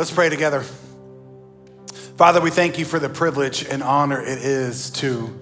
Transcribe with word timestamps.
Let's 0.00 0.10
pray 0.10 0.30
together. 0.30 0.64
Father, 2.16 2.40
we 2.40 2.48
thank 2.48 2.78
you 2.78 2.86
for 2.86 2.98
the 2.98 3.10
privilege 3.10 3.66
and 3.66 3.82
honor 3.82 4.18
it 4.18 4.38
is 4.38 4.88
to 4.92 5.38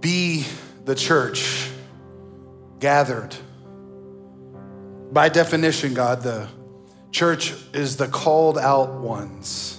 be 0.00 0.46
the 0.86 0.94
church 0.94 1.68
gathered. 2.80 3.36
By 5.12 5.28
definition, 5.28 5.92
God, 5.92 6.22
the 6.22 6.48
church 7.12 7.52
is 7.74 7.98
the 7.98 8.08
called 8.08 8.56
out 8.56 8.94
ones. 8.94 9.78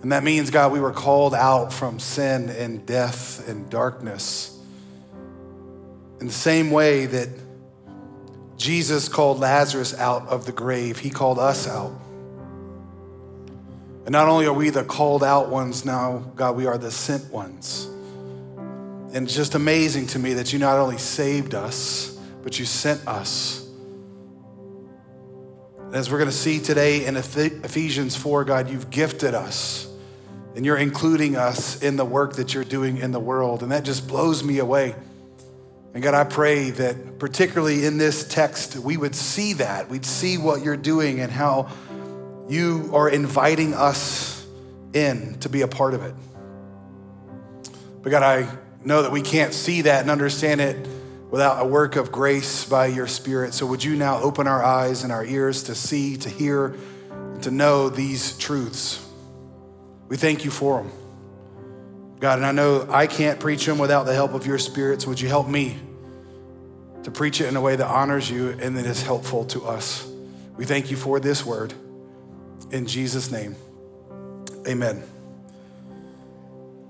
And 0.00 0.12
that 0.12 0.24
means, 0.24 0.48
God, 0.48 0.72
we 0.72 0.80
were 0.80 0.92
called 0.92 1.34
out 1.34 1.74
from 1.74 1.98
sin 1.98 2.48
and 2.48 2.86
death 2.86 3.46
and 3.46 3.68
darkness. 3.68 4.58
In 6.22 6.26
the 6.26 6.32
same 6.32 6.70
way 6.70 7.04
that 7.04 7.28
Jesus 8.56 9.08
called 9.08 9.40
Lazarus 9.40 9.94
out 9.94 10.28
of 10.28 10.46
the 10.46 10.52
grave, 10.52 10.98
he 10.98 11.10
called 11.10 11.38
us 11.38 11.66
out. 11.68 11.92
And 14.04 14.12
not 14.12 14.28
only 14.28 14.46
are 14.46 14.52
we 14.52 14.70
the 14.70 14.84
called 14.84 15.24
out 15.24 15.48
ones 15.48 15.84
now, 15.84 16.18
God, 16.36 16.56
we 16.56 16.66
are 16.66 16.76
the 16.76 16.90
sent 16.90 17.32
ones. 17.32 17.88
And 19.14 19.26
it's 19.26 19.34
just 19.34 19.54
amazing 19.54 20.08
to 20.08 20.18
me 20.18 20.34
that 20.34 20.52
you 20.52 20.58
not 20.58 20.78
only 20.78 20.98
saved 20.98 21.54
us, 21.54 22.18
but 22.42 22.58
you 22.58 22.64
sent 22.64 23.06
us. 23.08 23.66
As 25.92 26.10
we're 26.10 26.18
going 26.18 26.30
to 26.30 26.36
see 26.36 26.58
today 26.58 27.06
in 27.06 27.16
Ephesians 27.16 28.16
4, 28.16 28.44
God, 28.44 28.68
you've 28.68 28.90
gifted 28.90 29.34
us 29.34 29.88
and 30.56 30.66
you're 30.66 30.76
including 30.76 31.36
us 31.36 31.82
in 31.82 31.96
the 31.96 32.04
work 32.04 32.34
that 32.34 32.52
you're 32.52 32.64
doing 32.64 32.98
in 32.98 33.12
the 33.12 33.20
world. 33.20 33.62
And 33.62 33.72
that 33.72 33.84
just 33.84 34.06
blows 34.06 34.44
me 34.44 34.58
away. 34.58 34.94
And 35.94 36.02
God, 36.02 36.12
I 36.14 36.24
pray 36.24 36.70
that 36.70 37.20
particularly 37.20 37.86
in 37.86 37.98
this 37.98 38.26
text, 38.26 38.74
we 38.76 38.96
would 38.96 39.14
see 39.14 39.52
that. 39.54 39.88
We'd 39.88 40.04
see 40.04 40.38
what 40.38 40.62
you're 40.62 40.76
doing 40.76 41.20
and 41.20 41.30
how 41.30 41.70
you 42.48 42.90
are 42.92 43.08
inviting 43.08 43.74
us 43.74 44.44
in 44.92 45.38
to 45.38 45.48
be 45.48 45.62
a 45.62 45.68
part 45.68 45.94
of 45.94 46.02
it. 46.02 46.14
But 48.02 48.10
God, 48.10 48.24
I 48.24 48.48
know 48.84 49.02
that 49.02 49.12
we 49.12 49.22
can't 49.22 49.54
see 49.54 49.82
that 49.82 50.02
and 50.02 50.10
understand 50.10 50.60
it 50.60 50.88
without 51.30 51.64
a 51.64 51.66
work 51.66 51.94
of 51.94 52.10
grace 52.10 52.64
by 52.64 52.86
your 52.86 53.06
Spirit. 53.06 53.54
So 53.54 53.64
would 53.66 53.82
you 53.82 53.94
now 53.94 54.20
open 54.20 54.48
our 54.48 54.62
eyes 54.62 55.04
and 55.04 55.12
our 55.12 55.24
ears 55.24 55.62
to 55.64 55.76
see, 55.76 56.16
to 56.18 56.28
hear, 56.28 56.76
to 57.42 57.52
know 57.52 57.88
these 57.88 58.36
truths? 58.36 59.04
We 60.08 60.16
thank 60.16 60.44
you 60.44 60.50
for 60.50 60.82
them. 60.82 61.03
God, 62.24 62.38
and 62.38 62.46
I 62.46 62.52
know 62.52 62.88
I 62.90 63.06
can't 63.06 63.38
preach 63.38 63.66
them 63.66 63.76
without 63.76 64.04
the 64.04 64.14
help 64.14 64.32
of 64.32 64.46
your 64.46 64.56
spirits. 64.56 65.06
would 65.06 65.20
you 65.20 65.28
help 65.28 65.46
me 65.46 65.76
to 67.02 67.10
preach 67.10 67.42
it 67.42 67.48
in 67.48 67.56
a 67.56 67.60
way 67.60 67.76
that 67.76 67.86
honors 67.86 68.30
you 68.30 68.48
and 68.48 68.78
that 68.78 68.86
is 68.86 69.02
helpful 69.02 69.44
to 69.48 69.66
us? 69.66 70.10
We 70.56 70.64
thank 70.64 70.90
you 70.90 70.96
for 70.96 71.20
this 71.20 71.44
word. 71.44 71.74
In 72.70 72.86
Jesus' 72.86 73.30
name, 73.30 73.56
amen. 74.66 75.04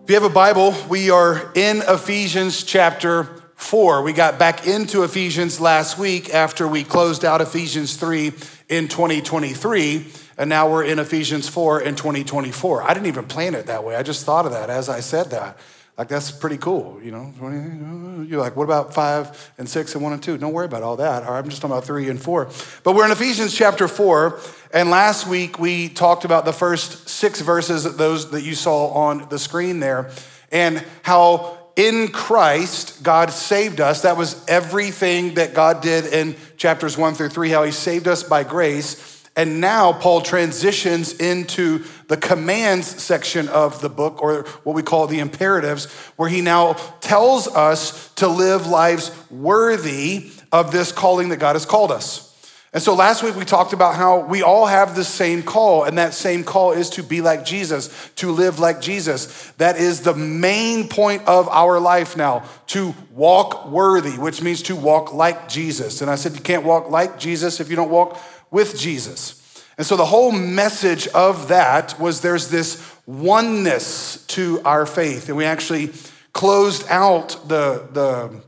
If 0.05 0.11
you 0.11 0.15
have 0.15 0.23
a 0.23 0.29
Bible, 0.29 0.73
we 0.89 1.11
are 1.11 1.51
in 1.57 1.79
Ephesians 1.79 2.63
chapter 2.63 3.25
4. 3.57 4.03
We 4.03 4.13
got 4.13 4.39
back 4.39 4.69
into 4.69 5.03
Ephesians 5.03 5.61
last 5.61 5.99
week 5.99 6.33
after 6.33 6.69
we 6.69 6.85
closed 6.85 7.25
out 7.25 7.41
Ephesians 7.41 7.97
3 7.97 8.33
in 8.69 8.87
2023, 8.87 10.07
and 10.37 10.49
now 10.49 10.71
we're 10.71 10.85
in 10.85 10.99
Ephesians 10.99 11.49
4 11.49 11.81
in 11.83 11.95
2024. 11.97 12.83
I 12.83 12.95
didn't 12.95 13.07
even 13.07 13.27
plan 13.27 13.55
it 13.55 13.67
that 13.67 13.85
way. 13.85 13.97
I 13.97 14.03
just 14.03 14.25
thought 14.25 14.47
of 14.47 14.53
that 14.53 14.71
as 14.71 14.89
I 14.89 15.01
said 15.01 15.31
that. 15.31 15.59
Like, 15.97 16.09
that's 16.09 16.33
pretty 16.33 16.57
cool, 16.57 17.01
you 17.05 17.13
know? 17.13 18.25
You're 18.29 18.41
like, 18.41 18.57
what 18.57 18.65
about 18.65 18.93
five 18.93 19.53
and 19.59 19.69
six 19.69 19.95
and 19.95 20.03
one 20.03 20.13
and 20.13 20.21
two? 20.21 20.37
Don't 20.37 20.53
worry 20.53 20.67
about 20.67 20.83
all 20.83 20.97
that. 20.97 21.23
I'm 21.23 21.49
just 21.49 21.63
talking 21.63 21.73
about 21.73 21.85
three 21.85 22.11
and 22.11 22.21
four. 22.21 22.49
But 22.83 22.97
we're 22.97 23.05
in 23.05 23.13
Ephesians 23.13 23.55
chapter 23.55 23.87
four, 23.87 24.41
and 24.73 24.91
last 24.91 25.29
week 25.29 25.61
we 25.61 25.89
talked 25.89 26.25
about 26.25 26.47
the 26.47 26.53
first 26.53 27.09
six 27.09 27.41
verses, 27.41 27.97
those 27.97 28.33
that 28.33 28.43
you 28.43 28.57
saw 28.57 28.89
on 28.89 29.29
the 29.29 29.39
screen 29.39 29.79
there, 29.79 30.11
and 30.51 30.85
how 31.03 31.59
in 31.77 32.09
Christ 32.09 33.05
God 33.05 33.31
saved 33.31 33.81
us. 33.81 34.03
That 34.03 34.17
was 34.17 34.45
everything 34.47 35.35
that 35.35 35.55
God 35.55 35.81
did 35.81 36.13
in 36.13 36.35
chapters 36.57 36.99
one 36.99 37.15
through 37.15 37.29
three, 37.29 37.51
how 37.51 37.63
he 37.63 37.71
saved 37.71 38.09
us 38.09 38.25
by 38.25 38.43
grace. 38.43 39.14
And 39.37 39.61
now 39.61 39.93
Paul 39.93 40.21
transitions 40.21 41.13
into 41.15 41.85
the 42.07 42.17
commands 42.17 42.87
section 42.87 43.49
of 43.49 43.81
the 43.81 43.89
book, 43.89 44.23
or 44.23 44.45
what 44.63 44.77
we 44.77 44.83
call 44.83 45.09
the 45.09 45.19
imperatives, 45.19 45.87
where 46.17 46.29
he 46.29 46.41
now 46.41 46.75
tells 47.01 47.49
us 47.49 48.13
to 48.15 48.29
live 48.29 48.69
lives 48.69 49.11
worthy 49.31 50.31
of 50.53 50.71
this 50.71 50.93
calling 50.93 51.31
that 51.31 51.39
God 51.39 51.57
has 51.57 51.67
called 51.67 51.91
us. 51.91 52.31
And 52.73 52.83
so 52.83 52.95
last 52.95 53.23
week 53.23 53.37
we 53.37 53.45
talked 53.45 53.73
about 53.73 53.95
how 53.95 54.21
we 54.21 54.43
all 54.43 54.67
have 54.67 54.97
the 54.97 55.05
same 55.05 55.43
call, 55.45 55.85
and 55.85 55.99
that 55.99 56.13
same 56.13 56.43
call 56.43 56.73
is 56.73 56.91
to 56.91 57.03
be 57.05 57.21
like 57.21 57.45
Jesus, 57.45 58.11
to 58.17 58.33
live 58.33 58.59
like 58.59 58.81
Jesus. 58.81 59.53
That 59.59 59.77
is 59.77 60.01
the 60.01 60.15
main 60.15 60.89
point 60.89 61.23
of 61.27 61.49
our 61.49 61.79
life 61.79 62.17
now, 62.17 62.45
to 62.69 62.95
walk 63.11 63.69
worthy, 63.69 64.19
which 64.19 64.43
means 64.43 64.63
to 64.63 64.77
walk 64.77 65.13
like 65.13 65.49
Jesus. 65.49 66.03
And 66.03 66.11
I 66.11 66.17
said, 66.17 66.35
you 66.35 66.41
can't 66.41 66.65
walk 66.65 66.91
like 66.91 67.19
Jesus 67.19 67.61
if 67.61 67.71
you 67.71 67.77
don't 67.77 67.91
walk 67.91 68.21
with 68.55 68.79
Jesus. 68.79 69.43
And 69.77 69.85
so 69.85 69.97
the 69.97 70.07
whole 70.07 70.31
message 70.31 71.09
of 71.09 71.49
that 71.49 71.99
was 71.99 72.21
there's 72.21 72.49
this 72.49 72.81
oneness 73.05 74.25
to 74.29 74.61
our 74.65 74.87
faith. 74.87 75.29
And 75.29 75.37
we 75.37 75.45
actually 75.45 75.91
closed 76.33 76.87
out 76.89 77.49
the, 77.49 77.89
the 77.93 78.41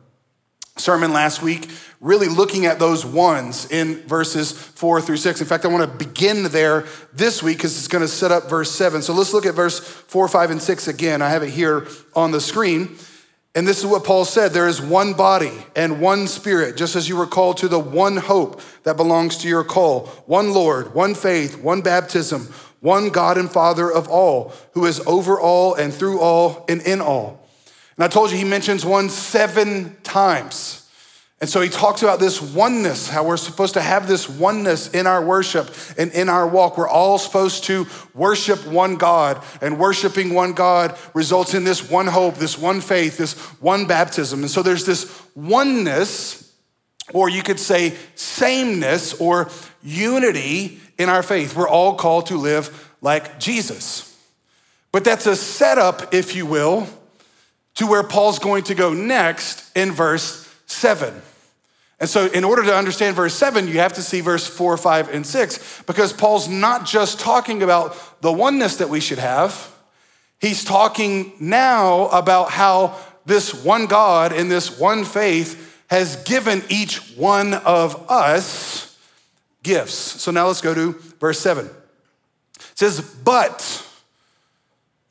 sermon 0.77 1.12
last 1.12 1.43
week 1.43 1.69
really 2.00 2.28
looking 2.28 2.66
at 2.66 2.78
those 2.78 3.05
ones 3.05 3.69
in 3.71 3.97
verses 4.03 4.53
four 4.53 5.00
through 5.00 5.16
six. 5.16 5.41
In 5.41 5.47
fact, 5.47 5.65
I 5.65 5.69
want 5.69 5.91
to 5.91 5.99
begin 6.06 6.45
there 6.45 6.84
this 7.12 7.43
week 7.43 7.56
because 7.56 7.77
it's 7.77 7.89
going 7.89 8.03
to 8.03 8.09
set 8.09 8.31
up 8.31 8.49
verse 8.49 8.71
seven. 8.71 9.03
So 9.03 9.12
let's 9.12 9.33
look 9.33 9.47
at 9.47 9.55
verse 9.55 9.81
four, 9.81 10.28
five, 10.28 10.53
and 10.53 10.62
six 10.62 10.87
again. 10.87 11.21
I 11.21 11.31
have 11.31 11.43
it 11.43 11.50
here 11.50 11.89
on 12.15 12.31
the 12.31 12.41
screen. 12.41 12.97
And 13.56 13.67
this 13.67 13.78
is 13.78 13.87
what 13.87 14.05
Paul 14.05 14.27
said 14.27 14.53
there 14.53 14.69
is 14.69 14.83
one 14.83 15.15
body 15.15 15.50
and 15.75 15.99
one 15.99 16.27
spirit, 16.27 16.77
just 16.77 16.94
as 16.94 17.09
you 17.09 17.17
were 17.17 17.27
called 17.27 17.56
to 17.59 17.69
the 17.69 17.78
one 17.78 18.19
hope 18.19 18.61
that 18.83 18.99
belongs 18.99 19.39
to 19.39 19.49
your 19.49 19.65
call 19.65 20.09
one 20.27 20.53
Lord, 20.53 20.94
one 20.94 21.15
faith, 21.15 21.59
one 21.59 21.81
baptism, 21.81 22.53
one 22.81 23.09
God 23.09 23.39
and 23.39 23.50
Father 23.50 23.91
of 23.91 24.09
all, 24.09 24.53
who 24.72 24.84
is 24.84 25.00
over 25.06 25.41
all 25.41 25.75
and 25.75 25.93
through 25.93 26.21
all 26.21 26.66
and 26.69 26.83
in 26.83 27.00
all. 27.00 27.49
And 27.97 28.05
I 28.05 28.09
told 28.09 28.31
you 28.31 28.37
he 28.37 28.45
mentions 28.45 28.84
one 28.84 29.09
seven 29.09 29.97
times. 30.03 30.85
And 31.38 31.50
so 31.50 31.60
he 31.60 31.69
talks 31.69 32.02
about 32.02 32.19
this 32.19 32.41
oneness, 32.41 33.10
how 33.10 33.24
we're 33.24 33.36
supposed 33.36 33.74
to 33.74 33.82
have 33.82 34.08
this 34.08 34.26
oneness 34.26 34.88
in 34.88 35.06
our 35.06 35.22
worship 35.22 35.69
and 35.98 36.10
in 36.12 36.30
our 36.30 36.47
walk. 36.48 36.78
We're 36.78 36.88
all 36.88 37.19
supposed 37.19 37.64
to 37.64 37.86
worship 38.14 38.66
one 38.66 38.97
God, 38.97 39.44
and 39.60 39.78
worshiping 39.78 40.32
one 40.32 40.54
God 40.54 40.97
results 41.12 41.52
in 41.52 41.64
this 41.64 41.91
one 41.91 42.06
hope, 42.06 42.36
this 42.36 42.56
one 42.56 42.80
faith, 42.80 43.19
this 43.19 43.34
one 43.60 43.86
baptism. 43.86 44.41
And 44.41 44.50
so 44.50 44.62
there's 44.62 44.86
this 44.86 45.22
oneness, 45.34 46.54
or 47.12 47.28
you 47.28 47.42
could 47.42 47.60
say 47.60 47.94
sameness 48.14 49.12
or 49.20 49.50
unity 49.82 50.80
in 50.97 51.10
our 51.10 51.22
faith. 51.22 51.54
We're 51.54 51.68
all 51.68 51.97
called 51.97 52.26
to 52.26 52.38
live 52.38 52.94
like 53.03 53.38
Jesus. 53.38 54.16
But 54.91 55.04
that's 55.04 55.26
a 55.26 55.36
setup, 55.36 56.14
if 56.14 56.34
you 56.34 56.47
will, 56.47 56.88
to 57.74 57.86
where 57.86 58.03
Paul's 58.03 58.38
going 58.38 58.64
to 58.64 58.74
go 58.74 58.94
next 58.94 59.70
in 59.76 59.92
verse 59.92 60.46
7. 60.66 61.22
And 61.99 62.09
so, 62.10 62.27
in 62.27 62.44
order 62.44 62.62
to 62.65 62.77
understand 62.77 63.16
verse 63.16 63.34
7, 63.34 63.69
you 63.69 63.78
have 63.78 63.94
to 63.94 64.03
see 64.03 64.21
verse 64.21 64.47
4, 64.47 64.77
5, 64.77 65.09
and 65.15 65.27
6, 65.27 65.82
because 65.87 66.12
Paul's 66.12 66.47
not 66.47 66.84
just 66.84 67.19
talking 67.19 67.62
about 67.62 68.21
the 68.21 68.32
oneness 68.32 68.77
that 68.77 68.91
we 68.91 69.00
should 69.00 69.19
have, 69.19 69.75
he's 70.38 70.62
talking 70.62 71.32
now 71.41 72.09
about 72.09 72.50
how 72.50 72.99
this 73.25 73.54
one 73.65 73.87
God 73.87 74.32
and 74.32 74.50
this 74.50 74.78
one 74.78 75.04
faith 75.04 75.84
has 75.88 76.16
given 76.25 76.62
each 76.69 77.16
one 77.16 77.54
of 77.54 78.10
us 78.10 78.98
gifts. 79.62 79.94
So, 79.94 80.30
now 80.30 80.48
let's 80.48 80.60
go 80.60 80.74
to 80.74 80.92
verse 81.18 81.41
7. 81.41 81.65
It 81.66 81.72
says, 82.74 83.01
But, 83.01 83.86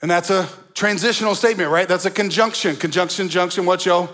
and 0.04 0.12
that's 0.12 0.30
a 0.30 0.48
transitional 0.76 1.34
statement, 1.34 1.72
right? 1.72 1.88
That's 1.88 2.06
a 2.06 2.12
conjunction. 2.12 2.76
Conjunction, 2.76 3.28
junction, 3.28 3.66
what, 3.66 3.88
y'all? 3.88 4.08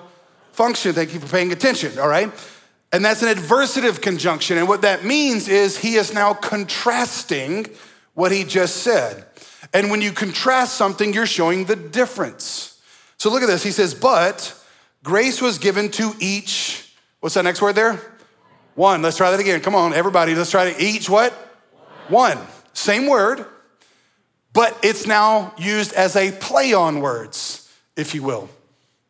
Function. 0.54 0.94
Thank 0.94 1.14
you 1.14 1.20
for 1.20 1.28
paying 1.28 1.52
attention, 1.52 1.98
all 2.00 2.08
right? 2.08 2.32
And 2.92 3.06
that's 3.06 3.22
an 3.24 3.30
adversative 3.30 4.02
conjunction. 4.02 4.58
And 4.58 4.68
what 4.68 4.82
that 4.82 5.06
means 5.06 5.48
is 5.48 5.78
he 5.78 5.96
is 5.96 6.14
now 6.14 6.34
contrasting 6.34 7.68
what 8.14 8.32
he 8.32 8.44
just 8.44 8.78
said. 8.78 9.26
And 9.74 9.90
when 9.90 10.02
you 10.02 10.12
contrast 10.12 10.76
something, 10.76 11.14
you're 11.14 11.26
showing 11.26 11.66
the 11.66 11.76
difference. 11.76 12.82
So 13.18 13.30
look 13.30 13.44
at 13.44 13.48
this. 13.48 13.64
He 13.64 13.72
says, 13.72 13.94
But 13.94 14.54
grace 15.04 15.42
was 15.42 15.58
given 15.58 15.90
to 15.92 16.14
each. 16.20 16.94
What's 17.22 17.36
that 17.36 17.44
next 17.44 17.62
word 17.62 17.76
there? 17.76 18.02
One. 18.76 19.02
Let's 19.02 19.18
try 19.18 19.32
that 19.32 19.40
again. 19.40 19.62
Come 19.62 19.76
on, 19.76 19.94
everybody. 19.94 20.36
Let's 20.36 20.52
try 20.52 20.74
to 20.74 20.84
each 20.84 21.10
what? 21.10 21.32
One. 22.10 22.38
Same 22.74 23.08
word, 23.08 23.46
but 24.54 24.78
it's 24.82 25.06
now 25.06 25.54
used 25.58 25.94
as 25.94 26.16
a 26.16 26.32
play 26.32 26.74
on 26.74 27.02
words, 27.02 27.70
if 27.96 28.16
you 28.16 28.24
will. 28.24 28.50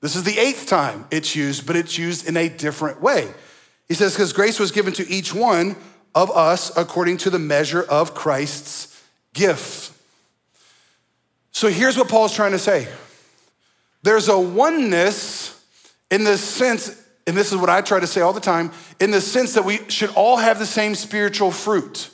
This 0.02 0.16
is 0.16 0.24
the 0.24 0.38
eighth 0.38 0.66
time 0.66 1.06
it's 1.12 1.36
used, 1.36 1.66
but 1.66 1.76
it's 1.76 1.98
used 1.98 2.28
in 2.28 2.36
a 2.36 2.50
different 2.50 3.02
way. 3.02 3.32
He 3.88 3.94
says, 3.94 4.14
because 4.14 4.34
grace 4.34 4.60
was 4.60 4.72
given 4.72 4.94
to 4.94 5.10
each 5.10 5.34
one 5.34 5.76
of 6.16 6.32
us 6.32 6.76
according 6.76 7.18
to 7.18 7.30
the 7.30 7.40
measure 7.40 7.84
of 7.84 8.14
Christ's 8.14 9.04
gift. 9.34 9.94
So 11.52 11.68
here's 11.70 11.98
what 11.98 12.10
Paul's 12.10 12.34
trying 12.34 12.52
to 12.52 12.60
say 12.60 12.88
there's 14.04 14.28
a 14.28 14.40
oneness 14.40 15.64
in 16.10 16.24
the 16.24 16.38
sense, 16.38 17.00
and 17.28 17.38
this 17.38 17.52
is 17.52 17.58
what 17.58 17.70
I 17.70 17.82
try 17.82 18.00
to 18.00 18.08
say 18.08 18.22
all 18.22 18.34
the 18.34 18.40
time, 18.40 18.72
in 19.00 19.12
the 19.12 19.22
sense 19.22 19.54
that 19.54 19.64
we 19.64 19.80
should 19.90 20.10
all 20.12 20.38
have 20.38 20.58
the 20.58 20.66
same 20.66 20.96
spiritual 20.96 21.52
fruit. 21.52 22.10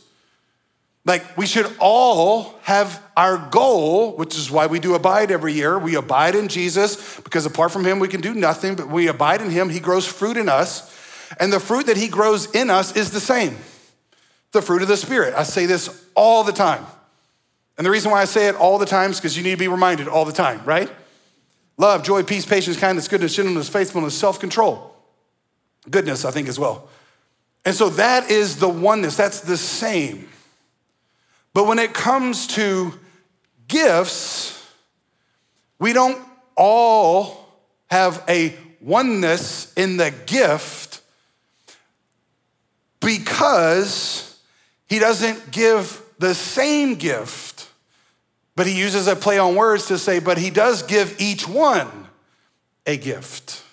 Like 1.08 1.38
we 1.38 1.46
should 1.48 1.74
all 1.80 2.60
have 2.64 3.02
our 3.16 3.38
goal, 3.38 4.18
which 4.18 4.38
is 4.38 4.52
why 4.52 4.68
we 4.68 4.80
do 4.80 4.94
abide 4.94 5.32
every 5.32 5.54
year. 5.54 5.80
We 5.80 5.96
abide 5.96 6.36
in 6.36 6.50
Jesus 6.50 7.18
because 7.22 7.46
apart 7.46 7.72
from 7.72 7.86
him, 7.86 8.00
we 8.00 8.10
can 8.10 8.20
do 8.20 8.34
nothing, 8.34 8.76
but 8.76 8.90
we 8.90 9.08
abide 9.08 9.42
in 9.42 9.50
him. 9.50 9.70
He 9.70 9.80
grows 9.80 10.06
fruit 10.06 10.36
in 10.36 10.50
us. 10.50 10.94
And 11.40 11.52
the 11.52 11.60
fruit 11.62 11.86
that 11.86 11.98
he 11.98 12.10
grows 12.10 12.54
in 12.54 12.70
us 12.70 12.96
is 12.96 13.12
the 13.12 13.20
same 13.22 13.58
the 14.52 14.62
fruit 14.62 14.82
of 14.82 14.88
the 14.88 14.98
Spirit. 14.98 15.34
I 15.36 15.44
say 15.44 15.66
this 15.66 16.06
all 16.16 16.44
the 16.44 16.52
time. 16.52 16.86
And 17.78 17.86
the 17.86 17.92
reason 17.92 18.12
why 18.12 18.22
I 18.22 18.26
say 18.26 18.48
it 18.48 18.56
all 18.56 18.78
the 18.78 18.86
time 18.86 19.12
is 19.12 19.18
because 19.18 19.38
you 19.38 19.44
need 19.44 19.52
to 19.52 19.58
be 19.58 19.68
reminded 19.68 20.08
all 20.08 20.26
the 20.26 20.32
time, 20.32 20.64
right? 20.66 20.90
Love, 21.78 22.04
joy, 22.04 22.24
peace, 22.24 22.46
patience, 22.46 22.78
kindness, 22.78 23.08
goodness, 23.08 23.36
gentleness, 23.36 23.70
faithfulness, 23.70 24.18
self 24.18 24.40
control. 24.40 24.96
Goodness, 25.90 26.26
I 26.26 26.32
think, 26.32 26.48
as 26.48 26.58
well. 26.58 26.90
And 27.66 27.76
so 27.76 27.90
that 27.90 28.32
is 28.32 28.58
the 28.58 28.70
oneness, 28.70 29.16
that's 29.16 29.42
the 29.42 29.58
same. 29.58 30.28
But 31.58 31.66
when 31.66 31.80
it 31.80 31.92
comes 31.92 32.46
to 32.50 32.94
gifts, 33.68 34.64
we 35.80 35.92
don't 35.92 36.22
all 36.56 37.48
have 37.90 38.24
a 38.30 38.56
oneness 38.80 39.74
in 39.74 39.98
the 39.98 40.14
gift 40.28 41.02
because 43.02 44.40
he 44.86 45.00
doesn't 45.00 45.50
give 45.50 46.00
the 46.20 46.36
same 46.36 46.94
gift, 46.94 47.68
but 48.56 48.68
he 48.68 48.78
uses 48.78 49.08
a 49.08 49.16
play 49.16 49.40
on 49.40 49.56
words 49.56 49.88
to 49.88 49.98
say, 49.98 50.20
but 50.20 50.38
he 50.38 50.52
does 50.52 50.84
give 50.84 51.20
each 51.20 51.48
one 51.48 51.90
a 52.86 52.98
gift. 52.98 53.64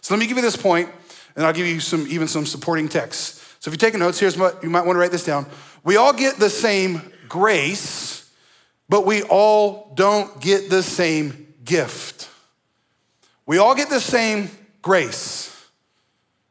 So 0.00 0.14
let 0.14 0.20
me 0.20 0.26
give 0.26 0.38
you 0.38 0.42
this 0.42 0.56
point, 0.56 0.88
and 1.36 1.44
I'll 1.44 1.52
give 1.52 1.66
you 1.66 1.80
some 1.80 2.06
even 2.08 2.28
some 2.28 2.46
supporting 2.46 2.88
texts. 2.88 3.42
So 3.60 3.68
if 3.68 3.74
you're 3.74 3.86
taking 3.86 4.00
notes, 4.00 4.18
here's 4.18 4.38
what 4.38 4.62
you 4.62 4.70
might 4.70 4.86
want 4.86 4.96
to 4.96 5.00
write 5.00 5.12
this 5.12 5.26
down. 5.26 5.44
We 5.84 5.96
all 5.96 6.14
get 6.14 6.36
the 6.38 6.48
same 6.48 7.12
grace, 7.28 8.30
but 8.88 9.06
we 9.06 9.22
all 9.22 9.92
don't 9.94 10.40
get 10.40 10.70
the 10.70 10.82
same 10.82 11.54
gift. 11.64 12.28
We 13.46 13.58
all 13.58 13.74
get 13.74 13.90
the 13.90 14.00
same 14.00 14.50
grace. 14.82 15.52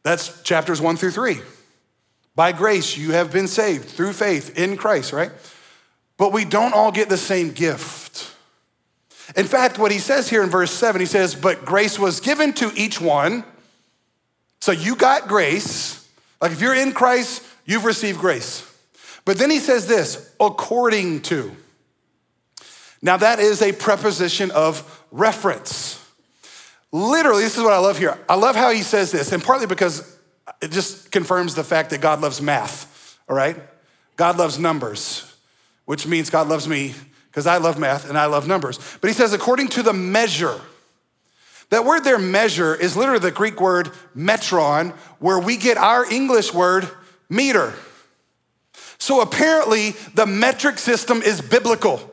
That's 0.03 0.41
chapters 0.43 0.81
one 0.81 0.97
through 0.97 1.11
three. 1.11 1.39
By 2.35 2.51
grace, 2.51 2.97
you 2.97 3.11
have 3.11 3.31
been 3.31 3.47
saved 3.47 3.85
through 3.85 4.13
faith 4.13 4.57
in 4.57 4.77
Christ, 4.77 5.13
right? 5.13 5.31
But 6.17 6.33
we 6.33 6.45
don't 6.45 6.73
all 6.73 6.91
get 6.91 7.09
the 7.09 7.17
same 7.17 7.51
gift. 7.51 8.31
In 9.35 9.45
fact, 9.45 9.79
what 9.79 9.91
he 9.91 9.99
says 9.99 10.29
here 10.29 10.43
in 10.43 10.49
verse 10.49 10.71
seven, 10.71 10.99
he 10.99 11.07
says, 11.07 11.33
But 11.33 11.65
grace 11.65 11.97
was 11.97 12.19
given 12.19 12.53
to 12.53 12.71
each 12.75 13.01
one. 13.01 13.43
So 14.61 14.71
you 14.71 14.95
got 14.95 15.27
grace. 15.27 16.07
Like 16.41 16.51
if 16.51 16.61
you're 16.61 16.75
in 16.75 16.91
Christ, 16.91 17.43
you've 17.65 17.85
received 17.85 18.19
grace. 18.19 18.69
But 19.25 19.37
then 19.39 19.49
he 19.49 19.59
says 19.59 19.87
this 19.87 20.33
according 20.39 21.23
to. 21.23 21.51
Now, 23.01 23.17
that 23.17 23.39
is 23.39 23.61
a 23.61 23.71
preposition 23.71 24.51
of 24.51 25.03
reference. 25.11 26.01
Literally, 26.91 27.43
this 27.43 27.57
is 27.57 27.63
what 27.63 27.73
I 27.73 27.79
love 27.79 27.97
here. 27.97 28.17
I 28.29 28.35
love 28.35 28.55
how 28.55 28.71
he 28.71 28.81
says 28.81 29.11
this, 29.11 29.31
and 29.31 29.43
partly 29.43 29.67
because 29.67 30.17
it 30.61 30.71
just 30.71 31.11
confirms 31.11 31.55
the 31.55 31.63
fact 31.63 31.89
that 31.89 32.01
God 32.01 32.21
loves 32.21 32.41
math, 32.41 33.19
all 33.27 33.35
right? 33.35 33.57
God 34.15 34.37
loves 34.37 34.57
numbers, 34.57 35.35
which 35.85 36.07
means 36.07 36.29
God 36.29 36.47
loves 36.47 36.67
me 36.67 36.93
because 37.27 37.47
I 37.47 37.57
love 37.57 37.77
math 37.77 38.07
and 38.07 38.17
I 38.17 38.25
love 38.27 38.47
numbers. 38.47 38.79
But 39.01 39.09
he 39.09 39.13
says, 39.13 39.33
according 39.33 39.67
to 39.69 39.83
the 39.83 39.93
measure. 39.93 40.59
That 41.69 41.83
word 41.83 42.03
there, 42.03 42.19
measure, 42.19 42.75
is 42.75 42.95
literally 42.95 43.19
the 43.19 43.31
Greek 43.31 43.59
word 43.59 43.89
metron, 44.15 44.91
where 45.19 45.39
we 45.39 45.57
get 45.57 45.77
our 45.77 46.09
English 46.09 46.53
word 46.53 46.89
meter. 47.29 47.73
So 48.97 49.21
apparently, 49.21 49.91
the 50.13 50.25
metric 50.25 50.77
system 50.79 51.21
is 51.21 51.41
biblical. 51.41 52.11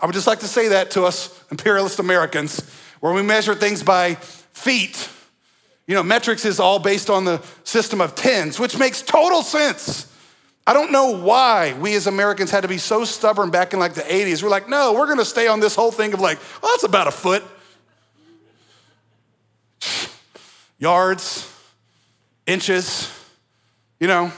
I 0.00 0.06
would 0.06 0.14
just 0.14 0.26
like 0.26 0.40
to 0.40 0.48
say 0.48 0.68
that 0.68 0.92
to 0.92 1.04
us 1.04 1.42
imperialist 1.50 1.98
Americans, 1.98 2.60
where 3.00 3.12
we 3.12 3.22
measure 3.22 3.54
things 3.54 3.82
by 3.82 4.14
feet. 4.14 5.08
You 5.86 5.94
know, 5.94 6.02
metrics 6.02 6.44
is 6.44 6.60
all 6.60 6.78
based 6.78 7.08
on 7.08 7.24
the 7.24 7.42
system 7.64 8.00
of 8.00 8.14
tens, 8.14 8.60
which 8.60 8.78
makes 8.78 9.02
total 9.02 9.42
sense. 9.42 10.12
I 10.66 10.74
don't 10.74 10.92
know 10.92 11.16
why 11.16 11.72
we 11.80 11.94
as 11.94 12.06
Americans 12.06 12.50
had 12.50 12.60
to 12.60 12.68
be 12.68 12.76
so 12.76 13.04
stubborn 13.04 13.50
back 13.50 13.72
in 13.72 13.78
like 13.78 13.94
the 13.94 14.02
80s. 14.02 14.42
We're 14.42 14.50
like, 14.50 14.68
no, 14.68 14.92
we're 14.92 15.06
gonna 15.08 15.24
stay 15.24 15.48
on 15.48 15.60
this 15.60 15.74
whole 15.74 15.90
thing 15.90 16.12
of 16.12 16.20
like, 16.20 16.38
well, 16.62 16.72
that's 16.72 16.84
about 16.84 17.06
a 17.06 17.10
foot. 17.10 17.42
Yards, 20.78 21.50
inches, 22.46 23.10
you 23.98 24.08
know, 24.08 24.30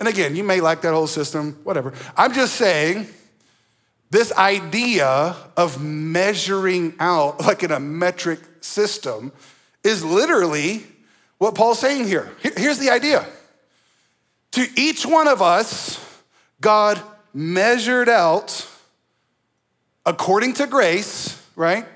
and 0.00 0.08
again, 0.08 0.34
you 0.34 0.42
may 0.42 0.62
like 0.62 0.80
that 0.80 0.94
whole 0.94 1.06
system, 1.06 1.58
whatever. 1.62 1.92
I'm 2.16 2.32
just 2.32 2.54
saying, 2.54 3.06
this 4.08 4.32
idea 4.32 5.36
of 5.58 5.80
measuring 5.82 6.94
out 6.98 7.40
like 7.46 7.62
in 7.62 7.70
a 7.70 7.78
metric 7.78 8.40
system 8.62 9.30
is 9.84 10.02
literally 10.02 10.84
what 11.36 11.54
Paul's 11.54 11.78
saying 11.78 12.06
here. 12.06 12.32
Here's 12.40 12.78
the 12.78 12.90
idea 12.90 13.26
to 14.52 14.66
each 14.74 15.06
one 15.06 15.28
of 15.28 15.40
us, 15.42 16.04
God 16.60 17.00
measured 17.32 18.08
out 18.08 18.66
according 20.04 20.54
to 20.54 20.66
grace, 20.66 21.40
right? 21.56 21.86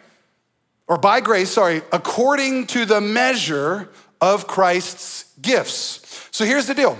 Or 0.86 0.98
by 0.98 1.20
grace, 1.20 1.50
sorry, 1.50 1.80
according 1.90 2.66
to 2.68 2.84
the 2.84 3.00
measure 3.00 3.88
of 4.20 4.46
Christ's 4.46 5.24
gifts. 5.40 6.28
So 6.30 6.44
here's 6.44 6.66
the 6.66 6.74
deal 6.74 6.98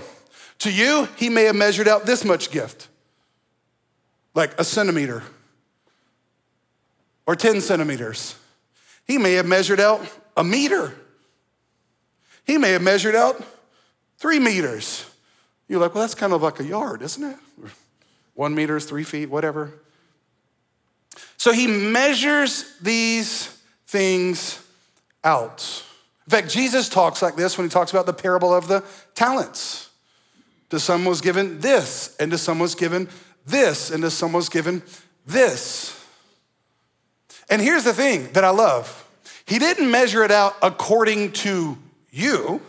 to 0.59 0.71
you, 0.71 1.07
he 1.17 1.29
may 1.29 1.43
have 1.43 1.55
measured 1.55 1.87
out 1.87 2.05
this 2.05 2.23
much 2.23 2.51
gift, 2.51 2.87
like 4.33 4.59
a 4.59 4.63
centimeter 4.63 5.23
or 7.25 7.35
10 7.35 7.61
centimeters. 7.61 8.35
He 9.05 9.17
may 9.17 9.33
have 9.33 9.45
measured 9.45 9.79
out 9.79 10.01
a 10.37 10.43
meter. 10.43 10.93
He 12.45 12.57
may 12.57 12.71
have 12.71 12.81
measured 12.81 13.15
out 13.15 13.41
three 14.17 14.39
meters. 14.39 15.05
You're 15.67 15.79
like, 15.79 15.95
well, 15.95 16.03
that's 16.03 16.15
kind 16.15 16.33
of 16.33 16.41
like 16.41 16.59
a 16.59 16.63
yard, 16.63 17.01
isn't 17.01 17.23
it? 17.23 17.37
One 18.35 18.53
meter 18.53 18.77
is 18.77 18.85
three 18.85 19.03
feet, 19.03 19.29
whatever. 19.29 19.73
So 21.37 21.53
he 21.53 21.67
measures 21.67 22.75
these 22.81 23.47
things 23.87 24.61
out. 25.23 25.83
In 26.27 26.31
fact, 26.31 26.49
Jesus 26.49 26.89
talks 26.89 27.21
like 27.21 27.35
this 27.35 27.57
when 27.57 27.65
he 27.65 27.71
talks 27.71 27.91
about 27.91 28.05
the 28.05 28.13
parable 28.13 28.53
of 28.53 28.67
the 28.67 28.83
talents. 29.13 29.89
To 30.69 30.79
some 30.79 31.05
was 31.05 31.21
given 31.21 31.59
this, 31.59 32.15
and 32.19 32.31
to 32.31 32.37
some 32.37 32.59
was 32.59 32.75
given 32.75 33.07
this, 33.45 33.91
and 33.91 34.03
to 34.03 34.09
some 34.09 34.33
was 34.33 34.49
given 34.49 34.81
this. 35.25 36.03
And 37.49 37.61
here's 37.61 37.83
the 37.83 37.93
thing 37.93 38.31
that 38.33 38.43
I 38.43 38.49
love 38.49 39.07
He 39.45 39.59
didn't 39.59 39.89
measure 39.89 40.23
it 40.23 40.31
out 40.31 40.55
according 40.61 41.33
to 41.33 41.77
you, 42.11 42.61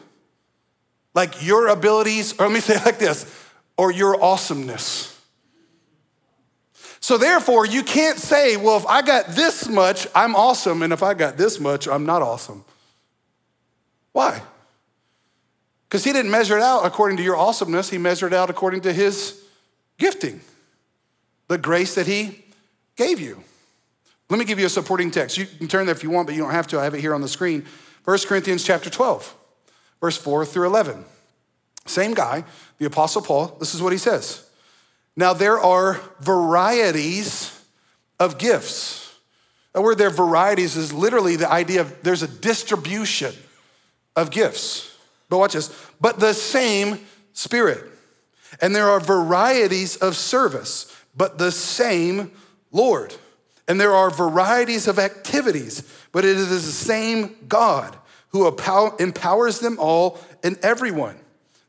like 1.14 1.44
your 1.44 1.68
abilities, 1.68 2.38
or 2.38 2.46
let 2.46 2.52
me 2.52 2.60
say 2.60 2.76
it 2.76 2.84
like 2.84 2.98
this, 2.98 3.32
or 3.76 3.90
your 3.92 4.22
awesomeness. 4.22 5.12
So 7.00 7.18
therefore, 7.18 7.66
you 7.66 7.84
can't 7.84 8.18
say, 8.18 8.56
well, 8.56 8.76
if 8.78 8.86
I 8.86 9.00
got 9.00 9.28
this 9.28 9.68
much, 9.68 10.08
I'm 10.12 10.34
awesome, 10.34 10.82
and 10.82 10.92
if 10.92 11.04
I 11.04 11.14
got 11.14 11.36
this 11.36 11.60
much, 11.60 11.86
I'm 11.86 12.04
not 12.04 12.20
awesome. 12.20 12.64
Why? 14.10 14.42
Because 15.88 16.04
he 16.04 16.12
didn't 16.12 16.30
measure 16.30 16.56
it 16.56 16.62
out 16.62 16.84
according 16.84 17.16
to 17.18 17.22
your 17.22 17.36
awesomeness, 17.36 17.90
he 17.90 17.98
measured 17.98 18.32
it 18.32 18.36
out 18.36 18.50
according 18.50 18.80
to 18.82 18.92
his 18.92 19.42
gifting, 19.98 20.40
the 21.48 21.58
grace 21.58 21.94
that 21.94 22.06
he 22.06 22.44
gave 22.96 23.20
you. 23.20 23.42
Let 24.28 24.38
me 24.38 24.44
give 24.44 24.58
you 24.58 24.66
a 24.66 24.70
supporting 24.70 25.10
text. 25.12 25.38
You 25.38 25.46
can 25.46 25.68
turn 25.68 25.86
there 25.86 25.94
if 25.94 26.02
you 26.02 26.10
want, 26.10 26.26
but 26.26 26.34
you 26.34 26.42
don't 26.42 26.50
have 26.50 26.66
to. 26.68 26.80
I 26.80 26.84
have 26.84 26.94
it 26.94 27.00
here 27.00 27.14
on 27.14 27.20
the 27.20 27.28
screen. 27.28 27.64
1 28.04 28.18
Corinthians 28.26 28.64
chapter 28.64 28.90
12, 28.90 29.34
verse 30.00 30.16
4 30.16 30.44
through 30.44 30.66
11. 30.66 31.04
Same 31.86 32.14
guy, 32.14 32.44
the 32.78 32.86
Apostle 32.86 33.22
Paul, 33.22 33.56
this 33.60 33.74
is 33.74 33.80
what 33.80 33.92
he 33.92 33.98
says. 33.98 34.48
Now 35.16 35.32
there 35.32 35.58
are 35.58 36.00
varieties 36.20 37.52
of 38.18 38.38
gifts. 38.38 39.14
The 39.72 39.80
word 39.80 39.98
there, 39.98 40.10
varieties, 40.10 40.76
is 40.76 40.92
literally 40.92 41.36
the 41.36 41.50
idea 41.50 41.82
of 41.82 42.02
there's 42.02 42.22
a 42.22 42.28
distribution 42.28 43.34
of 44.16 44.30
gifts. 44.30 44.95
But 45.28 45.38
watch 45.38 45.54
this. 45.54 45.74
But 46.00 46.20
the 46.20 46.34
same 46.34 47.00
Spirit. 47.32 47.84
And 48.60 48.74
there 48.74 48.88
are 48.88 49.00
varieties 49.00 49.96
of 49.96 50.16
service, 50.16 50.94
but 51.14 51.36
the 51.36 51.50
same 51.50 52.32
Lord. 52.72 53.14
And 53.68 53.80
there 53.80 53.94
are 53.94 54.10
varieties 54.10 54.86
of 54.88 54.98
activities, 54.98 55.82
but 56.12 56.24
it 56.24 56.36
is 56.36 56.48
the 56.48 56.72
same 56.72 57.36
God 57.48 57.96
who 58.28 58.46
empowers 58.46 59.60
them 59.60 59.76
all 59.78 60.18
and 60.42 60.58
everyone. 60.62 61.16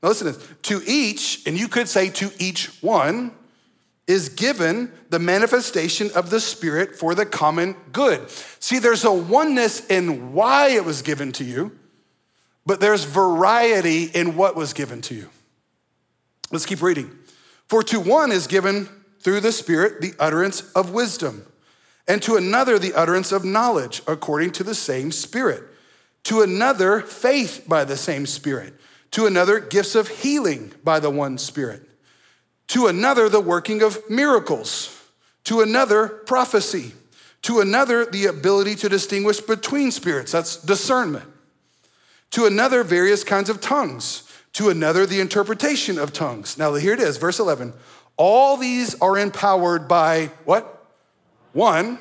Now 0.02 0.10
listen 0.10 0.32
to 0.32 0.40
this. 0.40 0.50
To 0.64 0.82
each, 0.86 1.46
and 1.48 1.58
you 1.60 1.68
could 1.68 1.90
say 1.90 2.10
to 2.12 2.32
each 2.40 2.68
one, 2.82 3.32
is 4.06 4.30
given 4.30 4.92
the 5.10 5.20
manifestation 5.20 6.10
of 6.16 6.30
the 6.30 6.40
Spirit 6.40 6.96
for 6.96 7.14
the 7.14 7.26
common 7.26 7.76
good. 7.92 8.30
See, 8.60 8.80
there's 8.80 9.04
a 9.04 9.12
oneness 9.12 9.86
in 9.88 10.34
why 10.34 10.70
it 10.70 10.86
was 10.86 11.02
given 11.02 11.34
to 11.34 11.44
you, 11.44 11.78
but 12.68 12.80
there's 12.80 13.04
variety 13.04 14.04
in 14.04 14.36
what 14.36 14.56
was 14.56 14.74
given 14.74 15.02
to 15.02 15.16
you. 15.16 15.30
Let's 16.52 16.68
keep 16.68 16.84
reading. 16.84 17.18
For 17.68 17.82
to 17.82 18.00
one 18.00 18.32
is 18.32 18.46
given 18.46 18.88
through 19.22 19.40
the 19.40 19.52
Spirit 19.52 20.00
the 20.00 20.14
utterance 20.20 20.72
of 20.74 20.92
wisdom, 20.92 21.48
and 22.08 22.22
to 22.22 22.36
another 22.36 22.78
the 22.78 22.94
utterance 22.94 23.32
of 23.32 23.44
knowledge 23.44 24.04
according 24.08 24.52
to 24.52 24.64
the 24.64 24.76
same 24.76 25.12
Spirit, 25.12 25.64
to 26.26 26.44
another 26.44 27.02
faith 27.02 27.66
by 27.68 27.84
the 27.84 27.98
same 27.98 28.28
Spirit, 28.28 28.76
to 29.10 29.26
another 29.26 29.60
gifts 29.60 29.96
of 29.96 30.08
healing 30.08 30.74
by 30.84 31.00
the 31.00 31.10
one 31.10 31.40
Spirit 31.40 31.88
to 32.68 32.88
another, 32.88 33.30
the 33.30 33.40
working 33.40 33.82
of 33.82 33.98
miracles, 34.10 34.94
to 35.46 35.62
another, 35.62 36.08
prophecy, 36.08 36.94
to 37.42 37.62
another, 37.62 38.06
the 38.06 38.26
ability 38.26 38.76
to 38.76 38.90
distinguish 38.90 39.40
between 39.40 39.92
spirits, 39.92 40.34
that's 40.34 40.58
discernment, 40.58 41.26
to 42.32 42.46
another, 42.46 42.84
various 42.84 43.24
kinds 43.24 43.50
of 43.50 43.62
tongues, 43.62 44.24
to 44.54 44.70
another, 44.70 45.06
the 45.06 45.20
interpretation 45.20 45.98
of 45.98 46.14
tongues. 46.14 46.58
Now, 46.58 46.74
here 46.76 46.94
it 46.94 47.00
is, 47.00 47.18
verse 47.18 47.40
11. 47.40 47.74
All 48.18 48.58
these 48.58 49.00
are 49.02 49.18
empowered 49.18 49.88
by 49.88 50.32
what? 50.46 50.86
One, 51.54 52.00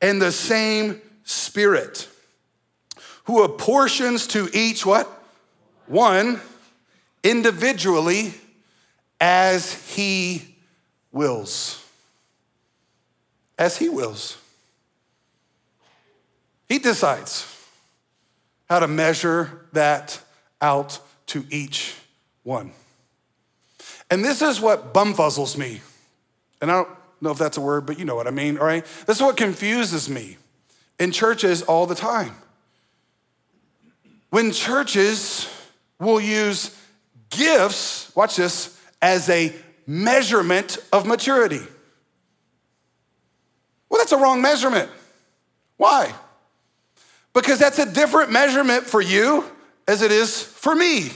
and 0.00 0.20
the 0.20 0.32
same 0.32 1.00
Spirit, 1.24 2.08
who 3.24 3.42
apportions 3.42 4.28
to 4.28 4.48
each 4.52 4.86
what? 4.86 5.08
One, 5.88 6.40
individually 7.24 8.34
as 9.20 9.72
he 9.94 10.54
wills. 11.10 11.84
As 13.58 13.76
he 13.76 13.88
wills. 13.88 14.38
He 16.68 16.78
decides 16.78 17.55
how 18.68 18.80
to 18.80 18.88
measure 18.88 19.66
that 19.72 20.20
out 20.60 20.98
to 21.26 21.44
each 21.50 21.94
one. 22.42 22.72
And 24.10 24.24
this 24.24 24.42
is 24.42 24.60
what 24.60 24.94
bumfuzzles 24.94 25.56
me. 25.56 25.80
And 26.60 26.70
I 26.70 26.82
don't 26.82 26.88
know 27.20 27.30
if 27.30 27.38
that's 27.38 27.56
a 27.56 27.60
word, 27.60 27.86
but 27.86 27.98
you 27.98 28.04
know 28.04 28.14
what 28.14 28.26
I 28.26 28.30
mean, 28.30 28.58
all 28.58 28.66
right? 28.66 28.84
This 29.06 29.16
is 29.16 29.22
what 29.22 29.36
confuses 29.36 30.08
me 30.08 30.36
in 30.98 31.12
churches 31.12 31.62
all 31.62 31.86
the 31.86 31.94
time. 31.94 32.34
When 34.30 34.52
churches 34.52 35.48
will 35.98 36.20
use 36.20 36.76
gifts, 37.30 38.14
watch 38.14 38.36
this, 38.36 38.80
as 39.00 39.28
a 39.28 39.52
measurement 39.86 40.78
of 40.92 41.06
maturity. 41.06 41.62
Well, 43.88 44.00
that's 44.00 44.12
a 44.12 44.18
wrong 44.18 44.42
measurement. 44.42 44.90
Why? 45.76 46.12
Because 47.36 47.58
that's 47.58 47.78
a 47.78 47.84
different 47.84 48.32
measurement 48.32 48.84
for 48.84 49.02
you 49.02 49.44
as 49.86 50.00
it 50.00 50.10
is 50.10 50.42
for 50.42 50.74
me. 50.74 51.10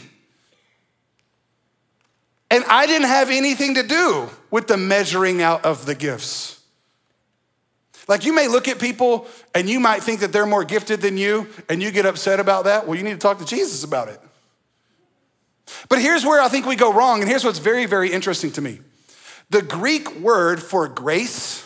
And 2.50 2.62
I 2.68 2.84
didn't 2.84 3.08
have 3.08 3.30
anything 3.30 3.76
to 3.76 3.82
do 3.82 4.28
with 4.50 4.66
the 4.66 4.76
measuring 4.76 5.40
out 5.40 5.64
of 5.64 5.86
the 5.86 5.94
gifts. 5.94 6.60
Like 8.06 8.26
you 8.26 8.34
may 8.34 8.48
look 8.48 8.68
at 8.68 8.78
people 8.78 9.28
and 9.54 9.66
you 9.66 9.80
might 9.80 10.02
think 10.02 10.20
that 10.20 10.30
they're 10.30 10.44
more 10.44 10.62
gifted 10.62 11.00
than 11.00 11.16
you, 11.16 11.48
and 11.70 11.82
you 11.82 11.90
get 11.90 12.04
upset 12.04 12.38
about 12.38 12.64
that. 12.64 12.86
Well, 12.86 12.98
you 12.98 13.02
need 13.02 13.12
to 13.12 13.18
talk 13.18 13.38
to 13.38 13.46
Jesus 13.46 13.82
about 13.82 14.08
it. 14.08 14.20
But 15.88 16.02
here's 16.02 16.26
where 16.26 16.42
I 16.42 16.48
think 16.48 16.66
we 16.66 16.76
go 16.76 16.92
wrong, 16.92 17.20
and 17.20 17.30
here's 17.30 17.44
what's 17.44 17.60
very, 17.60 17.86
very 17.86 18.12
interesting 18.12 18.50
to 18.52 18.60
me. 18.60 18.80
The 19.48 19.62
Greek 19.62 20.16
word 20.16 20.62
for 20.62 20.86
grace 20.86 21.64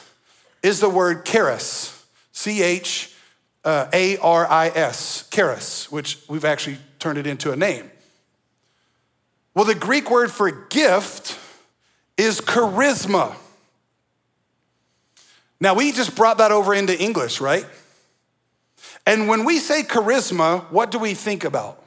is 0.62 0.78
the 0.78 0.88
word 0.88 1.26
charis, 1.26 2.06
C 2.30 2.62
H 2.62 3.11
Uh, 3.64 3.88
a 3.94 4.18
R 4.18 4.47
I 4.47 4.68
S, 4.68 5.26
charis, 5.30 5.90
which 5.90 6.18
we've 6.28 6.44
actually 6.44 6.76
turned 6.99 7.16
it 7.16 7.26
into 7.26 7.50
a 7.50 7.56
name. 7.56 7.90
Well, 9.54 9.64
the 9.64 9.75
Greek 9.75 10.11
word 10.11 10.30
for 10.30 10.50
gift 10.50 11.38
is 12.18 12.42
charisma. 12.42 13.35
Now, 15.61 15.75
we 15.75 15.92
just 15.92 16.14
brought 16.14 16.38
that 16.38 16.52
over 16.52 16.75
into 16.75 16.94
English, 17.00 17.40
right? 17.40 17.64
And 19.06 19.28
when 19.28 19.47
we 19.47 19.59
say 19.59 19.83
charisma, 19.83 20.71
what 20.71 20.90
do 20.90 20.99
we 20.99 21.14
think 21.14 21.44
about? 21.44 21.83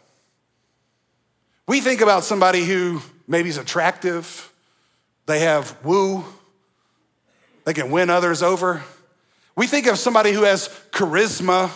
We 1.67 1.79
think 1.79 2.01
about 2.01 2.23
somebody 2.23 2.63
who 2.65 3.01
maybe 3.27 3.49
is 3.49 3.57
attractive, 3.57 4.51
they 5.27 5.41
have 5.41 5.75
woo, 5.83 6.25
they 7.65 7.73
can 7.73 7.91
win 7.91 8.09
others 8.09 8.41
over. 8.41 8.83
We 9.57 9.65
think 9.65 9.87
of 9.87 9.97
somebody 9.97 10.33
who 10.33 10.43
has 10.43 10.69
charisma, 10.91 11.71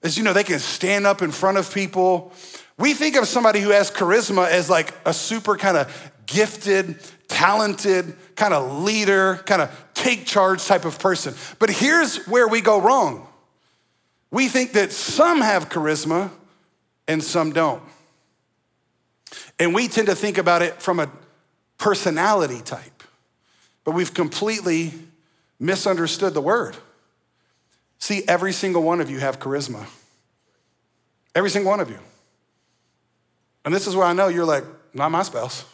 as 0.00 0.16
you 0.16 0.22
know, 0.22 0.32
they 0.32 0.44
can 0.44 0.60
stand 0.60 1.08
up 1.08 1.22
in 1.22 1.32
front 1.32 1.58
of 1.58 1.74
people. 1.74 2.32
We 2.78 2.94
think 2.94 3.16
of 3.16 3.26
somebody 3.26 3.58
who 3.60 3.70
has 3.70 3.90
charisma 3.90 4.48
as 4.48 4.70
like 4.70 4.94
a 5.04 5.12
super 5.12 5.56
kind 5.56 5.76
of 5.76 6.12
gifted, 6.26 7.00
talented, 7.26 8.14
kind 8.36 8.54
of 8.54 8.84
leader, 8.84 9.42
kind 9.44 9.60
of 9.60 9.86
take 9.92 10.24
charge 10.24 10.64
type 10.64 10.84
of 10.84 11.00
person. 11.00 11.34
But 11.58 11.70
here's 11.70 12.24
where 12.28 12.46
we 12.46 12.60
go 12.60 12.80
wrong. 12.80 13.26
We 14.30 14.46
think 14.46 14.74
that 14.74 14.92
some 14.92 15.40
have 15.40 15.68
charisma 15.68 16.30
and 17.08 17.24
some 17.24 17.52
don't. 17.52 17.82
And 19.58 19.74
we 19.74 19.88
tend 19.88 20.06
to 20.06 20.14
think 20.14 20.38
about 20.38 20.62
it 20.62 20.80
from 20.80 21.00
a 21.00 21.10
personality 21.76 22.60
type, 22.60 23.02
but 23.82 23.92
we've 23.96 24.14
completely 24.14 24.94
misunderstood 25.58 26.34
the 26.34 26.40
word. 26.40 26.76
See, 28.00 28.22
every 28.26 28.52
single 28.52 28.82
one 28.82 29.00
of 29.00 29.10
you 29.10 29.18
have 29.20 29.38
charisma. 29.38 29.86
Every 31.34 31.50
single 31.50 31.70
one 31.70 31.80
of 31.80 31.90
you. 31.90 31.98
And 33.64 33.74
this 33.74 33.86
is 33.86 33.94
where 33.94 34.06
I 34.06 34.12
know 34.12 34.28
you're 34.28 34.44
like, 34.44 34.64
not 34.94 35.10
my 35.10 35.22
spouse. 35.22 35.64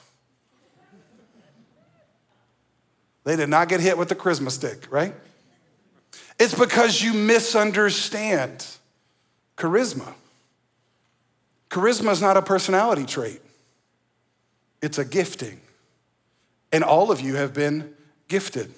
They 3.25 3.37
did 3.37 3.49
not 3.49 3.69
get 3.69 3.81
hit 3.81 3.97
with 3.97 4.09
the 4.09 4.15
charisma 4.15 4.51
stick, 4.51 4.87
right? 4.91 5.15
It's 6.39 6.55
because 6.55 7.03
you 7.03 7.15
misunderstand 7.15 8.67
charisma. 9.57 10.15
Charisma 11.71 12.13
is 12.13 12.21
not 12.21 12.37
a 12.37 12.43
personality 12.43 13.05
trait 13.05 13.41
it's 14.83 14.99
a 14.99 15.05
gifting. 15.05 15.61
And 16.73 16.85
all 16.85 17.11
of 17.11 17.21
you 17.21 17.37
have 17.37 17.53
been 17.53 17.95
gifted. 18.29 18.73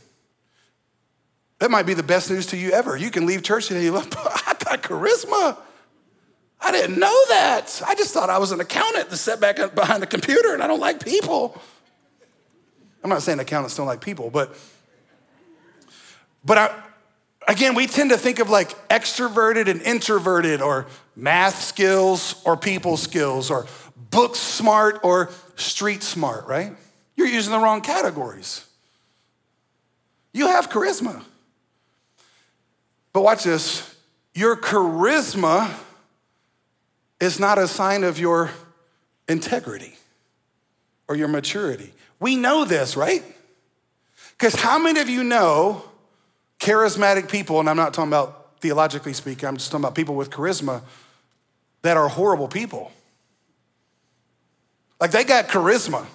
That 1.58 1.70
might 1.70 1.86
be 1.86 1.94
the 1.94 2.02
best 2.02 2.30
news 2.30 2.46
to 2.46 2.56
you 2.56 2.70
ever. 2.70 2.96
You 2.96 3.10
can 3.10 3.26
leave 3.26 3.42
church 3.42 3.70
and 3.70 3.82
you 3.82 3.92
look, 3.92 4.06
I 4.16 4.54
got 4.64 4.82
charisma. 4.82 5.56
I 6.60 6.72
didn't 6.72 6.98
know 6.98 7.24
that. 7.28 7.82
I 7.86 7.94
just 7.94 8.12
thought 8.12 8.30
I 8.30 8.38
was 8.38 8.52
an 8.52 8.60
accountant 8.60 9.10
that 9.10 9.16
sat 9.16 9.40
back 9.40 9.74
behind 9.74 10.02
the 10.02 10.06
computer 10.06 10.54
and 10.54 10.62
I 10.62 10.66
don't 10.66 10.80
like 10.80 11.04
people. 11.04 11.60
I'm 13.02 13.10
not 13.10 13.22
saying 13.22 13.38
accountants 13.38 13.76
don't 13.76 13.86
like 13.86 14.00
people, 14.00 14.30
but 14.30 14.56
but 16.44 16.58
I, 16.58 16.82
again, 17.46 17.74
we 17.74 17.86
tend 17.86 18.10
to 18.10 18.16
think 18.16 18.38
of 18.38 18.50
like 18.50 18.88
extroverted 18.88 19.68
and 19.68 19.82
introverted 19.82 20.60
or 20.60 20.86
math 21.14 21.60
skills 21.62 22.40
or 22.44 22.56
people 22.56 22.96
skills 22.96 23.50
or 23.50 23.66
book 24.10 24.34
smart 24.36 25.00
or 25.02 25.30
street 25.56 26.02
smart, 26.02 26.46
right? 26.46 26.72
You're 27.16 27.26
using 27.26 27.52
the 27.52 27.58
wrong 27.58 27.80
categories. 27.80 28.64
You 30.32 30.46
have 30.46 30.70
charisma. 30.70 31.24
But 33.12 33.22
watch 33.22 33.44
this 33.44 33.96
your 34.34 34.56
charisma 34.56 35.74
is 37.20 37.40
not 37.40 37.58
a 37.58 37.66
sign 37.66 38.04
of 38.04 38.18
your 38.18 38.50
integrity 39.28 39.96
or 41.08 41.16
your 41.16 41.28
maturity. 41.28 41.92
We 42.20 42.36
know 42.36 42.64
this, 42.64 42.96
right? 42.96 43.24
Because 44.32 44.54
how 44.54 44.78
many 44.78 45.00
of 45.00 45.08
you 45.08 45.24
know 45.24 45.82
charismatic 46.60 47.28
people, 47.30 47.58
and 47.60 47.68
I'm 47.68 47.76
not 47.76 47.94
talking 47.94 48.10
about 48.10 48.60
theologically 48.60 49.12
speaking, 49.12 49.48
I'm 49.48 49.56
just 49.56 49.70
talking 49.70 49.84
about 49.84 49.94
people 49.94 50.14
with 50.14 50.30
charisma 50.30 50.82
that 51.82 51.96
are 51.96 52.08
horrible 52.08 52.48
people? 52.48 52.92
Like 55.00 55.10
they 55.10 55.24
got 55.24 55.48
charisma. 55.48 56.06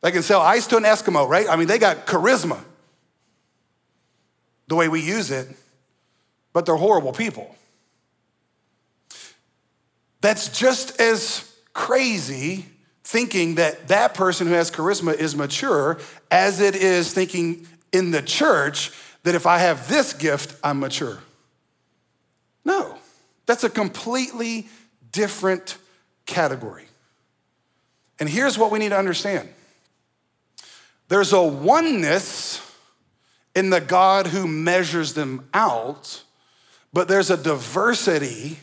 They 0.00 0.12
can 0.12 0.22
sell 0.22 0.40
ice 0.40 0.66
to 0.68 0.76
an 0.76 0.84
Eskimo, 0.84 1.28
right? 1.28 1.48
I 1.48 1.56
mean, 1.56 1.66
they 1.66 1.78
got 1.78 2.06
charisma 2.06 2.60
the 4.68 4.76
way 4.76 4.88
we 4.88 5.00
use 5.00 5.30
it, 5.30 5.48
but 6.52 6.66
they're 6.66 6.76
horrible 6.76 7.12
people. 7.12 7.54
That's 10.20 10.48
just 10.48 11.00
as 11.00 11.50
crazy 11.72 12.66
thinking 13.04 13.54
that 13.54 13.88
that 13.88 14.14
person 14.14 14.46
who 14.46 14.52
has 14.52 14.70
charisma 14.70 15.14
is 15.14 15.34
mature 15.34 15.98
as 16.30 16.60
it 16.60 16.74
is 16.74 17.12
thinking 17.12 17.66
in 17.92 18.10
the 18.10 18.20
church 18.20 18.92
that 19.22 19.34
if 19.34 19.46
I 19.46 19.58
have 19.58 19.88
this 19.88 20.12
gift, 20.12 20.54
I'm 20.62 20.80
mature. 20.80 21.18
No, 22.64 22.98
that's 23.46 23.64
a 23.64 23.70
completely 23.70 24.68
different 25.12 25.78
category. 26.26 26.84
And 28.20 28.28
here's 28.28 28.58
what 28.58 28.70
we 28.70 28.78
need 28.78 28.90
to 28.90 28.98
understand 28.98 29.48
there's 31.08 31.32
a 31.32 31.42
oneness 31.42 32.47
in 33.58 33.70
the 33.70 33.80
God 33.80 34.28
who 34.28 34.46
measures 34.46 35.14
them 35.14 35.48
out, 35.52 36.22
but 36.92 37.08
there's 37.08 37.28
a 37.28 37.36
diversity 37.36 38.56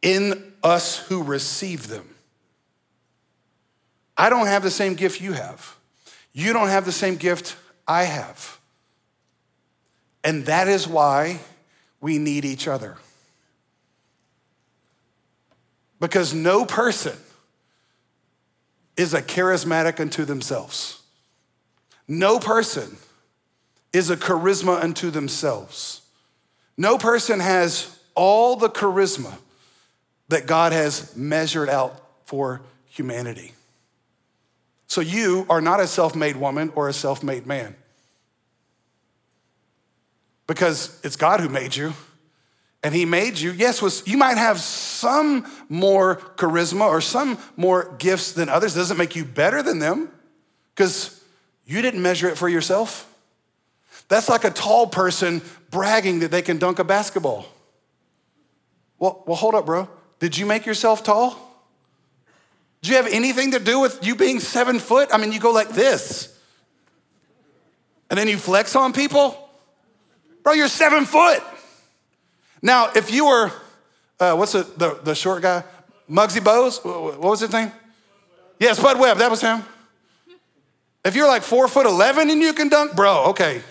in 0.00 0.54
us 0.62 0.96
who 1.08 1.22
receive 1.22 1.88
them. 1.88 2.08
I 4.16 4.30
don't 4.30 4.46
have 4.46 4.62
the 4.62 4.70
same 4.70 4.94
gift 4.94 5.20
you 5.20 5.34
have. 5.34 5.76
You 6.32 6.54
don't 6.54 6.68
have 6.68 6.86
the 6.86 6.92
same 6.92 7.16
gift 7.16 7.56
I 7.86 8.04
have. 8.04 8.58
And 10.24 10.46
that 10.46 10.66
is 10.66 10.88
why 10.88 11.40
we 12.00 12.16
need 12.16 12.46
each 12.46 12.66
other. 12.66 12.96
Because 16.00 16.32
no 16.32 16.64
person 16.64 17.18
is 18.96 19.12
a 19.12 19.20
charismatic 19.20 20.00
unto 20.00 20.24
themselves. 20.24 21.02
No 22.08 22.38
person 22.38 22.96
is 23.92 24.10
a 24.10 24.16
charisma 24.16 24.82
unto 24.82 25.10
themselves. 25.10 26.02
No 26.76 26.98
person 26.98 27.40
has 27.40 27.98
all 28.14 28.56
the 28.56 28.68
charisma 28.68 29.32
that 30.28 30.46
God 30.46 30.72
has 30.72 31.16
measured 31.16 31.68
out 31.68 32.00
for 32.24 32.62
humanity. 32.86 33.52
So 34.88 35.00
you 35.00 35.46
are 35.48 35.60
not 35.60 35.80
a 35.80 35.86
self 35.86 36.14
made 36.14 36.36
woman 36.36 36.72
or 36.74 36.88
a 36.88 36.92
self 36.92 37.22
made 37.22 37.46
man 37.46 37.76
because 40.46 41.00
it's 41.02 41.16
God 41.16 41.40
who 41.40 41.48
made 41.48 41.74
you. 41.74 41.92
And 42.82 42.94
he 42.94 43.04
made 43.04 43.38
you, 43.38 43.50
yes, 43.50 43.82
was 43.82 44.06
you 44.06 44.16
might 44.16 44.38
have 44.38 44.60
some 44.60 45.46
more 45.68 46.16
charisma 46.36 46.82
or 46.82 47.00
some 47.00 47.36
more 47.56 47.96
gifts 47.98 48.32
than 48.32 48.48
others. 48.48 48.76
It 48.76 48.78
doesn't 48.78 48.96
make 48.96 49.16
you 49.16 49.24
better 49.24 49.62
than 49.62 49.80
them 49.80 50.08
because 50.74 51.20
you 51.64 51.82
didn't 51.82 52.00
measure 52.00 52.28
it 52.28 52.38
for 52.38 52.48
yourself. 52.48 53.12
That's 54.08 54.28
like 54.28 54.44
a 54.44 54.50
tall 54.50 54.86
person 54.86 55.42
bragging 55.70 56.20
that 56.20 56.30
they 56.30 56.42
can 56.42 56.58
dunk 56.58 56.78
a 56.78 56.84
basketball. 56.84 57.46
Well, 58.98 59.22
well, 59.26 59.36
hold 59.36 59.54
up, 59.54 59.66
bro. 59.66 59.88
Did 60.18 60.38
you 60.38 60.46
make 60.46 60.64
yourself 60.64 61.02
tall? 61.02 61.36
Do 62.82 62.90
you 62.90 62.96
have 62.96 63.08
anything 63.08 63.50
to 63.50 63.58
do 63.58 63.80
with 63.80 64.04
you 64.06 64.14
being 64.14 64.40
seven 64.40 64.78
foot? 64.78 65.08
I 65.12 65.18
mean, 65.18 65.32
you 65.32 65.40
go 65.40 65.50
like 65.50 65.70
this, 65.70 66.38
and 68.08 68.18
then 68.18 68.28
you 68.28 68.38
flex 68.38 68.76
on 68.76 68.92
people. 68.92 69.36
Bro, 70.42 70.54
you're 70.54 70.68
seven 70.68 71.04
foot. 71.04 71.42
Now, 72.62 72.90
if 72.94 73.12
you 73.12 73.26
were, 73.26 73.50
uh, 74.20 74.34
what's 74.36 74.52
the, 74.52 74.62
the, 74.76 75.00
the 75.02 75.14
short 75.14 75.42
guy? 75.42 75.64
Muggsy 76.08 76.40
Bogues? 76.40 76.84
What 76.84 77.20
was 77.20 77.40
his 77.40 77.52
name? 77.52 77.72
Yeah, 78.60 78.72
Spud 78.72 78.98
Webb, 78.98 79.18
that 79.18 79.30
was 79.30 79.40
him. 79.40 79.62
If 81.04 81.14
you're 81.14 81.26
like 81.26 81.42
four 81.42 81.68
foot 81.68 81.86
11 81.86 82.30
and 82.30 82.40
you 82.40 82.52
can 82.52 82.68
dunk, 82.68 82.96
bro, 82.96 83.26
okay, 83.26 83.62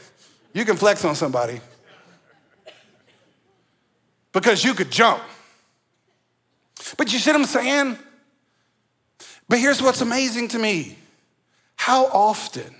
you 0.55 0.63
can 0.63 0.77
flex 0.77 1.03
on 1.03 1.15
somebody. 1.15 1.59
Because 4.31 4.63
you 4.63 4.73
could 4.73 4.89
jump. 4.89 5.21
But 6.97 7.11
you 7.11 7.19
see 7.19 7.31
what 7.31 7.41
I'm 7.41 7.45
saying? 7.45 7.97
But 9.49 9.59
here's 9.59 9.81
what's 9.81 10.01
amazing 10.01 10.47
to 10.49 10.59
me 10.59 10.97
how 11.75 12.05
often 12.07 12.73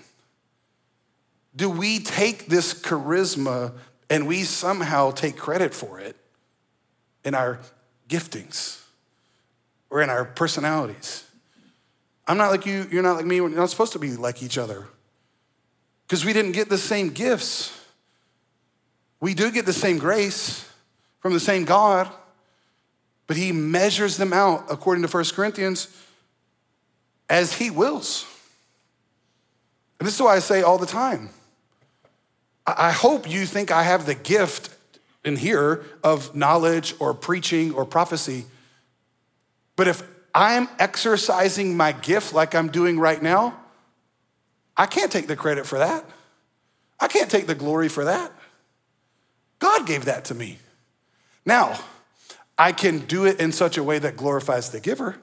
do 1.54 1.70
we 1.70 2.00
take 2.00 2.46
this 2.46 2.74
charisma 2.74 3.72
and 4.08 4.26
we 4.26 4.42
somehow 4.42 5.10
take 5.10 5.36
credit 5.36 5.74
for 5.74 6.00
it 6.00 6.16
in 7.24 7.34
our 7.34 7.60
giftings 8.08 8.82
or 9.90 10.00
in 10.00 10.08
our 10.10 10.24
personalities. 10.24 11.24
I'm 12.26 12.38
not 12.38 12.50
like 12.50 12.66
you, 12.66 12.88
you're 12.90 13.02
not 13.02 13.16
like 13.16 13.26
me, 13.26 13.40
we're 13.40 13.50
not 13.50 13.70
supposed 13.70 13.92
to 13.92 13.98
be 13.98 14.16
like 14.16 14.42
each 14.42 14.58
other 14.58 14.86
because 16.06 16.24
we 16.24 16.32
didn't 16.32 16.52
get 16.52 16.68
the 16.68 16.78
same 16.78 17.10
gifts. 17.10 17.75
We 19.26 19.34
do 19.34 19.50
get 19.50 19.66
the 19.66 19.72
same 19.72 19.98
grace 19.98 20.70
from 21.18 21.32
the 21.32 21.40
same 21.40 21.64
God, 21.64 22.08
but 23.26 23.36
He 23.36 23.50
measures 23.50 24.18
them 24.18 24.32
out 24.32 24.66
according 24.70 25.02
to 25.02 25.08
1 25.08 25.24
Corinthians 25.34 25.88
as 27.28 27.54
He 27.54 27.68
wills. 27.68 28.24
And 29.98 30.06
this 30.06 30.14
is 30.14 30.22
why 30.22 30.36
I 30.36 30.38
say 30.38 30.62
all 30.62 30.78
the 30.78 30.86
time 30.86 31.30
I 32.64 32.92
hope 32.92 33.28
you 33.28 33.46
think 33.46 33.72
I 33.72 33.82
have 33.82 34.06
the 34.06 34.14
gift 34.14 34.70
in 35.24 35.34
here 35.34 35.84
of 36.04 36.36
knowledge 36.36 36.94
or 37.00 37.12
preaching 37.12 37.74
or 37.74 37.84
prophecy. 37.84 38.44
But 39.74 39.88
if 39.88 40.04
I'm 40.36 40.68
exercising 40.78 41.76
my 41.76 41.90
gift 41.90 42.32
like 42.32 42.54
I'm 42.54 42.68
doing 42.68 43.00
right 43.00 43.20
now, 43.20 43.58
I 44.76 44.86
can't 44.86 45.10
take 45.10 45.26
the 45.26 45.34
credit 45.34 45.66
for 45.66 45.80
that. 45.80 46.04
I 47.00 47.08
can't 47.08 47.28
take 47.28 47.48
the 47.48 47.56
glory 47.56 47.88
for 47.88 48.04
that. 48.04 48.30
God 49.58 49.86
gave 49.86 50.04
that 50.04 50.26
to 50.26 50.34
me. 50.34 50.58
Now, 51.44 51.78
I 52.58 52.72
can 52.72 53.00
do 53.00 53.24
it 53.24 53.40
in 53.40 53.52
such 53.52 53.76
a 53.76 53.82
way 53.82 53.98
that 53.98 54.16
glorifies 54.16 54.70
the 54.70 54.80
giver. 54.80 55.16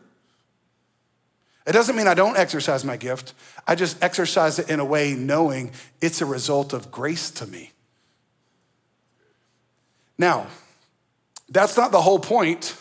It 1.65 1.71
doesn't 1.71 1.95
mean 1.95 2.07
I 2.07 2.13
don't 2.13 2.37
exercise 2.37 2.83
my 2.83 2.97
gift. 2.97 3.33
I 3.65 3.75
just 3.75 4.03
exercise 4.03 4.59
it 4.59 4.69
in 4.69 4.79
a 4.79 4.85
way 4.85 5.13
knowing 5.13 5.71
it's 6.01 6.21
a 6.21 6.25
result 6.25 6.73
of 6.73 6.91
grace 6.91 7.31
to 7.31 7.47
me. 7.47 7.71
Now, 10.17 10.47
that's 11.49 11.77
not 11.77 11.91
the 11.91 12.01
whole 12.01 12.19
point 12.19 12.75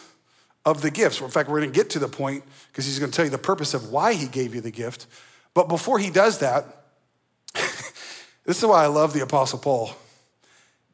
of 0.65 0.83
the 0.83 0.91
gifts. 0.91 1.21
In 1.21 1.29
fact, 1.29 1.49
we're 1.49 1.61
going 1.61 1.73
to 1.73 1.79
get 1.79 1.91
to 1.91 1.99
the 1.99 2.09
point 2.09 2.45
because 2.71 2.87
he's 2.87 2.99
going 2.99 3.11
to 3.11 3.17
tell 3.17 3.25
you 3.25 3.31
the 3.31 3.39
purpose 3.39 3.75
of 3.75 3.91
why 3.91 4.15
he 4.15 4.27
gave 4.27 4.55
you 4.55 4.61
the 4.61 4.71
gift. 4.71 5.07
But 5.55 5.69
before 5.69 5.99
he 5.99 6.11
does 6.11 6.39
that, 6.39 6.85
this 7.55 8.59
is 8.59 8.65
why 8.65 8.85
I 8.85 8.87
love 8.87 9.13
the 9.13 9.23
Apostle 9.23 9.59
Paul. 9.59 9.93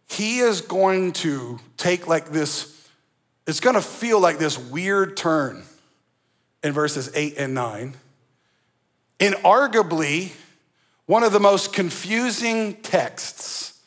He 0.09 0.39
is 0.39 0.61
going 0.61 1.13
to 1.13 1.59
take 1.77 2.07
like 2.07 2.31
this, 2.31 2.89
it's 3.47 3.61
going 3.61 3.77
to 3.77 3.83
feel 3.83 4.21
like 4.21 4.39
this 4.39 4.59
weird 4.59 5.17
turn 5.17 5.63
in 6.63 6.73
verses 6.73 7.11
8 7.15 7.35
and 7.39 7.55
9, 7.55 7.95
in 9.19 9.33
arguably 9.35 10.33
one 11.07 11.23
of 11.23 11.33
the 11.33 11.41
most 11.41 11.73
confusing 11.73 12.75
texts 12.77 13.81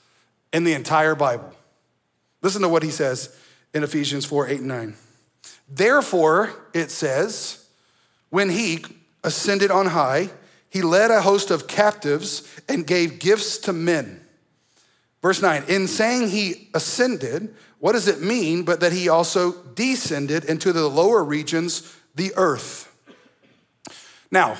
in 0.54 0.64
the 0.64 0.74
entire 0.74 1.16
Bible. 1.16 1.54
Listen 2.42 2.62
to 2.62 2.70
what 2.70 2.84
he 2.84 2.90
says 2.92 3.36
in 3.74 3.84
Ephesians 3.84 4.26
4 4.26 4.48
8 4.48 4.60
and 4.60 4.68
9. 4.68 4.96
Therefore, 5.70 6.52
it 6.74 6.92
says, 6.92 7.66
when 8.30 8.50
he 8.50 8.84
ascended 9.24 9.72
on 9.72 9.88
high, 9.88 10.30
he 10.70 10.82
led 10.82 11.12
a 11.12 11.22
host 11.22 11.52
of 11.52 11.68
captives 11.68 12.48
and 12.68 12.88
gave 12.88 13.20
gifts 13.20 13.58
to 13.60 13.74
men. 13.74 14.21
Verse 15.22 15.42
9, 15.42 15.66
in 15.68 15.88
saying 15.88 16.30
he 16.30 16.70
ascended, 16.74 17.54
what 17.80 17.92
does 17.94 18.08
it 18.08 18.22
mean 18.22 18.64
but 18.64 18.80
that 18.80 18.92
he 18.92 19.08
also 19.08 19.54
descended 19.76 20.46
into 20.46 20.74
the 20.74 20.88
lower 20.88 21.24
regions 21.24 21.96
the 22.16 22.34
earth. 22.36 22.88
Now, 24.30 24.58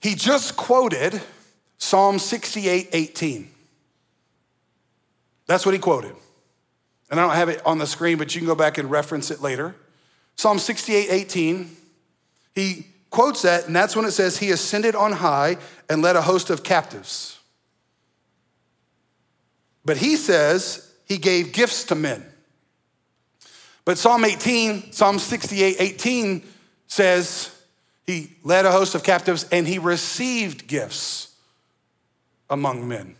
he 0.00 0.14
just 0.14 0.56
quoted 0.56 1.20
Psalm 1.78 2.18
68 2.18 2.88
18. 2.92 3.50
That's 5.46 5.64
what 5.64 5.74
he 5.74 5.78
quoted. 5.78 6.14
And 7.10 7.18
I 7.18 7.26
don't 7.26 7.34
have 7.34 7.48
it 7.48 7.64
on 7.64 7.78
the 7.78 7.86
screen, 7.86 8.18
but 8.18 8.34
you 8.34 8.40
can 8.40 8.46
go 8.46 8.54
back 8.54 8.78
and 8.78 8.90
reference 8.90 9.30
it 9.30 9.40
later. 9.40 9.74
Psalm 10.36 10.58
68 10.58 11.08
18, 11.10 11.76
he 12.54 12.86
quotes 13.10 13.42
that, 13.42 13.66
and 13.66 13.74
that's 13.74 13.96
when 13.96 14.04
it 14.04 14.12
says, 14.12 14.38
He 14.38 14.50
ascended 14.50 14.94
on 14.94 15.12
high 15.12 15.56
and 15.88 16.02
led 16.02 16.16
a 16.16 16.22
host 16.22 16.50
of 16.50 16.62
captives. 16.62 17.37
But 19.84 19.96
he 19.96 20.16
says, 20.16 20.92
He 21.06 21.18
gave 21.18 21.52
gifts 21.52 21.84
to 21.84 21.94
men. 21.94 22.24
But 23.84 23.96
Psalm 23.96 24.24
18, 24.24 24.92
Psalm 24.92 25.18
68, 25.18 25.76
18 25.78 26.42
says 26.88 27.50
he 28.06 28.30
led 28.42 28.66
a 28.66 28.70
host 28.72 28.94
of 28.94 29.02
captives 29.02 29.46
and 29.50 29.66
he 29.66 29.78
received 29.78 30.66
gifts 30.66 31.34
among 32.50 32.86
men. 32.86 33.16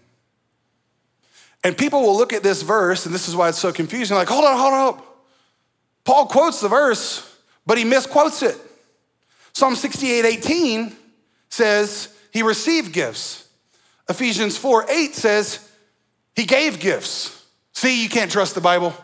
And 1.64 1.77
people 1.77 2.03
will 2.03 2.16
look 2.16 2.33
at 2.33 2.42
this 2.42 2.62
verse, 2.62 3.05
and 3.07 3.14
this 3.14 3.29
is 3.29 3.37
why 3.37 3.49
it's 3.49 3.59
so 3.59 3.73
confusing 3.73 4.16
like, 4.16 4.29
hold 4.29 4.44
on, 4.44 4.59
hold 4.59 4.75
on. 4.75 5.03
Paul 6.05 6.27
quotes 6.27 6.61
the 6.61 6.68
verse, 6.68 7.38
but 7.66 7.79
he 7.79 7.85
misquotes 7.85 8.42
it. 8.42 8.57
Psalm 9.53 9.75
68, 9.75 10.25
18 10.25 10.97
says 11.49 12.14
he 12.33 12.42
received 12.42 12.92
gifts. 12.92 13.49
Ephesians 14.09 14.57
4, 14.57 14.87
8 14.88 15.14
says 15.14 15.67
he 16.38 16.44
gave 16.44 16.79
gifts. 16.79 17.44
See, 17.72 18.01
you 18.01 18.09
can't 18.09 18.31
trust 18.31 18.55
the 18.55 18.61
Bible. 18.61 18.94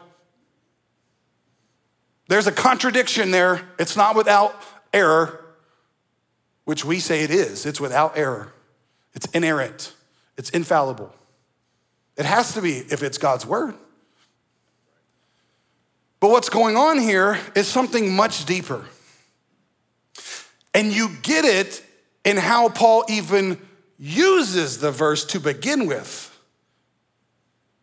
There's 2.29 2.47
a 2.47 2.53
contradiction 2.53 3.33
there. 3.33 3.63
It's 3.77 3.97
not 3.97 4.15
without 4.15 4.55
error, 4.93 5.45
which 6.65 6.85
we 6.85 7.01
say 7.01 7.25
it 7.25 7.31
is. 7.31 7.67
It's 7.67 7.81
without 7.81 8.17
error, 8.17 8.53
it's 9.15 9.27
inerrant, 9.27 9.93
it's 10.37 10.49
infallible. 10.51 11.13
It 12.17 12.25
has 12.25 12.55
to 12.55 12.63
be 12.63 12.77
if 12.79 13.03
it's 13.03 13.19
God's 13.19 13.45
word. 13.45 13.75
But 16.21 16.31
what's 16.31 16.49
going 16.49 16.77
on 16.77 17.01
here 17.01 17.37
is 17.57 17.67
something 17.67 18.15
much 18.15 18.45
deeper. 18.45 18.85
And 20.73 20.93
you 20.93 21.09
get 21.23 21.45
it 21.45 21.85
in 22.25 22.37
how 22.37 22.69
Paul 22.69 23.05
even 23.09 23.61
uses 23.99 24.79
the 24.79 24.93
verse 24.93 25.25
to 25.27 25.41
begin 25.41 25.87
with. 25.87 26.31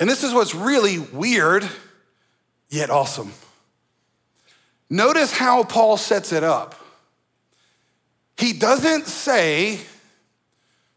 And 0.01 0.09
this 0.09 0.23
is 0.23 0.33
what's 0.33 0.55
really 0.55 0.97
weird, 0.97 1.69
yet 2.69 2.89
awesome. 2.89 3.33
Notice 4.89 5.31
how 5.31 5.63
Paul 5.63 5.95
sets 5.95 6.33
it 6.33 6.43
up. 6.43 6.73
He 8.35 8.51
doesn't 8.51 9.05
say, 9.05 9.79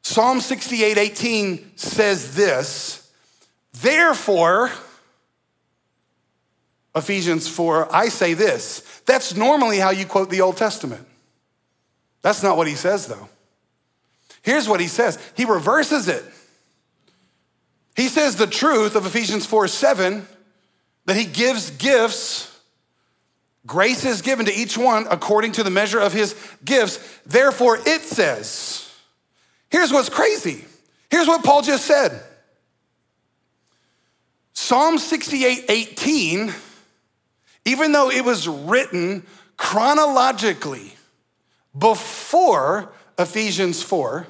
Psalm 0.00 0.40
68 0.40 0.96
18 0.96 1.76
says 1.76 2.34
this, 2.34 3.12
therefore, 3.74 4.70
Ephesians 6.96 7.46
4, 7.46 7.94
I 7.94 8.08
say 8.08 8.32
this. 8.32 9.02
That's 9.04 9.36
normally 9.36 9.80
how 9.80 9.90
you 9.90 10.06
quote 10.06 10.30
the 10.30 10.40
Old 10.40 10.56
Testament. 10.56 11.06
That's 12.22 12.42
not 12.42 12.56
what 12.56 12.68
he 12.68 12.74
says, 12.74 13.06
though. 13.06 13.28
Here's 14.40 14.66
what 14.66 14.80
he 14.80 14.88
says 14.88 15.18
he 15.36 15.44
reverses 15.44 16.08
it. 16.08 16.24
He 17.96 18.08
says 18.08 18.36
the 18.36 18.46
truth 18.46 18.96
of 18.96 19.06
Ephesians 19.06 19.46
4 19.46 19.68
7 19.68 20.26
that 21.06 21.16
he 21.16 21.24
gives 21.24 21.70
gifts. 21.70 22.50
Grace 23.66 24.04
is 24.04 24.20
given 24.20 24.46
to 24.46 24.52
each 24.52 24.76
one 24.76 25.06
according 25.10 25.52
to 25.52 25.62
the 25.62 25.70
measure 25.70 26.00
of 26.00 26.12
his 26.12 26.34
gifts. 26.64 26.98
Therefore, 27.24 27.78
it 27.86 28.02
says, 28.02 28.92
here's 29.70 29.92
what's 29.92 30.10
crazy. 30.10 30.64
Here's 31.10 31.28
what 31.28 31.44
Paul 31.44 31.62
just 31.62 31.86
said 31.86 32.20
Psalm 34.52 34.98
68 34.98 35.64
18, 35.68 36.52
even 37.64 37.92
though 37.92 38.10
it 38.10 38.24
was 38.24 38.48
written 38.48 39.24
chronologically 39.56 40.94
before 41.76 42.92
Ephesians 43.18 43.82
4, 43.82 44.26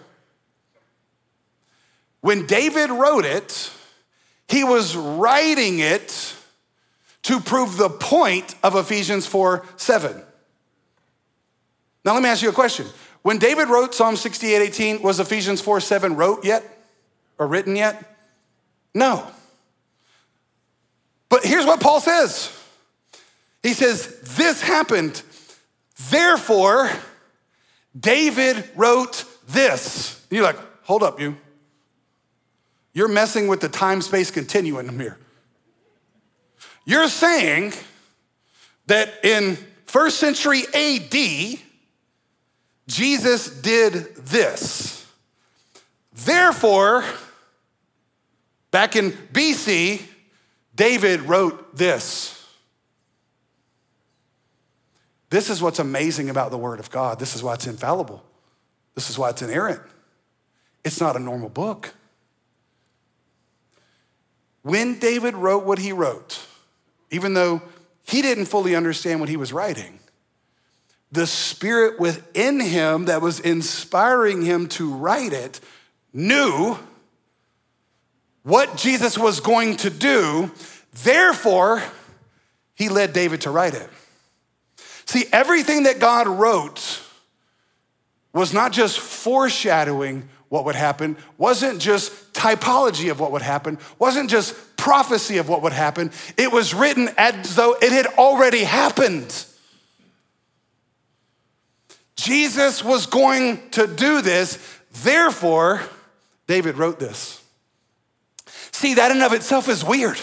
when 2.24 2.46
David 2.46 2.88
wrote 2.88 3.26
it, 3.26 3.70
he 4.48 4.64
was 4.64 4.96
writing 4.96 5.80
it 5.80 6.34
to 7.24 7.38
prove 7.38 7.76
the 7.76 7.90
point 7.90 8.54
of 8.62 8.76
Ephesians 8.76 9.26
4 9.26 9.62
7. 9.76 10.22
Now, 12.02 12.14
let 12.14 12.22
me 12.22 12.30
ask 12.30 12.42
you 12.42 12.48
a 12.48 12.52
question. 12.54 12.86
When 13.20 13.36
David 13.36 13.68
wrote 13.68 13.94
Psalm 13.94 14.16
68 14.16 14.56
18, 14.56 15.02
was 15.02 15.20
Ephesians 15.20 15.60
4 15.60 15.80
7 15.80 16.16
wrote 16.16 16.46
yet 16.46 16.64
or 17.36 17.46
written 17.46 17.76
yet? 17.76 18.16
No. 18.94 19.26
But 21.28 21.44
here's 21.44 21.66
what 21.66 21.82
Paul 21.82 22.00
says 22.00 22.50
He 23.62 23.74
says, 23.74 24.20
This 24.34 24.62
happened, 24.62 25.20
therefore, 26.10 26.88
David 27.94 28.64
wrote 28.76 29.26
this. 29.46 30.24
And 30.30 30.38
you're 30.38 30.46
like, 30.46 30.58
hold 30.84 31.02
up, 31.02 31.20
you. 31.20 31.36
You're 32.94 33.08
messing 33.08 33.48
with 33.48 33.60
the 33.60 33.68
time 33.68 34.00
space 34.00 34.30
continuum 34.30 34.98
here. 34.98 35.18
You're 36.86 37.08
saying 37.08 37.72
that 38.86 39.24
in 39.24 39.56
first 39.86 40.18
century 40.18 40.62
AD, 40.72 41.58
Jesus 42.86 43.48
did 43.60 44.14
this. 44.16 45.06
Therefore, 46.12 47.04
back 48.70 48.94
in 48.94 49.10
BC, 49.32 50.02
David 50.76 51.22
wrote 51.22 51.76
this. 51.76 52.30
This 55.30 55.50
is 55.50 55.60
what's 55.60 55.80
amazing 55.80 56.30
about 56.30 56.52
the 56.52 56.58
Word 56.58 56.78
of 56.78 56.90
God. 56.90 57.18
This 57.18 57.34
is 57.34 57.42
why 57.42 57.54
it's 57.54 57.66
infallible. 57.66 58.22
This 58.94 59.10
is 59.10 59.18
why 59.18 59.30
it's 59.30 59.42
inerrant. 59.42 59.80
It's 60.84 61.00
not 61.00 61.16
a 61.16 61.18
normal 61.18 61.48
book. 61.48 61.92
When 64.64 64.98
David 64.98 65.34
wrote 65.34 65.64
what 65.64 65.78
he 65.78 65.92
wrote, 65.92 66.40
even 67.10 67.34
though 67.34 67.60
he 68.02 68.22
didn't 68.22 68.46
fully 68.46 68.74
understand 68.74 69.20
what 69.20 69.28
he 69.28 69.36
was 69.36 69.52
writing, 69.52 69.98
the 71.12 71.26
spirit 71.26 72.00
within 72.00 72.60
him 72.60 73.04
that 73.04 73.20
was 73.20 73.40
inspiring 73.40 74.40
him 74.40 74.66
to 74.68 74.92
write 74.92 75.34
it 75.34 75.60
knew 76.14 76.78
what 78.42 78.76
Jesus 78.78 79.18
was 79.18 79.40
going 79.40 79.76
to 79.76 79.90
do. 79.90 80.50
Therefore, 81.04 81.82
he 82.74 82.88
led 82.88 83.12
David 83.12 83.42
to 83.42 83.50
write 83.50 83.74
it. 83.74 83.90
See, 85.04 85.26
everything 85.30 85.82
that 85.82 86.00
God 86.00 86.26
wrote 86.26 87.02
was 88.32 88.54
not 88.54 88.72
just 88.72 88.98
foreshadowing 88.98 90.26
what 90.48 90.64
would 90.64 90.74
happen, 90.74 91.18
wasn't 91.36 91.80
just 91.80 92.12
typology 92.34 93.10
of 93.10 93.18
what 93.18 93.32
would 93.32 93.42
happen, 93.42 93.78
wasn't 93.98 94.28
just 94.28 94.76
prophecy 94.76 95.38
of 95.38 95.48
what 95.48 95.62
would 95.62 95.72
happen. 95.72 96.10
It 96.36 96.52
was 96.52 96.74
written 96.74 97.08
as 97.16 97.56
though 97.56 97.74
it 97.80 97.92
had 97.92 98.06
already 98.18 98.64
happened. 98.64 99.46
Jesus 102.16 102.84
was 102.84 103.06
going 103.06 103.70
to 103.70 103.86
do 103.86 104.20
this, 104.20 104.58
therefore, 105.02 105.80
David 106.46 106.76
wrote 106.76 106.98
this. 106.98 107.42
See, 108.70 108.94
that 108.94 109.10
in 109.10 109.22
of 109.22 109.32
itself 109.32 109.68
is 109.68 109.84
weird. 109.84 110.18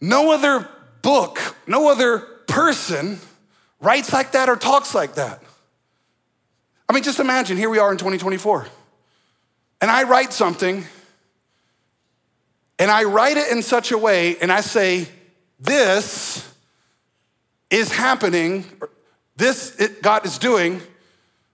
No 0.00 0.32
other 0.32 0.68
book, 1.02 1.40
no 1.66 1.90
other 1.90 2.18
person 2.18 3.18
writes 3.80 4.12
like 4.12 4.32
that 4.32 4.48
or 4.48 4.56
talks 4.56 4.94
like 4.94 5.14
that. 5.14 5.42
I 6.88 6.92
mean, 6.92 7.02
just 7.02 7.20
imagine 7.20 7.56
here 7.56 7.70
we 7.70 7.78
are 7.78 7.90
in 7.90 7.96
2024, 7.96 8.66
and 9.84 9.90
I 9.90 10.04
write 10.04 10.32
something, 10.32 10.82
and 12.78 12.90
I 12.90 13.04
write 13.04 13.36
it 13.36 13.52
in 13.52 13.60
such 13.60 13.92
a 13.92 13.98
way, 13.98 14.38
and 14.38 14.50
I 14.50 14.62
say, 14.62 15.06
This 15.60 16.50
is 17.68 17.92
happening, 17.92 18.64
this 19.36 19.78
it, 19.78 20.00
God 20.00 20.24
is 20.24 20.38
doing 20.38 20.80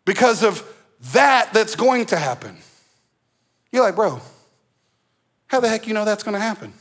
because 0.04 0.44
of 0.44 0.62
that 1.12 1.52
that's 1.52 1.74
going 1.74 2.06
to 2.06 2.16
happen. 2.16 2.56
You're 3.72 3.82
like, 3.82 3.96
bro, 3.96 4.20
how 5.48 5.58
the 5.58 5.68
heck 5.68 5.88
you 5.88 5.92
know 5.92 6.04
that's 6.04 6.22
gonna 6.22 6.38
happen? 6.38 6.72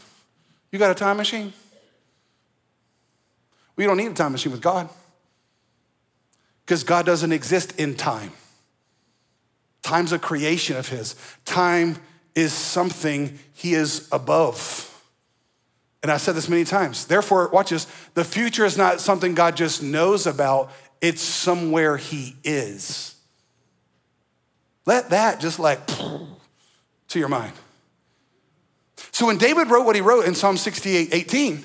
You 0.72 0.78
got 0.78 0.92
a 0.92 0.96
time 0.96 1.18
machine? 1.18 1.54
We 3.76 3.86
don't 3.86 3.98
need 3.98 4.12
a 4.12 4.14
time 4.14 4.34
machine 4.34 4.52
with 4.52 4.62
God 4.62 4.88
because 6.64 6.84
God 6.84 7.08
doesn't 7.08 7.32
exist 7.32 7.80
in 7.80 7.96
time. 7.96 8.34
Time's 9.82 10.12
a 10.12 10.20
creation 10.20 10.78
of 10.78 10.90
His. 10.90 11.16
Time 11.46 11.98
is 12.36 12.54
something 12.54 13.40
He 13.54 13.74
is 13.74 14.08
above. 14.12 14.86
And 16.02 16.12
I 16.12 16.18
said 16.18 16.36
this 16.36 16.48
many 16.48 16.64
times. 16.64 17.06
Therefore, 17.06 17.50
watch 17.50 17.72
this 17.72 17.86
the 18.14 18.24
future 18.24 18.66
is 18.66 18.78
not 18.78 19.02
something 19.02 19.34
God 19.34 19.58
just 19.58 19.84
knows 19.84 20.28
about, 20.28 20.72
it's 21.02 21.22
somewhere 21.22 21.98
He 21.98 22.36
is. 22.44 23.16
Let 24.86 25.10
that 25.12 25.40
just 25.40 25.60
like 25.60 25.86
to 27.10 27.20
your 27.20 27.30
mind. 27.30 27.54
So 29.12 29.26
when 29.26 29.38
David 29.38 29.70
wrote 29.70 29.86
what 29.86 29.96
he 29.96 30.02
wrote 30.02 30.26
in 30.26 30.36
Psalm 30.36 30.58
68 30.58 31.10
18, 31.12 31.64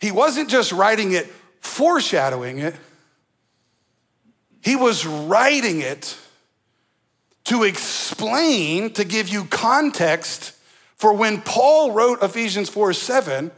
he 0.00 0.12
wasn't 0.12 0.48
just 0.48 0.72
writing 0.72 1.12
it, 1.12 1.26
foreshadowing 1.60 2.58
it, 2.58 2.74
he 4.60 4.76
was 4.76 5.06
writing 5.06 5.80
it 5.80 6.16
to 7.46 7.64
explain, 7.64 8.92
to 8.92 9.04
give 9.04 9.28
you 9.28 9.44
context 9.44 10.52
for 10.96 11.12
when 11.12 11.42
Paul 11.42 11.92
wrote 11.92 12.22
Ephesians 12.22 12.68
4 12.68 12.92
7, 12.92 13.50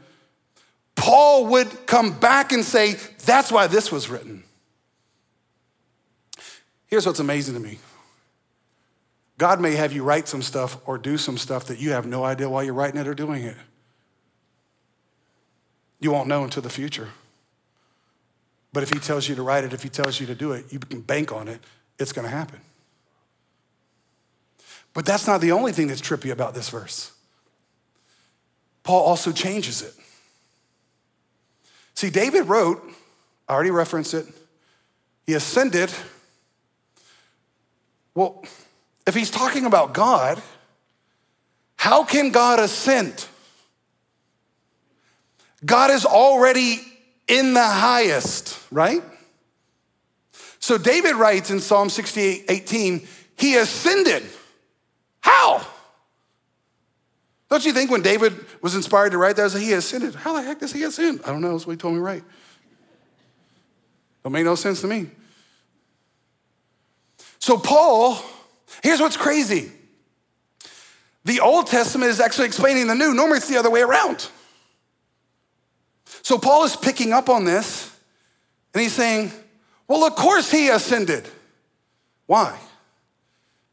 Paul 0.96 1.46
would 1.46 1.87
come 1.87 2.18
back 2.18 2.53
and 2.53 2.64
say, 2.64 2.96
That's 3.24 3.53
why 3.53 3.68
this 3.68 3.92
was 3.92 4.09
written. 4.09 4.42
Here's 6.87 7.07
what's 7.07 7.20
amazing 7.20 7.55
to 7.55 7.61
me 7.61 7.79
God 9.38 9.61
may 9.61 9.77
have 9.77 9.92
you 9.92 10.03
write 10.03 10.27
some 10.27 10.42
stuff 10.42 10.79
or 10.85 10.98
do 10.98 11.16
some 11.16 11.38
stuff 11.38 11.66
that 11.66 11.79
you 11.79 11.92
have 11.92 12.07
no 12.07 12.24
idea 12.24 12.48
why 12.48 12.62
you're 12.64 12.74
writing 12.74 13.01
it 13.01 13.07
or 13.07 13.14
doing 13.14 13.44
it. 13.44 13.57
You 16.01 16.11
won't 16.11 16.29
know 16.29 16.44
until 16.44 16.62
the 16.62 16.70
future. 16.70 17.09
But 18.72 18.83
if 18.83 18.90
he 18.90 18.98
tells 18.98 19.29
you 19.29 19.35
to 19.37 19.42
write 19.42 19.64
it, 19.64 19.72
if 19.72 19.83
he 19.83 19.88
tells 19.88 20.20
you 20.20 20.27
to 20.27 20.35
do 20.35 20.53
it, 20.53 20.72
you 20.72 20.79
can 20.79 21.01
bank 21.01 21.33
on 21.33 21.48
it, 21.48 21.61
it's 21.98 22.12
gonna 22.12 22.29
happen. 22.29 22.61
But 24.94 25.07
that's 25.07 25.27
not 25.27 25.40
the 25.40 25.53
only 25.53 25.72
thing 25.72 25.88
that's 25.88 26.01
trippy 26.01 26.31
about 26.31 26.55
this 26.55 26.68
verse. 26.70 27.12
Paul 28.83 29.03
also 29.03 29.33
changes 29.33 29.83
it. 29.83 29.94
See, 31.94 32.11
David 32.11 32.46
wrote, 32.46 32.83
I 33.48 33.55
already 33.55 33.70
referenced 33.70 34.14
it, 34.14 34.27
he 35.27 35.35
ascended. 35.35 35.92
Well, 38.14 38.42
if 39.07 39.14
he's 39.14 39.31
talking 39.31 39.66
about 39.66 39.94
God, 39.94 40.40
how 41.77 42.05
can 42.05 42.31
God 42.31 42.61
ascend? 42.61 43.27
God 45.64 45.90
is 45.90 46.05
already 46.05 46.81
in 47.27 47.55
the 47.55 47.66
highest, 47.66 48.59
right? 48.70 49.03
So 50.61 50.79
David 50.79 51.14
writes 51.14 51.51
in 51.51 51.61
Psalm 51.61 51.90
68 51.90 52.46
18, 52.48 53.07
He 53.37 53.57
ascended. 53.57 54.22
How? 55.29 55.67
Don't 57.51 57.64
you 57.67 57.73
think 57.75 57.91
when 57.91 58.01
David 58.01 58.33
was 58.62 58.75
inspired 58.75 59.12
to 59.12 59.19
write 59.19 59.37
that, 59.37 59.53
he 59.53 59.75
ascended? 59.75 60.14
How 60.14 60.33
the 60.33 60.43
heck 60.43 60.61
does 60.61 60.73
he 60.73 60.83
ascend? 60.85 61.21
I 61.25 61.29
don't 61.29 61.43
know. 61.43 61.53
That's 61.53 61.67
what 61.67 61.73
he 61.73 61.77
told 61.77 61.95
me 61.95 62.01
right. 62.01 62.25
Don't 64.23 64.33
make 64.33 64.47
no 64.47 64.55
sense 64.55 64.81
to 64.81 64.87
me. 64.87 65.09
So, 67.38 67.59
Paul, 67.59 68.19
here's 68.83 69.01
what's 69.01 69.19
crazy 69.19 69.71
the 71.25 71.41
Old 71.41 71.67
Testament 71.67 72.11
is 72.11 72.21
actually 72.21 72.47
explaining 72.47 72.87
the 72.87 72.95
New. 72.95 73.12
Normally, 73.12 73.37
it's 73.37 73.49
the 73.49 73.59
other 73.59 73.71
way 73.71 73.83
around. 73.83 74.31
So, 76.23 76.38
Paul 76.38 76.64
is 76.64 76.75
picking 76.75 77.12
up 77.12 77.29
on 77.29 77.45
this 77.45 77.95
and 78.73 78.83
he's 78.83 78.95
saying, 78.95 79.31
Well, 79.87 80.05
of 80.05 80.14
course 80.14 80.51
he 80.51 80.69
ascended. 80.69 81.29
Why? 82.25 82.59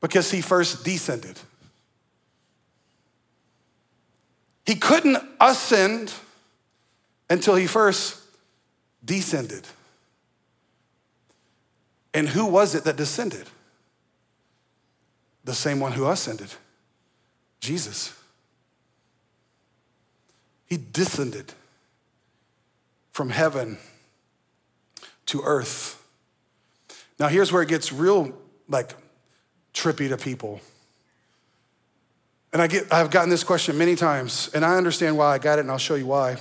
Because 0.06 0.30
he 0.30 0.40
first 0.40 0.86
descended. 0.86 1.40
He 4.68 4.76
couldn't 4.76 5.18
ascend 5.42 6.14
until 7.28 7.56
he 7.56 7.66
first 7.66 8.22
descended. 9.04 9.66
And 12.14 12.30
who 12.30 12.46
was 12.46 12.76
it 12.76 12.84
that 12.84 12.98
descended? 12.98 13.48
The 15.44 15.56
same 15.56 15.80
one 15.80 15.94
who 15.94 16.08
ascended 16.08 16.50
Jesus. 17.60 18.14
He 20.68 20.78
descended 20.78 21.52
from 23.12 23.32
heaven 23.32 23.80
to 25.26 25.42
earth. 25.44 26.00
Now, 27.18 27.28
here's 27.28 27.52
where 27.52 27.64
it 27.64 27.70
gets 27.70 27.92
real 27.92 28.38
like 28.70 28.92
trippy 29.76 30.10
to 30.10 30.18
people. 30.18 30.62
And 32.54 32.62
I 32.62 32.68
get, 32.68 32.92
I've 32.92 33.12
gotten 33.12 33.30
this 33.30 33.44
question 33.44 33.78
many 33.78 33.96
times, 33.96 34.50
and 34.54 34.64
I 34.64 34.78
understand 34.78 35.18
why 35.18 35.34
I 35.34 35.38
got 35.38 35.60
it, 35.60 35.62
and 35.62 35.72
I'll 35.72 35.78
show 35.78 35.96
you 35.96 36.08
why. 36.08 36.38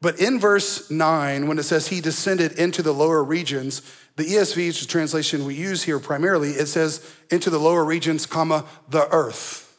But 0.00 0.18
in 0.18 0.40
verse 0.40 0.90
9, 0.90 1.46
when 1.46 1.58
it 1.58 1.62
says 1.62 1.88
he 1.88 2.00
descended 2.00 2.52
into 2.52 2.82
the 2.82 2.92
lower 2.92 3.22
regions, 3.22 3.82
the 4.16 4.24
ESV, 4.24 4.58
is 4.58 4.80
the 4.80 4.86
translation 4.86 5.44
we 5.44 5.54
use 5.54 5.84
here 5.84 6.00
primarily, 6.00 6.50
it 6.50 6.66
says 6.66 7.08
into 7.30 7.48
the 7.48 7.60
lower 7.60 7.84
regions, 7.84 8.26
comma, 8.26 8.64
the 8.88 9.08
earth. 9.14 9.78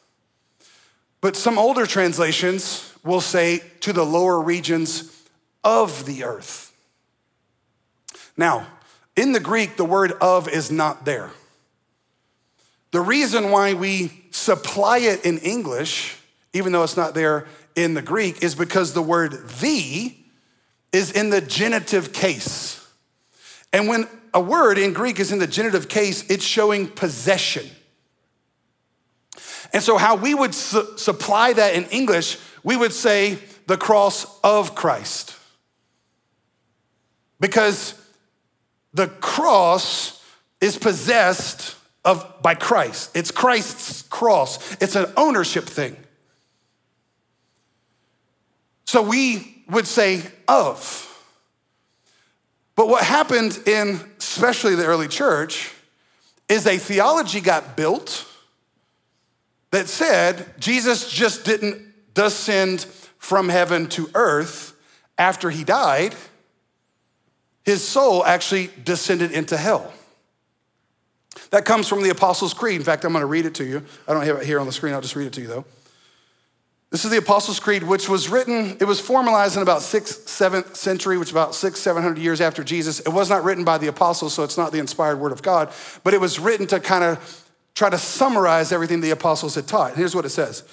But 1.20 1.36
some 1.36 1.58
older 1.58 1.86
translations 1.86 2.92
will 3.04 3.20
say 3.20 3.62
to 3.80 3.92
the 3.92 4.06
lower 4.06 4.40
regions 4.40 5.24
of 5.62 6.06
the 6.06 6.24
earth. 6.24 6.72
Now, 8.36 8.66
in 9.16 9.32
the 9.32 9.40
Greek, 9.40 9.76
the 9.76 9.84
word 9.84 10.12
of 10.20 10.48
is 10.48 10.70
not 10.70 11.04
there. 11.04 11.30
The 12.92 13.00
reason 13.00 13.50
why 13.50 13.74
we 13.74 14.12
supply 14.30 14.98
it 14.98 15.24
in 15.24 15.38
English, 15.38 16.16
even 16.52 16.72
though 16.72 16.84
it's 16.84 16.96
not 16.96 17.14
there 17.14 17.46
in 17.74 17.94
the 17.94 18.02
Greek, 18.02 18.42
is 18.42 18.54
because 18.54 18.92
the 18.92 19.02
word 19.02 19.48
the 19.48 20.14
is 20.92 21.10
in 21.10 21.30
the 21.30 21.40
genitive 21.40 22.12
case. 22.12 22.86
And 23.72 23.88
when 23.88 24.06
a 24.34 24.40
word 24.40 24.76
in 24.76 24.92
Greek 24.92 25.18
is 25.18 25.32
in 25.32 25.38
the 25.38 25.46
genitive 25.46 25.88
case, 25.88 26.30
it's 26.30 26.44
showing 26.44 26.86
possession. 26.86 27.66
And 29.72 29.82
so, 29.82 29.96
how 29.96 30.16
we 30.16 30.34
would 30.34 30.54
su- 30.54 30.98
supply 30.98 31.54
that 31.54 31.74
in 31.74 31.84
English, 31.86 32.38
we 32.62 32.76
would 32.76 32.92
say 32.92 33.38
the 33.66 33.78
cross 33.78 34.26
of 34.44 34.74
Christ. 34.74 35.34
Because 37.40 37.94
the 38.92 39.08
cross 39.08 40.22
is 40.60 40.76
possessed 40.76 41.74
of 42.04 42.42
by 42.42 42.54
Christ. 42.54 43.16
It's 43.16 43.30
Christ's 43.30 44.02
cross. 44.02 44.76
It's 44.80 44.96
an 44.96 45.12
ownership 45.16 45.64
thing. 45.64 45.96
So 48.84 49.02
we 49.02 49.64
would 49.70 49.86
say 49.86 50.22
of. 50.48 51.08
But 52.74 52.88
what 52.88 53.04
happened 53.04 53.58
in 53.66 54.00
especially 54.18 54.74
the 54.74 54.84
early 54.84 55.08
church 55.08 55.72
is 56.48 56.66
a 56.66 56.78
theology 56.78 57.40
got 57.40 57.76
built 57.76 58.26
that 59.70 59.88
said 59.88 60.54
Jesus 60.58 61.10
just 61.10 61.44
didn't 61.44 61.82
descend 62.14 62.84
from 63.18 63.48
heaven 63.48 63.88
to 63.88 64.10
earth 64.14 64.74
after 65.16 65.50
he 65.50 65.64
died. 65.64 66.14
His 67.64 67.86
soul 67.86 68.24
actually 68.24 68.70
descended 68.84 69.32
into 69.32 69.56
hell. 69.56 69.92
That 71.52 71.66
comes 71.66 71.86
from 71.86 72.02
the 72.02 72.08
Apostles' 72.08 72.54
Creed. 72.54 72.76
In 72.76 72.82
fact, 72.82 73.04
I'm 73.04 73.12
going 73.12 73.20
to 73.20 73.26
read 73.26 73.44
it 73.44 73.54
to 73.56 73.64
you. 73.64 73.84
I 74.08 74.14
don't 74.14 74.24
have 74.24 74.38
it 74.38 74.46
here 74.46 74.58
on 74.58 74.66
the 74.66 74.72
screen, 74.72 74.94
I'll 74.94 75.02
just 75.02 75.14
read 75.14 75.26
it 75.26 75.34
to 75.34 75.42
you 75.42 75.46
though. 75.46 75.64
This 76.90 77.04
is 77.06 77.10
the 77.10 77.18
Apostles' 77.18 77.60
Creed, 77.60 77.82
which 77.82 78.08
was 78.08 78.28
written, 78.28 78.76
it 78.78 78.84
was 78.84 79.00
formalized 79.00 79.56
in 79.56 79.62
about 79.62 79.80
6th, 79.80 80.26
7th 80.26 80.76
century, 80.76 81.16
which 81.16 81.30
about 81.30 81.54
six, 81.54 81.80
700 81.80 82.18
years 82.18 82.42
after 82.42 82.62
Jesus. 82.62 83.00
It 83.00 83.08
was 83.08 83.30
not 83.30 83.44
written 83.44 83.64
by 83.64 83.78
the 83.78 83.86
apostles, 83.86 84.34
so 84.34 84.42
it's 84.42 84.58
not 84.58 84.72
the 84.72 84.78
inspired 84.78 85.16
word 85.18 85.32
of 85.32 85.40
God, 85.40 85.72
but 86.04 86.12
it 86.12 86.20
was 86.20 86.38
written 86.38 86.66
to 86.66 86.80
kind 86.80 87.02
of 87.02 87.48
try 87.74 87.88
to 87.88 87.96
summarize 87.96 88.72
everything 88.72 89.00
the 89.00 89.10
apostles 89.10 89.54
had 89.54 89.66
taught. 89.66 89.96
Here's 89.96 90.14
what 90.14 90.26
it 90.26 90.30
says 90.30 90.64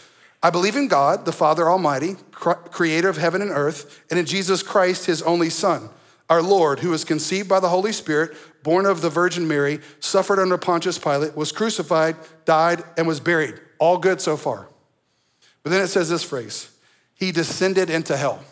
I 0.44 0.50
believe 0.50 0.76
in 0.76 0.90
God, 0.90 1.24
the 1.24 1.32
Father 1.32 1.70
Almighty, 1.70 2.18
creator 2.32 3.08
of 3.08 3.16
heaven 3.16 3.42
and 3.42 3.52
earth, 3.52 4.04
and 4.10 4.20
in 4.20 4.26
Jesus 4.26 4.62
Christ, 4.62 5.06
his 5.06 5.22
only 5.22 5.50
Son 5.50 5.90
our 6.30 6.42
Lord, 6.42 6.80
who 6.80 6.92
was 6.92 7.04
conceived 7.04 7.50
by 7.50 7.60
the 7.60 7.70
Holy 7.70 7.92
Spirit, 7.92 8.36
born 8.62 8.86
of 8.86 9.02
the 9.02 9.10
Virgin 9.10 9.48
Mary, 9.48 9.80
suffered 10.00 10.40
under 10.40 10.58
Pontius 10.58 11.00
Pilate, 11.00 11.36
was 11.36 11.52
crucified, 11.52 12.16
died, 12.46 12.84
and 12.98 13.08
was 13.08 13.20
buried. 13.20 13.60
All 13.80 13.98
good 13.98 14.22
so 14.22 14.38
far. 14.38 14.70
But 15.64 15.72
then 15.72 15.82
it 15.82 15.88
says 15.88 16.10
this 16.10 16.24
phrase 16.24 16.70
He 17.16 17.32
descended 17.32 17.90
into 17.90 18.16
hell. 18.16 18.44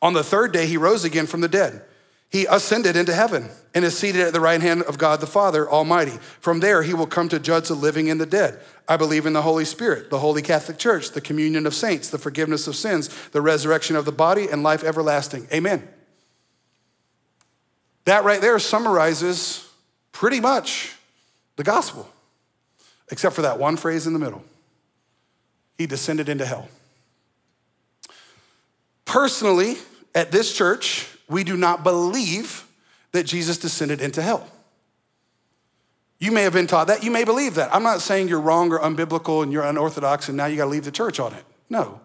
On 0.00 0.14
the 0.14 0.24
third 0.24 0.52
day, 0.52 0.66
he 0.66 0.76
rose 0.76 1.04
again 1.04 1.26
from 1.26 1.40
the 1.40 1.48
dead. 1.48 1.82
He 2.28 2.44
ascended 2.46 2.96
into 2.96 3.14
heaven 3.14 3.50
and 3.74 3.84
is 3.84 3.96
seated 3.96 4.22
at 4.22 4.32
the 4.32 4.40
right 4.40 4.60
hand 4.60 4.82
of 4.82 4.98
God 4.98 5.20
the 5.20 5.26
Father 5.26 5.70
Almighty. 5.70 6.18
From 6.40 6.60
there, 6.60 6.82
he 6.82 6.92
will 6.92 7.06
come 7.06 7.28
to 7.28 7.38
judge 7.38 7.68
the 7.68 7.74
living 7.74 8.10
and 8.10 8.20
the 8.20 8.26
dead. 8.26 8.60
I 8.88 8.96
believe 8.96 9.26
in 9.26 9.32
the 9.32 9.42
Holy 9.42 9.64
Spirit, 9.64 10.10
the 10.10 10.18
Holy 10.18 10.42
Catholic 10.42 10.76
Church, 10.76 11.12
the 11.12 11.20
communion 11.20 11.66
of 11.66 11.74
saints, 11.74 12.10
the 12.10 12.18
forgiveness 12.18 12.66
of 12.66 12.74
sins, 12.74 13.08
the 13.30 13.40
resurrection 13.40 13.96
of 13.96 14.04
the 14.04 14.12
body, 14.12 14.48
and 14.50 14.62
life 14.62 14.82
everlasting. 14.82 15.46
Amen. 15.52 15.88
That 18.06 18.24
right 18.24 18.40
there 18.40 18.58
summarizes 18.58 19.68
pretty 20.12 20.40
much 20.40 20.94
the 21.56 21.64
gospel, 21.64 22.08
except 23.10 23.34
for 23.34 23.42
that 23.42 23.58
one 23.58 23.76
phrase 23.76 24.06
in 24.06 24.12
the 24.12 24.18
middle. 24.18 24.42
He 25.76 25.86
descended 25.86 26.28
into 26.28 26.46
hell. 26.46 26.68
Personally, 29.04 29.76
at 30.14 30.30
this 30.32 30.56
church, 30.56 31.08
we 31.28 31.44
do 31.44 31.56
not 31.56 31.82
believe 31.82 32.66
that 33.12 33.24
Jesus 33.24 33.58
descended 33.58 34.00
into 34.00 34.22
hell. 34.22 34.48
You 36.18 36.32
may 36.32 36.42
have 36.42 36.52
been 36.52 36.66
taught 36.66 36.86
that. 36.86 37.04
You 37.04 37.10
may 37.10 37.24
believe 37.24 37.56
that. 37.56 37.74
I'm 37.74 37.82
not 37.82 38.00
saying 38.00 38.28
you're 38.28 38.40
wrong 38.40 38.72
or 38.72 38.78
unbiblical 38.78 39.42
and 39.42 39.52
you're 39.52 39.64
unorthodox 39.64 40.28
and 40.28 40.36
now 40.36 40.46
you 40.46 40.56
got 40.56 40.64
to 40.64 40.70
leave 40.70 40.84
the 40.84 40.90
church 40.90 41.20
on 41.20 41.34
it. 41.34 41.44
No. 41.68 42.00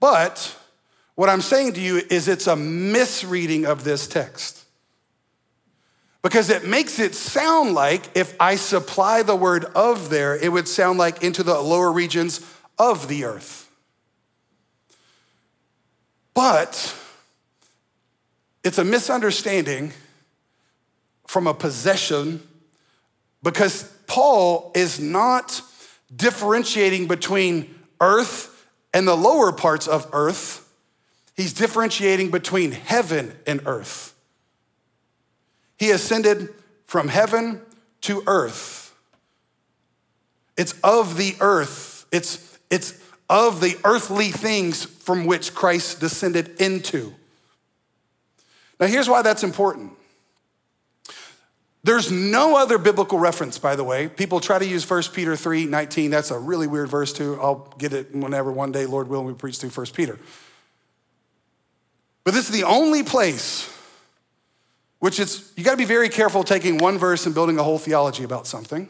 But 0.00 0.56
what 1.14 1.28
I'm 1.28 1.40
saying 1.40 1.74
to 1.74 1.80
you 1.80 2.02
is 2.10 2.26
it's 2.26 2.46
a 2.46 2.56
misreading 2.56 3.66
of 3.66 3.84
this 3.84 4.08
text. 4.08 4.57
Because 6.22 6.50
it 6.50 6.66
makes 6.66 6.98
it 6.98 7.14
sound 7.14 7.74
like 7.74 8.16
if 8.16 8.34
I 8.40 8.56
supply 8.56 9.22
the 9.22 9.36
word 9.36 9.64
of 9.66 10.10
there, 10.10 10.36
it 10.36 10.50
would 10.50 10.66
sound 10.66 10.98
like 10.98 11.22
into 11.22 11.42
the 11.42 11.60
lower 11.60 11.92
regions 11.92 12.40
of 12.78 13.08
the 13.08 13.24
earth. 13.24 13.70
But 16.34 16.94
it's 18.64 18.78
a 18.78 18.84
misunderstanding 18.84 19.92
from 21.26 21.46
a 21.46 21.54
possession 21.54 22.42
because 23.42 23.84
Paul 24.06 24.72
is 24.74 24.98
not 24.98 25.62
differentiating 26.14 27.06
between 27.06 27.78
earth 28.00 28.66
and 28.92 29.06
the 29.06 29.16
lower 29.16 29.52
parts 29.52 29.86
of 29.86 30.08
earth. 30.12 30.68
He's 31.36 31.52
differentiating 31.52 32.30
between 32.30 32.72
heaven 32.72 33.36
and 33.46 33.60
earth. 33.66 34.14
He 35.78 35.90
ascended 35.90 36.52
from 36.86 37.08
heaven 37.08 37.62
to 38.02 38.22
earth. 38.26 38.94
It's 40.56 40.74
of 40.82 41.16
the 41.16 41.36
earth. 41.40 42.06
It's, 42.10 42.58
it's 42.68 43.00
of 43.30 43.60
the 43.60 43.76
earthly 43.84 44.30
things 44.30 44.84
from 44.84 45.26
which 45.26 45.54
Christ 45.54 46.00
descended 46.00 46.60
into. 46.60 47.14
Now, 48.80 48.86
here's 48.86 49.08
why 49.08 49.22
that's 49.22 49.44
important. 49.44 49.92
There's 51.84 52.10
no 52.10 52.56
other 52.56 52.76
biblical 52.76 53.18
reference, 53.18 53.58
by 53.58 53.76
the 53.76 53.84
way. 53.84 54.08
People 54.08 54.40
try 54.40 54.58
to 54.58 54.66
use 54.66 54.88
1 54.88 55.04
Peter 55.14 55.36
3 55.36 55.66
19. 55.66 56.10
That's 56.10 56.30
a 56.30 56.38
really 56.38 56.66
weird 56.66 56.88
verse, 56.88 57.12
too. 57.12 57.38
I'll 57.40 57.72
get 57.78 57.92
it 57.92 58.14
whenever 58.14 58.50
one 58.50 58.72
day, 58.72 58.84
Lord 58.86 59.08
willing, 59.08 59.26
we 59.26 59.32
preach 59.32 59.58
through 59.58 59.70
1 59.70 59.86
Peter. 59.94 60.18
But 62.24 62.34
this 62.34 62.48
is 62.48 62.54
the 62.54 62.64
only 62.64 63.02
place 63.04 63.72
which 64.98 65.20
is, 65.20 65.52
you 65.56 65.64
got 65.64 65.72
to 65.72 65.76
be 65.76 65.84
very 65.84 66.08
careful 66.08 66.42
taking 66.42 66.78
one 66.78 66.98
verse 66.98 67.26
and 67.26 67.34
building 67.34 67.58
a 67.58 67.62
whole 67.62 67.78
theology 67.78 68.24
about 68.24 68.46
something 68.46 68.88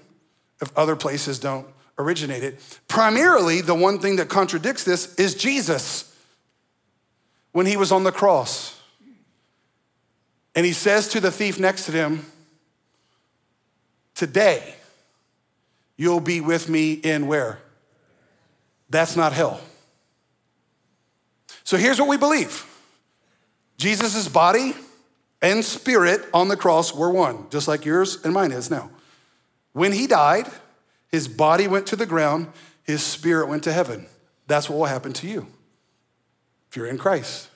if 0.60 0.76
other 0.76 0.96
places 0.96 1.38
don't 1.38 1.66
originate 1.98 2.42
it. 2.42 2.58
Primarily, 2.88 3.60
the 3.60 3.74
one 3.74 3.98
thing 3.98 4.16
that 4.16 4.28
contradicts 4.28 4.84
this 4.84 5.14
is 5.16 5.34
Jesus 5.34 6.14
when 7.52 7.66
he 7.66 7.76
was 7.76 7.92
on 7.92 8.04
the 8.04 8.12
cross. 8.12 8.80
And 10.54 10.64
he 10.64 10.72
says 10.72 11.08
to 11.08 11.20
the 11.20 11.30
thief 11.30 11.60
next 11.60 11.86
to 11.86 11.92
him, 11.92 12.26
Today, 14.14 14.74
you'll 15.96 16.20
be 16.20 16.40
with 16.40 16.68
me 16.68 16.94
in 16.94 17.28
where? 17.28 17.60
That's 18.90 19.14
not 19.14 19.32
hell. 19.32 19.60
So 21.62 21.76
here's 21.76 22.00
what 22.00 22.08
we 22.08 22.16
believe 22.16 22.64
Jesus' 23.76 24.26
body 24.28 24.74
and 25.40 25.64
spirit 25.64 26.22
on 26.34 26.48
the 26.48 26.56
cross 26.56 26.94
were 26.94 27.10
one, 27.10 27.48
just 27.50 27.68
like 27.68 27.84
yours 27.84 28.18
and 28.24 28.32
mine 28.34 28.52
is 28.52 28.70
now. 28.70 28.90
When 29.72 29.92
he 29.92 30.06
died, 30.06 30.46
his 31.10 31.28
body 31.28 31.68
went 31.68 31.86
to 31.88 31.96
the 31.96 32.06
ground, 32.06 32.48
his 32.82 33.02
spirit 33.02 33.48
went 33.48 33.64
to 33.64 33.72
heaven. 33.72 34.06
That's 34.46 34.68
what 34.68 34.78
will 34.78 34.86
happen 34.86 35.12
to 35.14 35.28
you 35.28 35.46
if 36.70 36.76
you're 36.76 36.86
in 36.86 36.98
Christ. 36.98 37.48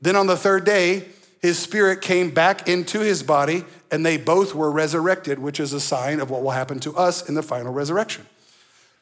Then 0.00 0.16
on 0.16 0.26
the 0.26 0.36
third 0.36 0.64
day, 0.64 1.08
his 1.40 1.58
spirit 1.58 2.00
came 2.00 2.30
back 2.30 2.68
into 2.68 3.00
his 3.00 3.22
body, 3.22 3.64
and 3.90 4.04
they 4.04 4.16
both 4.16 4.54
were 4.54 4.70
resurrected, 4.70 5.38
which 5.38 5.60
is 5.60 5.72
a 5.72 5.80
sign 5.80 6.20
of 6.20 6.30
what 6.30 6.42
will 6.42 6.50
happen 6.50 6.80
to 6.80 6.96
us 6.96 7.28
in 7.28 7.34
the 7.34 7.42
final 7.42 7.72
resurrection. 7.72 8.26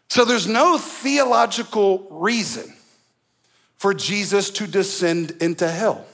So 0.08 0.24
there's 0.24 0.46
no 0.46 0.76
theological 0.78 2.06
reason 2.10 2.74
for 3.76 3.94
Jesus 3.94 4.50
to 4.50 4.66
descend 4.66 5.32
into 5.40 5.70
hell. 5.70 6.06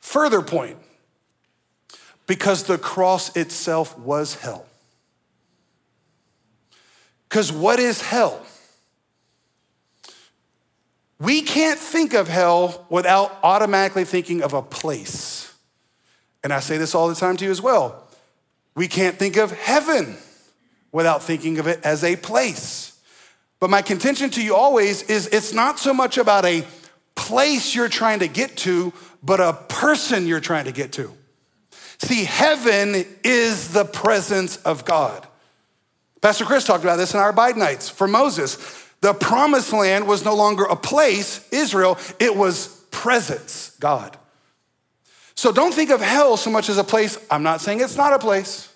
Further 0.00 0.42
point, 0.42 0.78
because 2.26 2.64
the 2.64 2.78
cross 2.78 3.36
itself 3.36 3.98
was 3.98 4.34
hell. 4.36 4.66
Because 7.28 7.52
what 7.52 7.78
is 7.78 8.02
hell? 8.02 8.44
We 11.20 11.42
can't 11.42 11.78
think 11.78 12.14
of 12.14 12.28
hell 12.28 12.86
without 12.88 13.38
automatically 13.42 14.04
thinking 14.04 14.42
of 14.42 14.54
a 14.54 14.62
place. 14.62 15.54
And 16.42 16.52
I 16.52 16.60
say 16.60 16.78
this 16.78 16.94
all 16.94 17.08
the 17.08 17.14
time 17.14 17.36
to 17.36 17.44
you 17.44 17.50
as 17.50 17.60
well. 17.60 18.08
We 18.74 18.88
can't 18.88 19.18
think 19.18 19.36
of 19.36 19.52
heaven 19.52 20.16
without 20.92 21.22
thinking 21.22 21.58
of 21.58 21.66
it 21.66 21.80
as 21.84 22.02
a 22.02 22.16
place. 22.16 22.98
But 23.60 23.68
my 23.68 23.82
contention 23.82 24.30
to 24.30 24.42
you 24.42 24.56
always 24.56 25.02
is 25.02 25.26
it's 25.26 25.52
not 25.52 25.78
so 25.78 25.92
much 25.92 26.16
about 26.16 26.46
a 26.46 26.64
place 27.20 27.74
you're 27.74 27.90
trying 27.90 28.20
to 28.20 28.28
get 28.28 28.56
to, 28.56 28.94
but 29.22 29.40
a 29.40 29.52
person 29.52 30.26
you're 30.26 30.40
trying 30.40 30.64
to 30.64 30.72
get 30.72 30.92
to. 30.92 31.12
See, 31.98 32.24
heaven 32.24 33.04
is 33.22 33.74
the 33.74 33.84
presence 33.84 34.56
of 34.56 34.86
God. 34.86 35.26
Pastor 36.22 36.46
Chris 36.46 36.64
talked 36.64 36.82
about 36.82 36.96
this 36.96 37.12
in 37.12 37.20
our 37.20 37.28
Abide 37.28 37.58
Nights. 37.58 37.90
For 37.90 38.08
Moses, 38.08 38.56
the 39.02 39.12
promised 39.12 39.70
land 39.72 40.06
was 40.06 40.24
no 40.24 40.34
longer 40.34 40.64
a 40.64 40.76
place, 40.76 41.46
Israel, 41.52 41.98
it 42.18 42.34
was 42.34 42.68
presence, 42.90 43.76
God. 43.80 44.16
So 45.34 45.52
don't 45.52 45.74
think 45.74 45.90
of 45.90 46.00
hell 46.00 46.38
so 46.38 46.50
much 46.50 46.70
as 46.70 46.78
a 46.78 46.84
place. 46.84 47.18
I'm 47.30 47.42
not 47.42 47.60
saying 47.60 47.80
it's 47.80 47.96
not 47.96 48.14
a 48.14 48.18
place, 48.18 48.72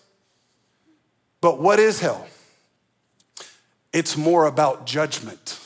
but 1.41 1.61
what 1.61 1.79
is 1.79 1.99
hell? 1.99 2.27
It's 3.91 4.19
more 4.19 4.47
about 4.47 4.85
judgment. 4.85 5.59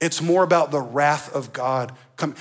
It's 0.00 0.20
more 0.20 0.42
about 0.42 0.70
the 0.70 0.80
wrath 0.80 1.34
of 1.34 1.52
God 1.52 1.92
coming. 2.16 2.36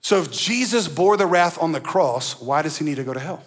So 0.00 0.20
if 0.20 0.30
Jesus 0.30 0.86
bore 0.88 1.16
the 1.16 1.26
wrath 1.26 1.60
on 1.60 1.72
the 1.72 1.80
cross, 1.80 2.40
why 2.40 2.62
does 2.62 2.78
he 2.78 2.84
need 2.84 2.96
to 2.96 3.04
go 3.04 3.12
to 3.12 3.20
hell? 3.20 3.42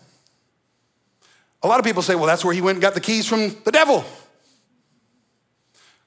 A 1.61 1.67
lot 1.67 1.79
of 1.79 1.85
people 1.85 2.01
say, 2.01 2.15
well, 2.15 2.25
that's 2.25 2.43
where 2.43 2.53
he 2.53 2.61
went 2.61 2.77
and 2.77 2.81
got 2.81 2.93
the 2.93 3.01
keys 3.01 3.27
from 3.27 3.55
the 3.63 3.71
devil. 3.71 4.03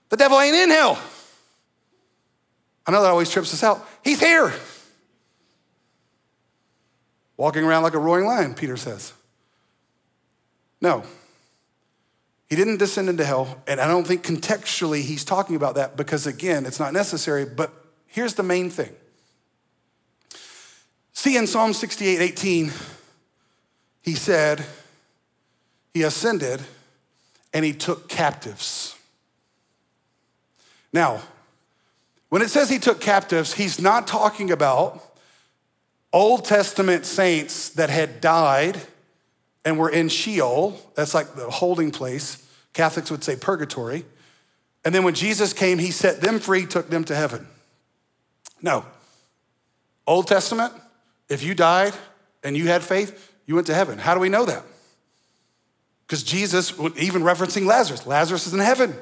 The 0.09 0.17
devil 0.17 0.41
ain't 0.41 0.55
in 0.55 0.71
hell. 0.71 1.01
I 2.87 2.91
know 2.91 3.03
that 3.03 3.11
always 3.11 3.31
trips 3.31 3.53
us 3.55 3.63
out. 3.63 3.87
He's 4.05 4.21
here. 4.21 4.53
Walking 7.37 7.65
around 7.65 7.83
like 7.83 7.95
a 7.95 7.99
roaring 7.99 8.27
lion, 8.27 8.55
Peter 8.55 8.77
says. 8.77 9.13
No. 10.81 11.05
He 12.53 12.57
didn't 12.57 12.77
descend 12.77 13.09
into 13.09 13.25
hell, 13.25 13.63
and 13.67 13.81
I 13.81 13.89
don't 13.89 14.07
think 14.07 14.23
contextually 14.23 15.01
he's 15.01 15.25
talking 15.25 15.57
about 15.57 15.77
that 15.77 15.97
because, 15.97 16.27
again, 16.27 16.67
it's 16.67 16.79
not 16.79 16.93
necessary, 16.93 17.47
but 17.47 17.73
here's 18.07 18.35
the 18.35 18.43
main 18.43 18.69
thing. 18.69 18.95
See, 21.15 21.39
in 21.39 21.47
Psalm 21.47 21.73
68 21.73 22.21
18, 22.21 22.71
he 24.03 24.13
said, 24.13 24.67
He 25.95 26.03
ascended 26.03 26.61
and 27.55 27.65
he 27.65 27.73
took 27.73 28.11
captives. 28.11 28.99
Now, 30.93 31.23
when 32.29 32.43
it 32.43 32.51
says 32.51 32.69
he 32.69 32.79
took 32.79 33.01
captives, 33.01 33.55
he's 33.55 33.81
not 33.81 34.07
talking 34.07 34.51
about 34.51 35.03
Old 36.13 36.45
Testament 36.45 37.07
saints 37.07 37.71
that 37.71 37.89
had 37.89 38.21
died 38.21 38.79
and 39.65 39.79
were 39.79 39.89
in 39.89 40.11
Sheol. 40.11 40.79
That's 40.97 41.15
like 41.15 41.35
the 41.35 41.49
holding 41.49 41.91
place. 41.91 42.42
Catholics 42.73 43.11
would 43.11 43.25
say 43.25 43.37
purgatory. 43.37 44.05
And 44.85 44.95
then 44.95 45.05
when 45.05 45.15
Jesus 45.15 45.53
came, 45.53 45.79
he 45.79 45.91
set 45.91 46.21
them 46.21 46.41
free, 46.41 46.67
took 46.67 46.91
them 46.91 47.05
to 47.05 47.15
heaven. 47.15 47.47
No. 48.61 48.85
Old 50.07 50.27
Testament, 50.27 50.73
if 51.29 51.43
you 51.43 51.55
died 51.55 51.95
and 52.43 52.57
you 52.57 52.69
had 52.69 52.83
faith, 52.83 53.33
you 53.47 53.55
went 53.55 53.67
to 53.69 53.75
heaven. 53.75 53.99
How 53.99 54.15
do 54.15 54.21
we 54.21 54.29
know 54.29 54.45
that? 54.45 54.65
Because 56.07 56.23
Jesus, 56.23 56.73
even 56.99 57.23
referencing 57.23 57.67
Lazarus, 57.67 58.07
Lazarus 58.07 58.47
is 58.47 58.55
in 58.55 58.61
heaven. 58.61 58.95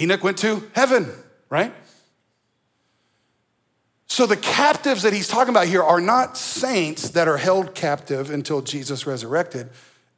Enoch 0.00 0.22
went 0.22 0.38
to 0.38 0.62
heaven, 0.74 1.10
right? 1.50 1.72
So 4.06 4.24
the 4.26 4.36
captives 4.36 5.02
that 5.02 5.12
he's 5.12 5.28
talking 5.28 5.50
about 5.50 5.66
here 5.66 5.82
are 5.82 6.00
not 6.00 6.36
saints 6.36 7.10
that 7.10 7.28
are 7.28 7.36
held 7.36 7.74
captive 7.74 8.30
until 8.30 8.62
Jesus 8.62 9.06
resurrected. 9.06 9.68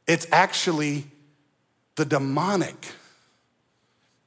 It's 0.07 0.27
actually 0.31 1.05
the 2.01 2.05
demonic. 2.05 2.87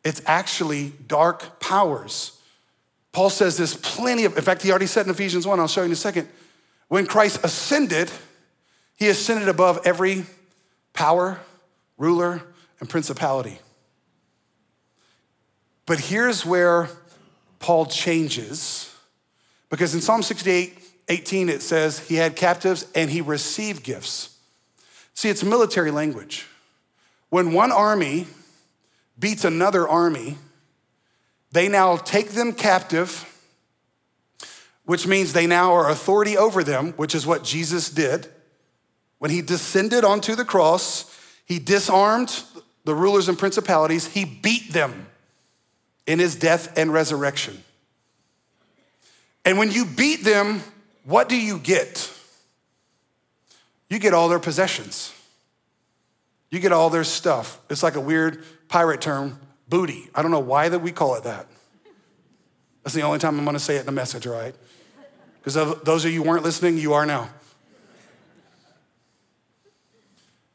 It's 0.04 0.22
actually 0.26 0.92
dark 1.08 1.58
powers. 1.58 2.40
Paul 3.10 3.30
says 3.30 3.56
there's 3.56 3.74
plenty 3.74 4.24
of, 4.26 4.36
in 4.36 4.44
fact, 4.44 4.62
he 4.62 4.70
already 4.70 4.86
said 4.86 5.06
in 5.06 5.10
Ephesians 5.10 5.44
1, 5.44 5.58
I'll 5.58 5.66
show 5.66 5.80
you 5.80 5.86
in 5.86 5.92
a 5.92 5.96
second. 5.96 6.28
When 6.86 7.04
Christ 7.04 7.40
ascended, 7.42 8.12
he 8.94 9.08
ascended 9.08 9.48
above 9.48 9.80
every 9.84 10.24
power, 10.92 11.40
ruler, 11.98 12.42
and 12.78 12.88
principality. 12.88 13.58
But 15.84 15.98
here's 15.98 16.46
where 16.46 16.88
Paul 17.58 17.86
changes, 17.86 18.94
because 19.68 19.96
in 19.96 20.00
Psalm 20.00 20.22
68 20.22 20.78
18, 21.08 21.48
it 21.48 21.60
says 21.60 21.98
he 21.98 22.14
had 22.14 22.36
captives 22.36 22.86
and 22.94 23.10
he 23.10 23.20
received 23.20 23.82
gifts. 23.82 24.38
See, 25.12 25.28
it's 25.28 25.42
military 25.42 25.90
language. 25.90 26.46
When 27.34 27.52
one 27.52 27.72
army 27.72 28.28
beats 29.18 29.44
another 29.44 29.88
army, 29.88 30.38
they 31.50 31.66
now 31.66 31.96
take 31.96 32.30
them 32.30 32.52
captive, 32.52 33.28
which 34.84 35.08
means 35.08 35.32
they 35.32 35.48
now 35.48 35.72
are 35.72 35.90
authority 35.90 36.36
over 36.36 36.62
them, 36.62 36.92
which 36.92 37.12
is 37.12 37.26
what 37.26 37.42
Jesus 37.42 37.90
did. 37.90 38.28
When 39.18 39.32
he 39.32 39.42
descended 39.42 40.04
onto 40.04 40.36
the 40.36 40.44
cross, 40.44 41.12
he 41.44 41.58
disarmed 41.58 42.44
the 42.84 42.94
rulers 42.94 43.28
and 43.28 43.36
principalities, 43.36 44.06
he 44.06 44.24
beat 44.24 44.72
them 44.72 45.08
in 46.06 46.20
his 46.20 46.36
death 46.36 46.72
and 46.78 46.92
resurrection. 46.92 47.64
And 49.44 49.58
when 49.58 49.72
you 49.72 49.86
beat 49.86 50.22
them, 50.22 50.62
what 51.02 51.28
do 51.28 51.36
you 51.36 51.58
get? 51.58 52.12
You 53.90 53.98
get 53.98 54.14
all 54.14 54.28
their 54.28 54.38
possessions. 54.38 55.12
You 56.54 56.60
get 56.60 56.70
all 56.70 56.88
their 56.88 57.02
stuff. 57.02 57.58
It's 57.68 57.82
like 57.82 57.96
a 57.96 58.00
weird 58.00 58.44
pirate 58.68 59.00
term, 59.00 59.40
booty. 59.68 60.08
I 60.14 60.22
don't 60.22 60.30
know 60.30 60.38
why 60.38 60.68
that 60.68 60.78
we 60.78 60.92
call 60.92 61.16
it 61.16 61.24
that. 61.24 61.48
That's 62.84 62.94
the 62.94 63.02
only 63.02 63.18
time 63.18 63.36
I'm 63.36 63.44
gonna 63.44 63.58
say 63.58 63.74
it 63.74 63.80
in 63.80 63.86
the 63.86 63.92
message, 63.92 64.24
right? 64.24 64.54
Because 65.42 65.54
those 65.82 66.04
of 66.04 66.12
you 66.12 66.22
who 66.22 66.28
weren't 66.28 66.44
listening, 66.44 66.78
you 66.78 66.92
are 66.92 67.04
now. 67.06 67.28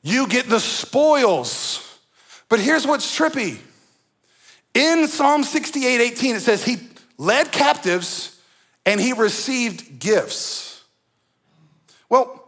You 0.02 0.26
get 0.28 0.48
the 0.48 0.62
spoils. 0.62 2.00
But 2.48 2.62
here's 2.62 2.88
what's 2.88 3.20
trippy 3.20 3.58
in 4.74 5.06
Psalm 5.10 5.44
68 5.44 6.00
18, 6.00 6.36
it 6.38 6.40
says, 6.40 6.64
He 6.64 6.78
led 7.18 7.52
captives 7.52 8.42
and 8.86 9.02
He 9.02 9.12
received 9.12 10.00
gifts. 10.00 10.82
Well, 12.08 12.39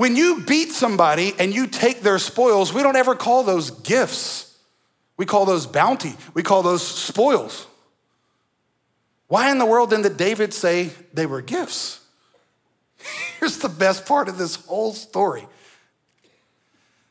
when 0.00 0.16
you 0.16 0.40
beat 0.40 0.70
somebody 0.72 1.34
and 1.38 1.52
you 1.52 1.66
take 1.66 2.00
their 2.00 2.18
spoils, 2.18 2.72
we 2.72 2.82
don't 2.82 2.96
ever 2.96 3.14
call 3.14 3.42
those 3.42 3.70
gifts. 3.70 4.56
We 5.18 5.26
call 5.26 5.44
those 5.44 5.66
bounty. 5.66 6.14
We 6.32 6.42
call 6.42 6.62
those 6.62 6.80
spoils. 6.80 7.66
Why 9.28 9.50
in 9.50 9.58
the 9.58 9.66
world 9.66 9.90
then 9.90 10.00
did 10.00 10.16
David 10.16 10.54
say 10.54 10.88
they 11.12 11.26
were 11.26 11.42
gifts? 11.42 12.00
here's 13.38 13.58
the 13.58 13.68
best 13.68 14.06
part 14.06 14.30
of 14.30 14.38
this 14.38 14.54
whole 14.64 14.94
story. 14.94 15.46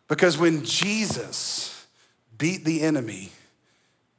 Because 0.08 0.40
when 0.40 0.66
Jesus 0.66 1.86
beat 2.40 2.66
the 2.66 2.82
enemy, 2.82 3.30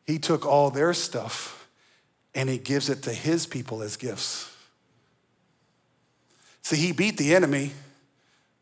he 0.06 0.20
took 0.20 0.46
all 0.46 0.70
their 0.70 0.94
stuff 0.94 1.68
and 2.36 2.48
he 2.48 2.56
gives 2.56 2.88
it 2.88 3.02
to 3.02 3.12
his 3.12 3.48
people 3.48 3.82
as 3.82 3.96
gifts. 3.96 4.48
See, 6.62 6.76
he 6.76 6.92
beat 6.92 7.16
the 7.16 7.34
enemy, 7.34 7.72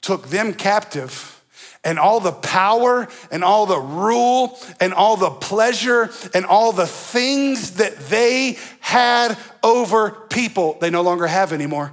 took 0.01 0.29
them 0.29 0.55
captive 0.55 1.43
and 1.85 1.99
all 1.99 2.21
the 2.21 2.33
power 2.33 3.09
and 3.31 3.45
all 3.45 3.67
the 3.67 3.79
rule 3.79 4.59
and 4.81 4.93
all 4.93 5.17
the 5.17 5.31
pleasure 5.31 6.11
and 6.35 6.45
all 6.45 6.73
the 6.73 6.87
things 6.87 7.73
that 7.73 7.97
they 8.09 8.59
had 8.81 9.39
over 9.63 10.11
people, 10.11 10.77
they 10.81 10.91
no 10.91 11.03
longer 11.03 11.27
have 11.27 11.53
anymore 11.53 11.93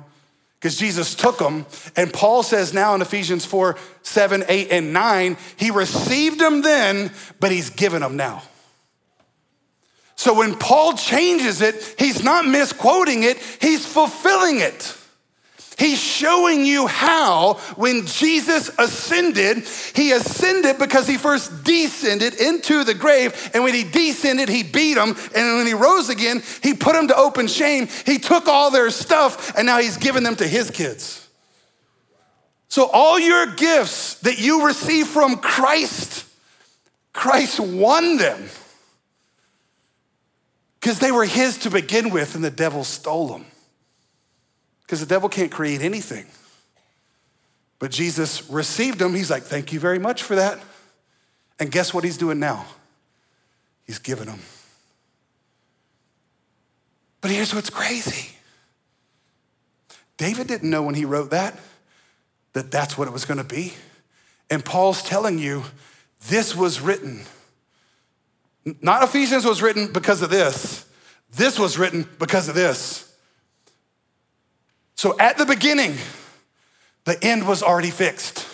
because 0.66 0.78
Jesus 0.78 1.14
took 1.14 1.38
them. 1.38 1.66
And 1.96 2.12
Paul 2.12 2.42
says 2.42 2.74
now 2.74 2.96
in 2.96 3.02
Ephesians 3.02 3.46
4 3.46 3.78
7, 4.02 4.46
8, 4.48 4.72
and 4.72 4.94
9, 4.94 5.38
he 5.58 5.70
received 5.70 6.40
them 6.40 6.64
then, 6.64 7.12
but 7.40 7.52
he's 7.52 7.70
given 7.70 8.02
them 8.02 8.18
now. 8.18 8.42
So 10.16 10.34
when 10.34 10.56
Paul 10.56 10.94
changes 10.94 11.62
it, 11.62 11.96
he's 12.00 12.24
not 12.24 12.48
misquoting 12.48 13.24
it, 13.24 13.38
he's 13.62 13.86
fulfilling 13.86 14.60
it. 14.60 14.98
He's 15.78 16.02
showing 16.02 16.66
you 16.66 16.88
how, 16.88 17.56
when 17.76 18.06
Jesus 18.06 18.70
ascended, 18.80 19.68
he 19.94 20.12
ascended 20.14 20.78
because 20.78 21.08
he 21.08 21.18
first 21.18 21.64
descended 21.66 22.36
into 22.36 22.84
the 22.86 22.94
grave. 22.94 23.52
And 23.54 23.64
when 23.64 23.74
he 23.74 23.84
descended, 23.84 24.48
he 24.48 24.64
beat 24.64 24.94
them. 24.94 25.16
And 25.36 25.58
when 25.58 25.68
he 25.68 25.74
rose 25.74 26.10
again, 26.10 26.42
he 26.64 26.74
put 26.74 26.94
them 26.94 27.10
to 27.10 27.18
open 27.18 27.48
shame. 27.48 27.88
He 28.06 28.20
took 28.20 28.48
all 28.48 28.72
their 28.72 28.90
stuff 28.90 29.56
and 29.58 29.66
now 29.66 29.80
he's 29.80 29.98
given 29.98 30.24
them 30.24 30.38
to 30.38 30.48
his 30.48 30.72
kids. 30.72 31.28
So, 32.68 32.90
all 32.90 33.20
your 33.20 33.46
gifts 33.56 34.16
that 34.22 34.40
you 34.40 34.66
receive 34.66 35.08
from 35.08 35.38
Christ, 35.38 36.26
Christ 37.14 37.60
won 37.60 38.18
them 38.18 38.50
because 40.80 41.00
they 41.00 41.12
were 41.12 41.26
his 41.26 41.58
to 41.60 41.70
begin 41.70 42.10
with 42.10 42.36
and 42.36 42.44
the 42.44 42.52
devil 42.52 42.84
stole 42.84 43.28
them. 43.28 43.46
Because 44.86 45.00
the 45.00 45.06
devil 45.06 45.30
can't 45.30 45.52
create 45.52 45.82
anything. 45.82 46.26
But 47.80 47.92
Jesus 47.92 48.50
received 48.50 49.00
them. 49.00 49.14
He's 49.14 49.30
like, 49.30 49.44
thank 49.44 49.74
you 49.74 49.80
very 49.80 50.00
much 50.00 50.24
for 50.24 50.36
that. 50.36 50.60
And 51.60 51.72
guess 51.72 51.94
what 51.94 52.04
he's 52.04 52.18
doing 52.18 52.40
now? 52.40 52.66
He's 53.86 54.00
given 54.00 54.28
them. 54.28 54.40
But 57.22 57.32
here's 57.32 57.54
what's 57.56 57.70
crazy 57.70 58.36
David 60.18 60.48
didn't 60.48 60.70
know 60.70 60.84
when 60.84 60.96
he 60.96 61.06
wrote 61.06 61.32
that 61.32 61.58
that 62.54 62.72
that's 62.72 62.98
what 62.98 63.08
it 63.08 63.12
was 63.12 63.26
going 63.26 63.38
to 63.38 63.44
be. 63.44 63.74
And 64.50 64.64
Paul's 64.64 65.04
telling 65.04 65.40
you 65.40 65.64
this 66.30 66.56
was 66.56 66.80
written. 66.80 67.26
Not 68.82 69.04
Ephesians 69.04 69.46
was 69.46 69.62
written 69.62 69.92
because 69.92 70.22
of 70.22 70.30
this. 70.30 70.88
This 71.36 71.60
was 71.60 71.78
written 71.78 72.08
because 72.18 72.48
of 72.48 72.56
this. 72.56 73.15
So 74.96 75.18
at 75.20 75.38
the 75.38 75.46
beginning, 75.46 75.98
the 77.04 77.22
end 77.24 77.48
was 77.48 77.62
already 77.62 77.92
fixed. 77.92 78.48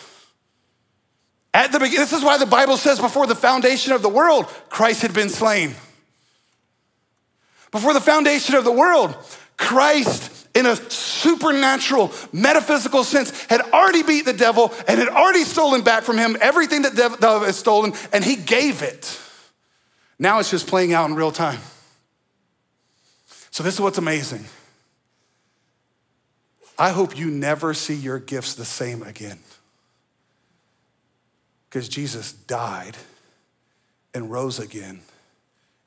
At 1.54 1.72
the 1.72 1.80
beginning, 1.80 2.00
this 2.00 2.14
is 2.14 2.24
why 2.24 2.38
the 2.38 2.46
Bible 2.46 2.78
says 2.78 3.00
before 3.00 3.28
the 3.28 3.36
foundation 3.36 3.94
of 3.94 4.02
the 4.02 4.10
world, 4.10 4.46
Christ 4.70 5.02
had 5.02 5.14
been 5.14 5.30
slain. 5.30 5.76
Before 7.72 7.94
the 7.94 8.02
foundation 8.02 8.56
of 8.56 8.64
the 8.64 8.72
world, 8.72 9.16
Christ, 9.58 10.48
in 10.56 10.66
a 10.66 10.76
supernatural, 10.76 12.12
metaphysical 12.34 13.04
sense, 13.04 13.46
had 13.46 13.62
already 13.72 14.04
beat 14.04 14.26
the 14.26 14.34
devil 14.34 14.74
and 14.88 15.00
had 15.00 15.10
already 15.10 15.44
stolen 15.44 15.82
back 15.82 16.04
from 16.04 16.18
him 16.18 16.36
everything 16.42 16.82
that 16.82 16.96
the 16.96 17.16
devil 17.20 17.42
has 17.42 17.58
stolen, 17.58 17.94
and 18.12 18.24
he 18.24 18.36
gave 18.36 18.82
it. 18.82 19.20
Now 20.20 20.40
it's 20.40 20.52
just 20.52 20.68
playing 20.68 20.94
out 20.94 21.10
in 21.10 21.16
real 21.16 21.32
time. 21.32 21.60
So, 23.52 23.64
this 23.64 23.74
is 23.74 23.82
what's 23.82 23.98
amazing. 23.98 24.46
I 26.82 26.90
hope 26.90 27.16
you 27.16 27.30
never 27.30 27.76
see 27.76 27.94
your 27.94 28.18
gifts 28.18 28.56
the 28.56 28.66
same 28.66 29.04
again. 29.04 29.38
Because 31.70 31.88
Jesus 31.88 32.34
died 32.34 32.98
and 34.16 34.32
rose 34.32 34.58
again 34.58 35.02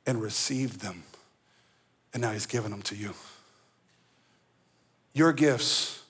and 0.07 0.23
received 0.23 0.83
them, 0.83 1.03
and 2.13 2.23
now 2.23 2.31
he's 2.31 2.47
given 2.47 2.71
them 2.71 2.83
to 2.83 2.95
you. 2.95 3.13
Your 5.15 5.33
gifts 5.33 6.05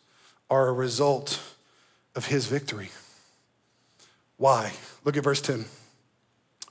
are 0.51 0.68
a 0.68 0.72
result 0.74 1.41
of 2.14 2.26
his 2.26 2.47
victory. 2.47 2.91
Why? 4.37 4.74
Look 5.03 5.16
at 5.16 5.24
verse 5.24 5.41
10. 5.41 5.64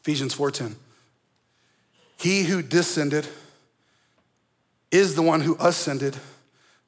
Ephesians 0.02 0.36
4:10. 0.36 0.76
He 2.18 2.44
who 2.44 2.62
descended 2.62 3.28
is 4.92 5.16
the 5.16 5.24
one 5.24 5.42
who 5.42 5.58
ascended 5.60 6.20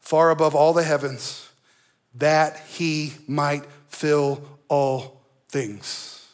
far 0.06 0.30
above 0.30 0.53
all 0.53 0.72
the 0.72 0.84
heavens, 0.84 1.49
that 2.14 2.60
he 2.68 3.12
might 3.28 3.66
fill 3.88 4.39
all 4.70 5.24
things. 5.49 6.28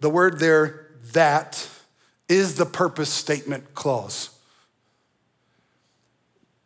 The 0.00 0.10
word 0.10 0.38
there, 0.38 0.90
that, 1.12 1.66
is 2.28 2.56
the 2.56 2.66
purpose 2.66 3.10
statement 3.10 3.74
clause. 3.74 4.28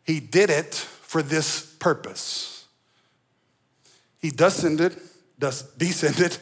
He 0.03 0.19
did 0.19 0.49
it 0.49 0.75
for 0.75 1.23
this 1.23 1.65
purpose. 1.79 2.65
He 4.19 4.31
descended, 4.31 4.97
descended, 5.39 6.37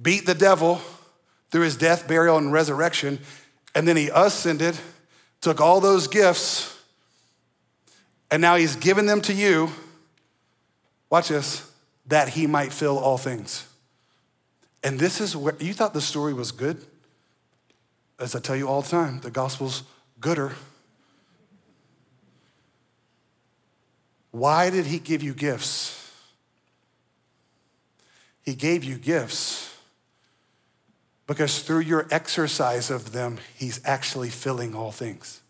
beat 0.00 0.26
the 0.26 0.34
devil 0.34 0.80
through 1.50 1.62
his 1.62 1.76
death, 1.76 2.06
burial, 2.06 2.38
and 2.38 2.52
resurrection, 2.52 3.18
and 3.74 3.86
then 3.86 3.96
he 3.96 4.10
ascended, 4.14 4.78
took 5.40 5.60
all 5.60 5.80
those 5.80 6.06
gifts 6.06 6.71
and 8.32 8.40
now 8.40 8.56
he's 8.56 8.76
given 8.76 9.04
them 9.04 9.20
to 9.20 9.34
you. 9.34 9.70
Watch 11.10 11.28
this, 11.28 11.70
that 12.06 12.30
he 12.30 12.46
might 12.46 12.72
fill 12.72 12.98
all 12.98 13.18
things. 13.18 13.68
And 14.82 14.98
this 14.98 15.20
is 15.20 15.36
where 15.36 15.54
you 15.60 15.74
thought 15.74 15.92
the 15.92 16.00
story 16.00 16.32
was 16.32 16.50
good. 16.50 16.82
As 18.18 18.34
I 18.34 18.40
tell 18.40 18.56
you 18.56 18.66
all 18.66 18.80
the 18.80 18.88
time, 18.88 19.20
the 19.20 19.30
gospel's 19.30 19.82
gooder. 20.18 20.52
Why 24.30 24.70
did 24.70 24.86
he 24.86 24.98
give 24.98 25.22
you 25.22 25.34
gifts? 25.34 26.10
He 28.40 28.54
gave 28.54 28.82
you 28.82 28.96
gifts 28.96 29.76
because 31.26 31.62
through 31.62 31.80
your 31.80 32.06
exercise 32.10 32.90
of 32.90 33.12
them, 33.12 33.36
he's 33.54 33.78
actually 33.84 34.30
filling 34.30 34.74
all 34.74 34.90
things. 34.90 35.41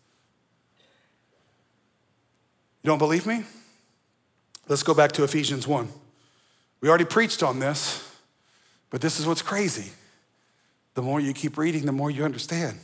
You 2.83 2.89
don't 2.89 2.97
believe 2.97 3.25
me? 3.25 3.43
Let's 4.67 4.83
go 4.83 4.93
back 4.93 5.13
to 5.13 5.23
Ephesians 5.23 5.67
1. 5.67 5.87
We 6.81 6.89
already 6.89 7.05
preached 7.05 7.41
on 7.41 7.59
this, 7.59 8.09
but 8.89 8.99
this 8.99 9.19
is 9.19 9.25
what's 9.25 9.41
crazy. 9.41 9.91
The 10.95 11.01
more 11.01 11.19
you 11.19 11.33
keep 11.33 11.57
reading, 11.57 11.85
the 11.85 11.93
more 11.93 12.11
you 12.11 12.25
understand. 12.25 12.79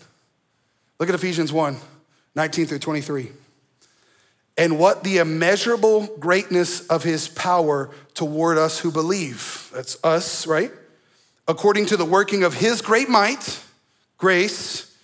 Look 0.99 1.09
at 1.09 1.15
Ephesians 1.15 1.51
1 1.51 1.77
19 2.35 2.67
through 2.67 2.79
23. 2.79 3.29
And 4.57 4.79
what 4.79 5.03
the 5.03 5.17
immeasurable 5.17 6.07
greatness 6.19 6.85
of 6.87 7.03
his 7.03 7.27
power 7.27 7.89
toward 8.13 8.57
us 8.57 8.79
who 8.79 8.91
believe. 8.91 9.69
That's 9.73 10.01
us, 10.03 10.47
right? 10.47 10.71
According 11.47 11.87
to 11.87 11.97
the 11.97 12.05
working 12.05 12.43
of 12.43 12.53
his 12.53 12.81
great 12.81 13.09
might, 13.09 13.61
grace, 14.17 14.95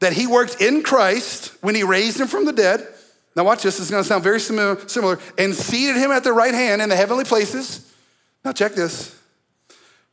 that 0.00 0.14
he 0.14 0.26
worked 0.26 0.60
in 0.60 0.82
Christ 0.82 1.52
when 1.62 1.74
he 1.74 1.84
raised 1.84 2.18
him 2.18 2.26
from 2.26 2.44
the 2.44 2.52
dead 2.52 2.86
now, 3.34 3.44
watch 3.44 3.62
this. 3.62 3.80
It's 3.80 3.90
going 3.90 4.02
to 4.02 4.08
sound 4.08 4.22
very 4.22 4.40
similar, 4.40 4.78
similar. 4.88 5.18
And 5.38 5.54
seated 5.54 5.96
him 5.96 6.10
at 6.10 6.24
the 6.24 6.32
right 6.32 6.52
hand 6.52 6.82
in 6.82 6.88
the 6.88 6.96
heavenly 6.96 7.24
places. 7.24 7.90
Now, 8.44 8.52
check 8.52 8.72
this. 8.74 9.18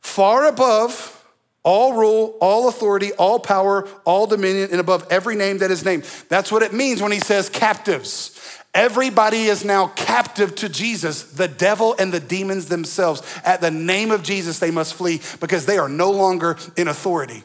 Far 0.00 0.46
above 0.46 1.16
all 1.62 1.92
rule, 1.92 2.38
all 2.40 2.68
authority, 2.68 3.12
all 3.12 3.38
power, 3.38 3.86
all 4.06 4.26
dominion, 4.26 4.70
and 4.70 4.80
above 4.80 5.06
every 5.10 5.36
name 5.36 5.58
that 5.58 5.70
is 5.70 5.84
named. 5.84 6.04
That's 6.30 6.50
what 6.50 6.62
it 6.62 6.72
means 6.72 7.02
when 7.02 7.12
he 7.12 7.20
says 7.20 7.50
captives. 7.50 8.36
Everybody 8.72 9.44
is 9.44 9.64
now 9.64 9.88
captive 9.88 10.54
to 10.56 10.68
Jesus, 10.68 11.24
the 11.24 11.48
devil 11.48 11.94
and 11.98 12.12
the 12.12 12.20
demons 12.20 12.68
themselves. 12.68 13.20
At 13.44 13.60
the 13.60 13.70
name 13.70 14.10
of 14.10 14.22
Jesus, 14.22 14.58
they 14.58 14.70
must 14.70 14.94
flee 14.94 15.20
because 15.40 15.66
they 15.66 15.76
are 15.76 15.88
no 15.88 16.10
longer 16.10 16.56
in 16.76 16.88
authority. 16.88 17.42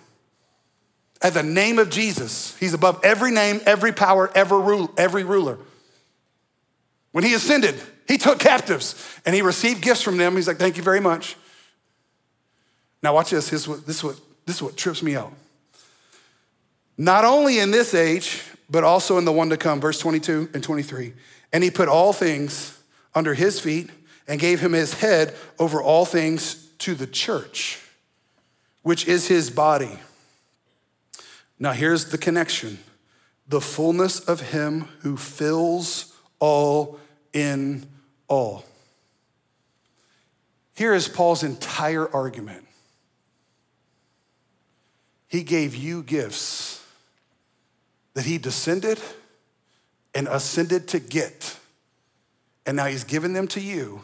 At 1.26 1.34
the 1.34 1.41
name 1.41 1.80
of 1.80 1.89
Jesus, 1.89 2.55
he's 2.59 2.76
above 2.76 2.99
every 3.03 3.32
name, 3.32 3.59
every 3.65 3.91
power, 3.91 4.30
every, 4.36 4.59
rule, 4.59 4.91
every 4.95 5.23
ruler. 5.23 5.57
When 7.13 7.23
he 7.23 7.34
ascended, 7.34 7.73
he 8.07 8.19
took 8.19 8.38
captives 8.38 8.93
and 9.26 9.34
he 9.34 9.41
received 9.41 9.82
gifts 9.82 10.03
from 10.03 10.17
them. 10.17 10.36
He's 10.36 10.47
like, 10.47 10.57
thank 10.57 10.78
you 10.78 10.84
very 10.84 10.99
much. 10.99 11.36
Now, 13.01 13.15
watch 13.15 13.32
this. 13.32 13.49
This 13.49 13.61
is 13.61 13.67
what, 13.67 13.88
this 13.88 13.95
is 13.95 14.03
what, 14.03 14.19
this 14.45 14.57
is 14.57 14.61
what 14.61 14.78
trips 14.78 15.01
me 15.01 15.15
out. 15.15 15.34
Not 16.95 17.26
only 17.26 17.57
in 17.57 17.71
this 17.71 17.95
age, 17.95 18.43
but 18.69 18.84
also 18.84 19.17
in 19.17 19.26
the 19.26 19.32
one 19.32 19.49
to 19.49 19.57
come, 19.57 19.82
verse 19.82 19.97
22 19.97 20.51
and 20.53 20.63
23. 20.63 21.11
And 21.51 21.63
he 21.63 21.71
put 21.71 21.89
all 21.89 22.13
things 22.13 22.80
under 23.15 23.34
his 23.34 23.59
feet 23.59 23.89
and 24.28 24.39
gave 24.39 24.59
him 24.59 24.73
his 24.73 24.93
head 24.93 25.34
over 25.57 25.82
all 25.82 26.05
things 26.05 26.67
to 26.78 26.93
the 26.93 27.07
church, 27.07 27.82
which 28.84 29.07
is 29.07 29.28
his 29.28 29.49
body. 29.49 29.97
Now, 31.59 31.71
here's 31.71 32.11
the 32.11 32.17
connection 32.17 32.79
the 33.47 33.61
fullness 33.61 34.19
of 34.19 34.41
him 34.51 34.87
who 35.01 35.17
fills 35.17 36.15
all 36.39 36.99
in 37.31 37.85
all. 38.27 38.65
Here 40.75 40.93
is 40.93 41.07
Paul's 41.07 41.43
entire 41.43 42.13
argument. 42.13 42.65
He 45.27 45.43
gave 45.43 45.75
you 45.75 46.03
gifts 46.03 46.83
that 48.13 48.25
he 48.25 48.37
descended 48.37 48.99
and 50.13 50.27
ascended 50.27 50.87
to 50.89 50.99
get. 50.99 51.57
And 52.65 52.77
now 52.77 52.85
he's 52.85 53.03
given 53.03 53.33
them 53.33 53.47
to 53.49 53.61
you 53.61 54.01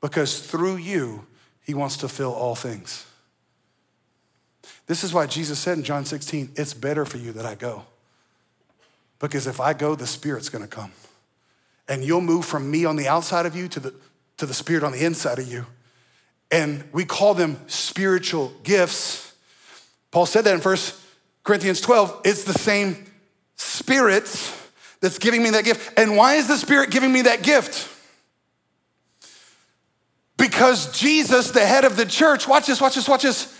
because 0.00 0.46
through 0.46 0.76
you, 0.76 1.26
he 1.64 1.74
wants 1.74 1.96
to 1.98 2.08
fill 2.08 2.32
all 2.32 2.54
things. 2.54 3.06
This 4.90 5.04
is 5.04 5.14
why 5.14 5.26
Jesus 5.26 5.60
said 5.60 5.78
in 5.78 5.84
John 5.84 6.04
16, 6.04 6.50
it's 6.56 6.74
better 6.74 7.04
for 7.04 7.16
you 7.16 7.30
that 7.34 7.46
I 7.46 7.54
go. 7.54 7.84
Because 9.20 9.46
if 9.46 9.60
I 9.60 9.72
go, 9.72 9.94
the 9.94 10.04
Spirit's 10.04 10.48
gonna 10.48 10.66
come. 10.66 10.90
And 11.86 12.02
you'll 12.02 12.20
move 12.20 12.44
from 12.44 12.68
me 12.68 12.84
on 12.84 12.96
the 12.96 13.06
outside 13.06 13.46
of 13.46 13.54
you 13.54 13.68
to 13.68 13.78
the, 13.78 13.94
to 14.38 14.46
the 14.46 14.52
Spirit 14.52 14.82
on 14.82 14.90
the 14.90 15.04
inside 15.04 15.38
of 15.38 15.46
you. 15.46 15.64
And 16.50 16.82
we 16.90 17.04
call 17.04 17.34
them 17.34 17.56
spiritual 17.68 18.52
gifts. 18.64 19.32
Paul 20.10 20.26
said 20.26 20.42
that 20.42 20.54
in 20.54 20.60
1 20.60 20.76
Corinthians 21.44 21.80
12. 21.80 22.22
It's 22.24 22.42
the 22.42 22.58
same 22.58 23.06
Spirit 23.54 24.24
that's 25.00 25.18
giving 25.20 25.40
me 25.40 25.50
that 25.50 25.64
gift. 25.64 25.96
And 25.96 26.16
why 26.16 26.34
is 26.34 26.48
the 26.48 26.56
Spirit 26.56 26.90
giving 26.90 27.12
me 27.12 27.22
that 27.22 27.44
gift? 27.44 27.88
Because 30.36 30.90
Jesus, 30.98 31.52
the 31.52 31.64
head 31.64 31.84
of 31.84 31.94
the 31.96 32.06
church, 32.06 32.48
watch 32.48 32.66
this, 32.66 32.80
watch 32.80 32.96
this, 32.96 33.08
watch 33.08 33.22
this, 33.22 33.56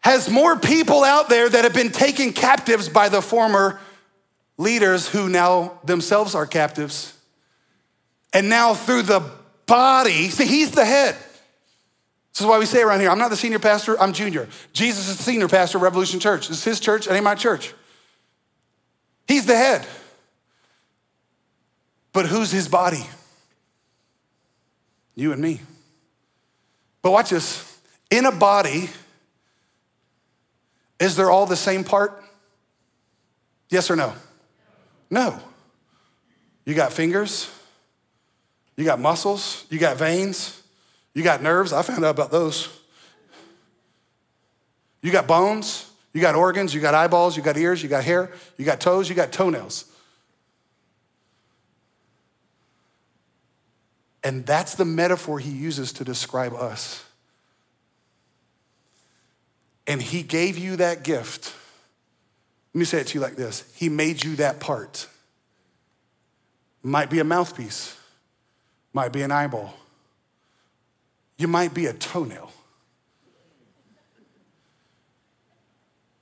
has 0.00 0.30
more 0.30 0.58
people 0.58 1.04
out 1.04 1.28
there 1.28 1.48
that 1.48 1.64
have 1.64 1.74
been 1.74 1.90
taken 1.90 2.32
captives 2.32 2.88
by 2.88 3.08
the 3.08 3.20
former 3.20 3.80
leaders 4.56 5.08
who 5.08 5.28
now 5.28 5.78
themselves 5.84 6.34
are 6.34 6.46
captives. 6.46 7.14
And 8.32 8.48
now 8.48 8.74
through 8.74 9.02
the 9.02 9.22
body, 9.66 10.28
see, 10.28 10.46
he's 10.46 10.72
the 10.72 10.84
head. 10.84 11.16
This 12.32 12.40
is 12.40 12.46
why 12.46 12.58
we 12.58 12.66
say 12.66 12.82
around 12.82 13.00
here, 13.00 13.10
I'm 13.10 13.18
not 13.18 13.30
the 13.30 13.36
senior 13.36 13.58
pastor, 13.58 14.00
I'm 14.00 14.12
junior. 14.12 14.48
Jesus 14.72 15.08
is 15.08 15.16
the 15.16 15.22
senior 15.22 15.48
pastor 15.48 15.78
of 15.78 15.82
Revolution 15.82 16.20
Church. 16.20 16.50
Is 16.50 16.62
his 16.62 16.78
church, 16.78 17.06
it 17.06 17.12
ain't 17.12 17.24
my 17.24 17.34
church. 17.34 17.74
He's 19.26 19.46
the 19.46 19.56
head. 19.56 19.86
But 22.12 22.26
who's 22.26 22.50
his 22.50 22.68
body? 22.68 23.06
You 25.14 25.32
and 25.32 25.42
me. 25.42 25.60
But 27.02 27.10
watch 27.10 27.30
this. 27.30 27.80
In 28.10 28.24
a 28.24 28.32
body, 28.32 28.88
is 31.08 31.16
there 31.16 31.30
all 31.30 31.46
the 31.46 31.56
same 31.56 31.82
part? 31.82 32.22
Yes 33.70 33.90
or 33.90 33.96
no? 33.96 34.12
No. 35.10 35.40
You 36.64 36.74
got 36.74 36.92
fingers, 36.92 37.50
you 38.76 38.84
got 38.84 39.00
muscles, 39.00 39.64
you 39.70 39.78
got 39.78 39.96
veins, 39.96 40.62
you 41.14 41.22
got 41.22 41.42
nerves. 41.42 41.72
I 41.72 41.80
found 41.80 42.04
out 42.04 42.10
about 42.10 42.30
those. 42.30 42.68
You 45.00 45.10
got 45.10 45.26
bones, 45.26 45.90
you 46.12 46.20
got 46.20 46.34
organs, 46.34 46.74
you 46.74 46.80
got 46.80 46.94
eyeballs, 46.94 47.36
you 47.36 47.42
got 47.42 47.56
ears, 47.56 47.82
you 47.82 47.88
got 47.88 48.04
hair, 48.04 48.30
you 48.58 48.66
got 48.66 48.80
toes, 48.80 49.08
you 49.08 49.14
got 49.14 49.32
toenails. 49.32 49.86
And 54.22 54.44
that's 54.44 54.74
the 54.74 54.84
metaphor 54.84 55.38
he 55.38 55.50
uses 55.50 55.92
to 55.94 56.04
describe 56.04 56.52
us. 56.52 57.02
And 59.88 60.02
he 60.02 60.22
gave 60.22 60.58
you 60.58 60.76
that 60.76 61.02
gift. 61.02 61.54
Let 62.74 62.78
me 62.78 62.84
say 62.84 63.00
it 63.00 63.08
to 63.08 63.14
you 63.14 63.20
like 63.20 63.34
this 63.34 63.64
He 63.74 63.88
made 63.88 64.22
you 64.22 64.36
that 64.36 64.60
part. 64.60 65.08
Might 66.82 67.10
be 67.10 67.18
a 67.18 67.24
mouthpiece, 67.24 67.98
might 68.92 69.12
be 69.12 69.22
an 69.22 69.32
eyeball, 69.32 69.74
you 71.38 71.48
might 71.48 71.74
be 71.74 71.86
a 71.86 71.92
toenail. 71.92 72.52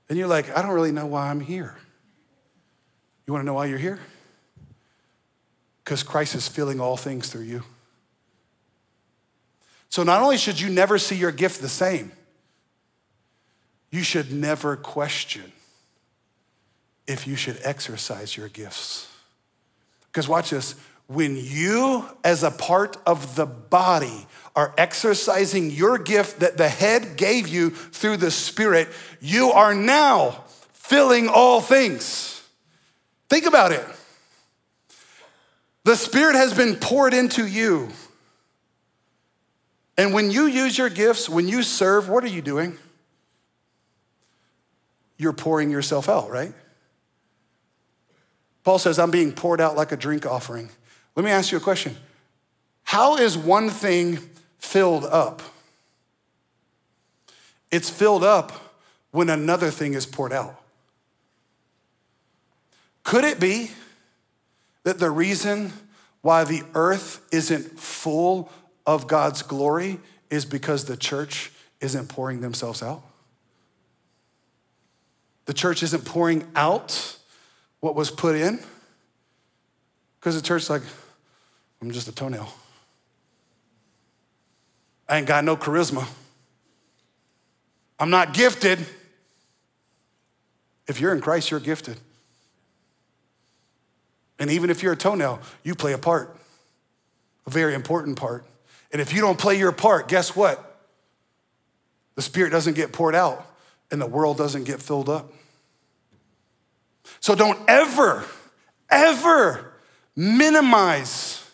And 0.08 0.16
you're 0.16 0.28
like, 0.28 0.56
I 0.56 0.62
don't 0.62 0.70
really 0.70 0.92
know 0.92 1.06
why 1.06 1.28
I'm 1.28 1.40
here. 1.40 1.74
You 3.26 3.32
wanna 3.32 3.44
know 3.44 3.54
why 3.54 3.66
you're 3.66 3.76
here? 3.76 3.98
Because 5.84 6.04
Christ 6.04 6.36
is 6.36 6.46
filling 6.46 6.80
all 6.80 6.96
things 6.96 7.28
through 7.28 7.42
you. 7.42 7.64
So 9.88 10.04
not 10.04 10.22
only 10.22 10.36
should 10.36 10.60
you 10.60 10.70
never 10.70 10.96
see 10.96 11.16
your 11.16 11.32
gift 11.32 11.60
the 11.60 11.68
same, 11.68 12.12
you 13.96 14.02
should 14.02 14.30
never 14.30 14.76
question 14.76 15.50
if 17.06 17.26
you 17.26 17.34
should 17.34 17.58
exercise 17.62 18.36
your 18.36 18.48
gifts. 18.48 19.08
Because 20.12 20.28
watch 20.28 20.50
this 20.50 20.74
when 21.06 21.36
you, 21.36 22.04
as 22.22 22.42
a 22.42 22.50
part 22.50 22.98
of 23.06 23.36
the 23.36 23.46
body, 23.46 24.26
are 24.54 24.74
exercising 24.76 25.70
your 25.70 25.96
gift 25.96 26.40
that 26.40 26.58
the 26.58 26.68
head 26.68 27.16
gave 27.16 27.48
you 27.48 27.70
through 27.70 28.18
the 28.18 28.30
Spirit, 28.30 28.88
you 29.20 29.50
are 29.52 29.74
now 29.74 30.44
filling 30.72 31.28
all 31.28 31.60
things. 31.60 32.42
Think 33.30 33.46
about 33.46 33.72
it. 33.72 33.84
The 35.84 35.96
Spirit 35.96 36.34
has 36.34 36.52
been 36.52 36.74
poured 36.76 37.14
into 37.14 37.46
you. 37.46 37.88
And 39.96 40.12
when 40.12 40.30
you 40.30 40.46
use 40.46 40.76
your 40.76 40.90
gifts, 40.90 41.28
when 41.28 41.48
you 41.48 41.62
serve, 41.62 42.08
what 42.10 42.24
are 42.24 42.28
you 42.28 42.42
doing? 42.42 42.76
You're 45.18 45.32
pouring 45.32 45.70
yourself 45.70 46.08
out, 46.08 46.30
right? 46.30 46.52
Paul 48.64 48.78
says, 48.78 48.98
I'm 48.98 49.10
being 49.10 49.32
poured 49.32 49.60
out 49.60 49.76
like 49.76 49.92
a 49.92 49.96
drink 49.96 50.26
offering. 50.26 50.70
Let 51.14 51.24
me 51.24 51.30
ask 51.30 51.52
you 51.52 51.58
a 51.58 51.60
question 51.60 51.96
How 52.84 53.16
is 53.16 53.36
one 53.36 53.70
thing 53.70 54.18
filled 54.58 55.04
up? 55.04 55.42
It's 57.70 57.90
filled 57.90 58.24
up 58.24 58.52
when 59.10 59.28
another 59.28 59.70
thing 59.70 59.94
is 59.94 60.06
poured 60.06 60.32
out. 60.32 60.60
Could 63.02 63.24
it 63.24 63.38
be 63.38 63.70
that 64.82 64.98
the 64.98 65.10
reason 65.10 65.72
why 66.26 66.42
the 66.42 66.62
earth 66.74 67.24
isn't 67.30 67.78
full 67.78 68.50
of 68.84 69.06
God's 69.06 69.42
glory 69.42 70.00
is 70.28 70.44
because 70.44 70.84
the 70.86 70.96
church 70.96 71.52
isn't 71.80 72.08
pouring 72.08 72.40
themselves 72.40 72.82
out. 72.82 73.02
The 75.46 75.54
church 75.54 75.82
isn't 75.82 76.04
pouring 76.04 76.46
out 76.54 77.16
what 77.80 77.94
was 77.94 78.10
put 78.10 78.34
in 78.34 78.58
because 80.18 80.34
the 80.34 80.46
church's 80.46 80.68
like, 80.68 80.82
I'm 81.80 81.90
just 81.92 82.08
a 82.08 82.12
toenail. 82.12 82.52
I 85.08 85.18
ain't 85.18 85.26
got 85.26 85.44
no 85.44 85.56
charisma. 85.56 86.06
I'm 87.98 88.10
not 88.10 88.34
gifted. 88.34 88.84
If 90.88 91.00
you're 91.00 91.14
in 91.14 91.20
Christ, 91.20 91.50
you're 91.50 91.60
gifted. 91.60 91.98
And 94.38 94.50
even 94.50 94.68
if 94.68 94.82
you're 94.82 94.94
a 94.94 94.96
toenail, 94.96 95.40
you 95.62 95.74
play 95.74 95.92
a 95.92 95.98
part, 95.98 96.36
a 97.46 97.50
very 97.50 97.74
important 97.74 98.18
part. 98.18 98.44
And 98.92 99.00
if 99.00 99.12
you 99.12 99.20
don't 99.20 99.38
play 99.38 99.58
your 99.58 99.72
part, 99.72 100.08
guess 100.08 100.34
what? 100.34 100.62
The 102.16 102.22
Spirit 102.22 102.50
doesn't 102.50 102.74
get 102.74 102.92
poured 102.92 103.14
out 103.14 103.45
and 103.90 104.00
the 104.00 104.06
world 104.06 104.36
doesn't 104.36 104.64
get 104.64 104.80
filled 104.82 105.08
up. 105.08 105.32
So 107.20 107.34
don't 107.34 107.58
ever, 107.68 108.24
ever 108.90 109.72
minimize 110.14 111.48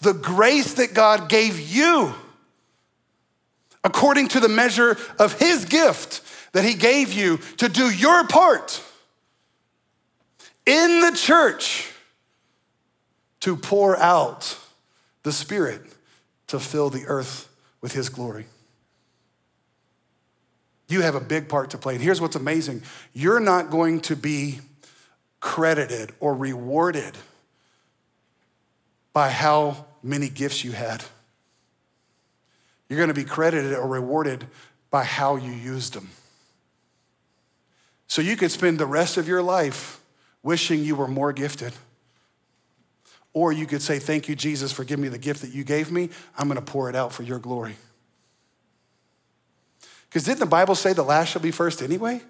the 0.00 0.12
grace 0.12 0.74
that 0.74 0.94
God 0.94 1.28
gave 1.28 1.58
you 1.58 2.14
according 3.84 4.28
to 4.28 4.40
the 4.40 4.48
measure 4.48 4.96
of 5.18 5.38
His 5.38 5.64
gift 5.64 6.22
that 6.52 6.64
He 6.64 6.74
gave 6.74 7.12
you 7.12 7.38
to 7.58 7.68
do 7.68 7.90
your 7.90 8.26
part 8.26 8.82
in 10.66 11.00
the 11.00 11.12
church 11.16 11.90
to 13.40 13.56
pour 13.56 13.96
out 13.96 14.58
the 15.22 15.32
Spirit 15.32 15.82
to 16.48 16.60
fill 16.60 16.90
the 16.90 17.06
earth 17.06 17.48
with 17.80 17.92
his 17.92 18.08
glory. 18.08 18.44
You 20.92 21.00
have 21.00 21.14
a 21.14 21.20
big 21.20 21.48
part 21.48 21.70
to 21.70 21.78
play. 21.78 21.94
And 21.94 22.02
here's 22.02 22.20
what's 22.20 22.36
amazing 22.36 22.82
you're 23.14 23.40
not 23.40 23.70
going 23.70 24.00
to 24.02 24.16
be 24.16 24.60
credited 25.40 26.12
or 26.20 26.34
rewarded 26.34 27.16
by 29.12 29.30
how 29.30 29.86
many 30.02 30.28
gifts 30.28 30.64
you 30.64 30.72
had. 30.72 31.02
You're 32.88 32.98
going 32.98 33.08
to 33.08 33.14
be 33.14 33.24
credited 33.24 33.72
or 33.72 33.88
rewarded 33.88 34.46
by 34.90 35.04
how 35.04 35.36
you 35.36 35.50
used 35.50 35.94
them. 35.94 36.10
So 38.06 38.20
you 38.20 38.36
could 38.36 38.50
spend 38.50 38.78
the 38.78 38.86
rest 38.86 39.16
of 39.16 39.26
your 39.26 39.42
life 39.42 40.00
wishing 40.42 40.84
you 40.84 40.94
were 40.94 41.08
more 41.08 41.32
gifted 41.32 41.72
Or 43.32 43.50
you 43.50 43.66
could 43.66 43.80
say, 43.80 43.98
Thank 43.98 44.28
you, 44.28 44.36
Jesus, 44.36 44.72
for 44.72 44.84
giving 44.84 45.02
me 45.02 45.08
the 45.08 45.16
gift 45.16 45.40
that 45.40 45.54
you 45.54 45.64
gave 45.64 45.90
me. 45.90 46.10
I'm 46.36 46.48
going 46.48 46.62
to 46.62 46.72
pour 46.72 46.90
it 46.90 46.94
out 46.94 47.14
for 47.14 47.22
your 47.22 47.38
glory. 47.38 47.76
Because 50.12 50.26
didn't 50.26 50.40
the 50.40 50.46
Bible 50.46 50.74
say 50.74 50.92
the 50.92 51.02
last 51.02 51.30
shall 51.30 51.40
be 51.40 51.50
first 51.50 51.80
anyway? 51.80 52.20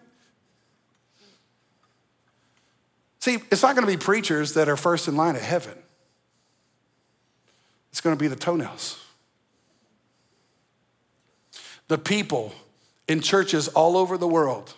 See, 3.19 3.39
it's 3.51 3.63
not 3.63 3.75
going 3.75 3.87
to 3.87 3.93
be 3.93 3.97
preachers 3.97 4.55
that 4.55 4.69
are 4.69 4.77
first 4.77 5.09
in 5.09 5.17
line 5.17 5.35
at 5.35 5.43
heaven, 5.43 5.75
it's 7.91 8.01
going 8.01 8.17
to 8.17 8.21
be 8.21 8.29
the 8.29 8.37
toenails. 8.37 8.99
The 11.89 11.99
people 11.99 12.55
in 13.09 13.21
churches 13.21 13.69
all 13.69 13.97
over 13.97 14.17
the 14.17 14.29
world 14.29 14.75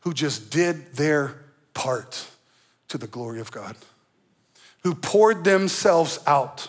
who 0.00 0.14
just 0.14 0.50
did 0.50 0.94
their 0.94 1.34
part 1.74 2.28
to 2.88 2.96
the 2.96 3.08
glory 3.08 3.40
of 3.40 3.50
God 3.50 3.76
who 4.84 4.94
poured 4.94 5.44
themselves 5.44 6.20
out 6.26 6.68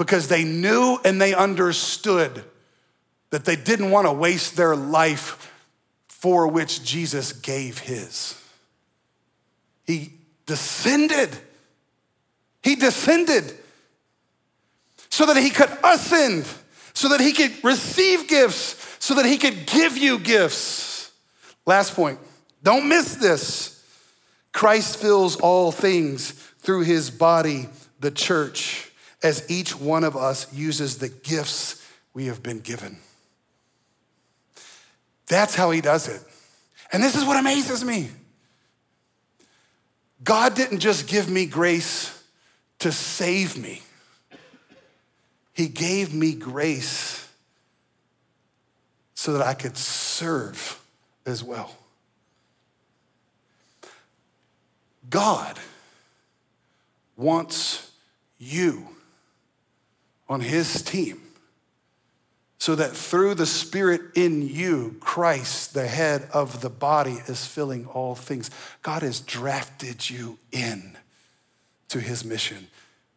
because 0.00 0.28
they 0.28 0.44
knew 0.44 0.98
and 1.04 1.20
they 1.20 1.34
understood 1.34 2.42
that 3.28 3.44
they 3.44 3.54
didn't 3.54 3.90
want 3.90 4.06
to 4.06 4.12
waste 4.14 4.56
their 4.56 4.74
life 4.74 5.52
for 6.08 6.48
which 6.48 6.82
Jesus 6.82 7.34
gave 7.34 7.80
his. 7.80 8.34
He 9.84 10.14
descended. 10.46 11.28
He 12.62 12.76
descended 12.76 13.52
so 15.10 15.26
that 15.26 15.36
he 15.36 15.50
could 15.50 15.68
ascend, 15.84 16.46
so 16.94 17.10
that 17.10 17.20
he 17.20 17.34
could 17.34 17.62
receive 17.62 18.26
gifts, 18.26 18.96
so 19.00 19.16
that 19.16 19.26
he 19.26 19.36
could 19.36 19.66
give 19.66 19.98
you 19.98 20.18
gifts. 20.18 21.12
Last 21.66 21.94
point 21.94 22.18
don't 22.62 22.88
miss 22.88 23.16
this. 23.16 23.84
Christ 24.54 24.96
fills 24.96 25.36
all 25.36 25.70
things 25.70 26.30
through 26.30 26.84
his 26.84 27.10
body, 27.10 27.68
the 28.00 28.10
church, 28.10 28.89
as 29.22 29.48
each 29.50 29.78
one 29.78 30.04
of 30.04 30.16
us 30.16 30.52
uses 30.52 30.98
the 30.98 31.08
gifts 31.08 31.86
we 32.14 32.26
have 32.26 32.42
been 32.42 32.60
given. 32.60 32.98
That's 35.26 35.54
how 35.54 35.70
he 35.70 35.80
does 35.80 36.08
it. 36.08 36.22
And 36.92 37.02
this 37.02 37.14
is 37.14 37.24
what 37.24 37.38
amazes 37.38 37.84
me 37.84 38.10
God 40.22 40.54
didn't 40.54 40.80
just 40.80 41.06
give 41.06 41.30
me 41.30 41.46
grace 41.46 42.16
to 42.80 42.92
save 42.92 43.56
me, 43.56 43.82
He 45.52 45.68
gave 45.68 46.12
me 46.12 46.34
grace 46.34 47.28
so 49.14 49.34
that 49.34 49.42
I 49.42 49.54
could 49.54 49.76
serve 49.76 50.80
as 51.26 51.44
well. 51.44 51.76
God 55.08 55.58
wants 57.16 57.90
you 58.38 58.88
on 60.30 60.40
his 60.40 60.80
team 60.80 61.20
so 62.58 62.74
that 62.74 62.94
through 62.94 63.34
the 63.34 63.46
Spirit 63.46 64.02
in 64.14 64.46
you, 64.46 64.96
Christ, 65.00 65.74
the 65.74 65.88
head 65.88 66.28
of 66.32 66.60
the 66.60 66.70
body, 66.70 67.18
is 67.26 67.44
filling 67.46 67.86
all 67.86 68.14
things. 68.14 68.50
God 68.82 69.02
has 69.02 69.20
drafted 69.20 70.08
you 70.08 70.38
in 70.52 70.96
to 71.88 72.00
his 72.00 72.24
mission. 72.24 72.68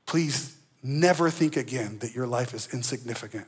Please 0.05 0.57
never 0.81 1.29
think 1.29 1.55
again 1.55 1.99
that 1.99 2.15
your 2.15 2.25
life 2.25 2.53
is 2.53 2.73
insignificant. 2.73 3.45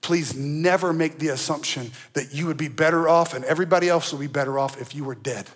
Please 0.00 0.36
never 0.36 0.92
make 0.92 1.18
the 1.18 1.28
assumption 1.28 1.92
that 2.12 2.34
you 2.34 2.46
would 2.46 2.58
be 2.58 2.68
better 2.68 3.08
off 3.08 3.32
and 3.32 3.44
everybody 3.44 3.88
else 3.88 4.12
would 4.12 4.20
be 4.20 4.26
better 4.26 4.58
off 4.58 4.80
if 4.80 4.94
you 4.94 5.04
were 5.04 5.14
dead. 5.14 5.48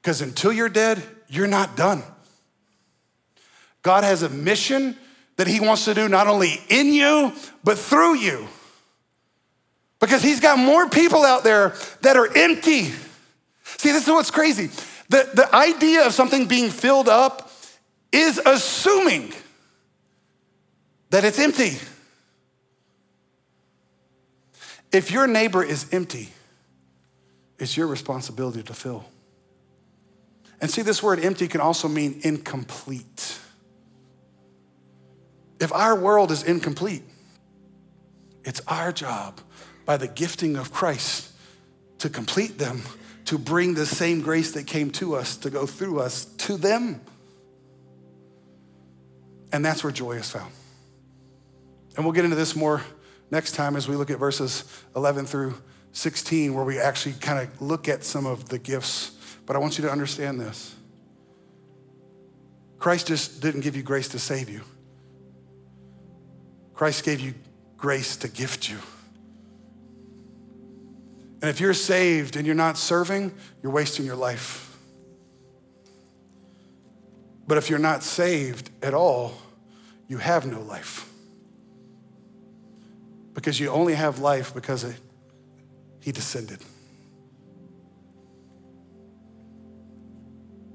Because 0.00 0.20
until 0.20 0.52
you're 0.52 0.68
dead, 0.68 1.02
you're 1.28 1.46
not 1.46 1.76
done. 1.76 2.02
God 3.84 4.02
has 4.02 4.22
a 4.22 4.28
mission 4.30 4.96
that 5.36 5.46
He 5.46 5.60
wants 5.60 5.84
to 5.84 5.94
do 5.94 6.08
not 6.08 6.26
only 6.26 6.60
in 6.68 6.92
you, 6.92 7.32
but 7.62 7.78
through 7.78 8.16
you. 8.16 8.48
Because 10.00 10.22
He's 10.22 10.40
got 10.40 10.58
more 10.58 10.88
people 10.88 11.22
out 11.22 11.44
there 11.44 11.74
that 12.00 12.16
are 12.16 12.26
empty. 12.36 12.84
See, 13.76 13.92
this 13.92 14.04
is 14.04 14.08
what's 14.08 14.30
crazy. 14.30 14.70
The, 15.10 15.28
the 15.34 15.54
idea 15.54 16.06
of 16.06 16.14
something 16.14 16.46
being 16.46 16.70
filled 16.70 17.08
up 17.08 17.52
is 18.10 18.40
assuming 18.44 19.32
that 21.10 21.24
it's 21.24 21.38
empty. 21.38 21.76
If 24.92 25.10
your 25.10 25.26
neighbor 25.26 25.62
is 25.62 25.92
empty, 25.92 26.30
it's 27.58 27.76
your 27.76 27.86
responsibility 27.86 28.62
to 28.62 28.72
fill. 28.72 29.04
And 30.60 30.70
see, 30.70 30.80
this 30.80 31.02
word 31.02 31.22
empty 31.22 31.48
can 31.48 31.60
also 31.60 31.86
mean 31.88 32.20
incomplete. 32.22 33.40
If 35.60 35.72
our 35.72 35.94
world 35.98 36.30
is 36.30 36.42
incomplete, 36.42 37.02
it's 38.44 38.60
our 38.66 38.92
job 38.92 39.40
by 39.84 39.96
the 39.96 40.08
gifting 40.08 40.56
of 40.56 40.72
Christ 40.72 41.32
to 41.98 42.08
complete 42.08 42.58
them, 42.58 42.82
to 43.26 43.38
bring 43.38 43.74
the 43.74 43.86
same 43.86 44.20
grace 44.20 44.52
that 44.52 44.66
came 44.66 44.90
to 44.92 45.14
us, 45.14 45.36
to 45.38 45.50
go 45.50 45.66
through 45.66 46.00
us 46.00 46.24
to 46.24 46.56
them. 46.56 47.00
And 49.52 49.64
that's 49.64 49.84
where 49.84 49.92
joy 49.92 50.12
is 50.12 50.28
found. 50.28 50.52
And 51.96 52.04
we'll 52.04 52.12
get 52.12 52.24
into 52.24 52.36
this 52.36 52.56
more 52.56 52.82
next 53.30 53.52
time 53.52 53.76
as 53.76 53.88
we 53.88 53.94
look 53.94 54.10
at 54.10 54.18
verses 54.18 54.64
11 54.96 55.26
through 55.26 55.54
16, 55.92 56.54
where 56.54 56.64
we 56.64 56.78
actually 56.78 57.14
kind 57.14 57.38
of 57.38 57.62
look 57.62 57.88
at 57.88 58.04
some 58.04 58.26
of 58.26 58.48
the 58.48 58.58
gifts 58.58 59.12
but 59.46 59.56
I 59.56 59.58
want 59.58 59.78
you 59.78 59.84
to 59.84 59.90
understand 59.90 60.40
this 60.40 60.74
Christ 62.78 63.08
just 63.08 63.40
didn't 63.40 63.62
give 63.62 63.76
you 63.76 63.82
grace 63.82 64.08
to 64.08 64.18
save 64.18 64.50
you, 64.50 64.60
Christ 66.74 67.04
gave 67.04 67.20
you 67.20 67.34
grace 67.76 68.16
to 68.18 68.28
gift 68.28 68.68
you. 68.68 68.78
And 71.40 71.50
if 71.50 71.60
you're 71.60 71.74
saved 71.74 72.36
and 72.36 72.46
you're 72.46 72.54
not 72.54 72.78
serving, 72.78 73.32
you're 73.62 73.72
wasting 73.72 74.06
your 74.06 74.16
life. 74.16 74.76
But 77.46 77.58
if 77.58 77.68
you're 77.68 77.78
not 77.78 78.02
saved 78.02 78.70
at 78.82 78.94
all, 78.94 79.34
you 80.08 80.18
have 80.18 80.46
no 80.46 80.62
life. 80.62 81.10
Because 83.34 83.60
you 83.60 83.68
only 83.68 83.94
have 83.94 84.20
life 84.20 84.54
because 84.54 84.84
it, 84.84 84.96
he 86.00 86.12
descended. 86.12 86.60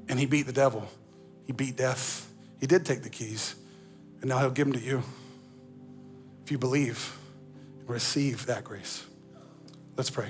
And 0.08 0.20
he 0.20 0.26
beat 0.26 0.44
the 0.44 0.54
devil. 0.54 0.88
He 1.46 1.54
beat 1.54 1.76
death. 1.76 2.30
He 2.60 2.68
did 2.68 2.86
take 2.86 3.02
the 3.02 3.10
keys. 3.10 3.56
And 4.22 4.30
now 4.30 4.40
he'll 4.40 4.52
give 4.52 4.68
them 4.68 4.80
to 4.80 4.86
you. 4.86 5.04
If 6.50 6.54
you 6.54 6.58
believe 6.58 7.16
receive 7.86 8.48
that 8.48 8.64
grace. 8.64 9.06
Let's 9.96 10.10
pray. 10.10 10.30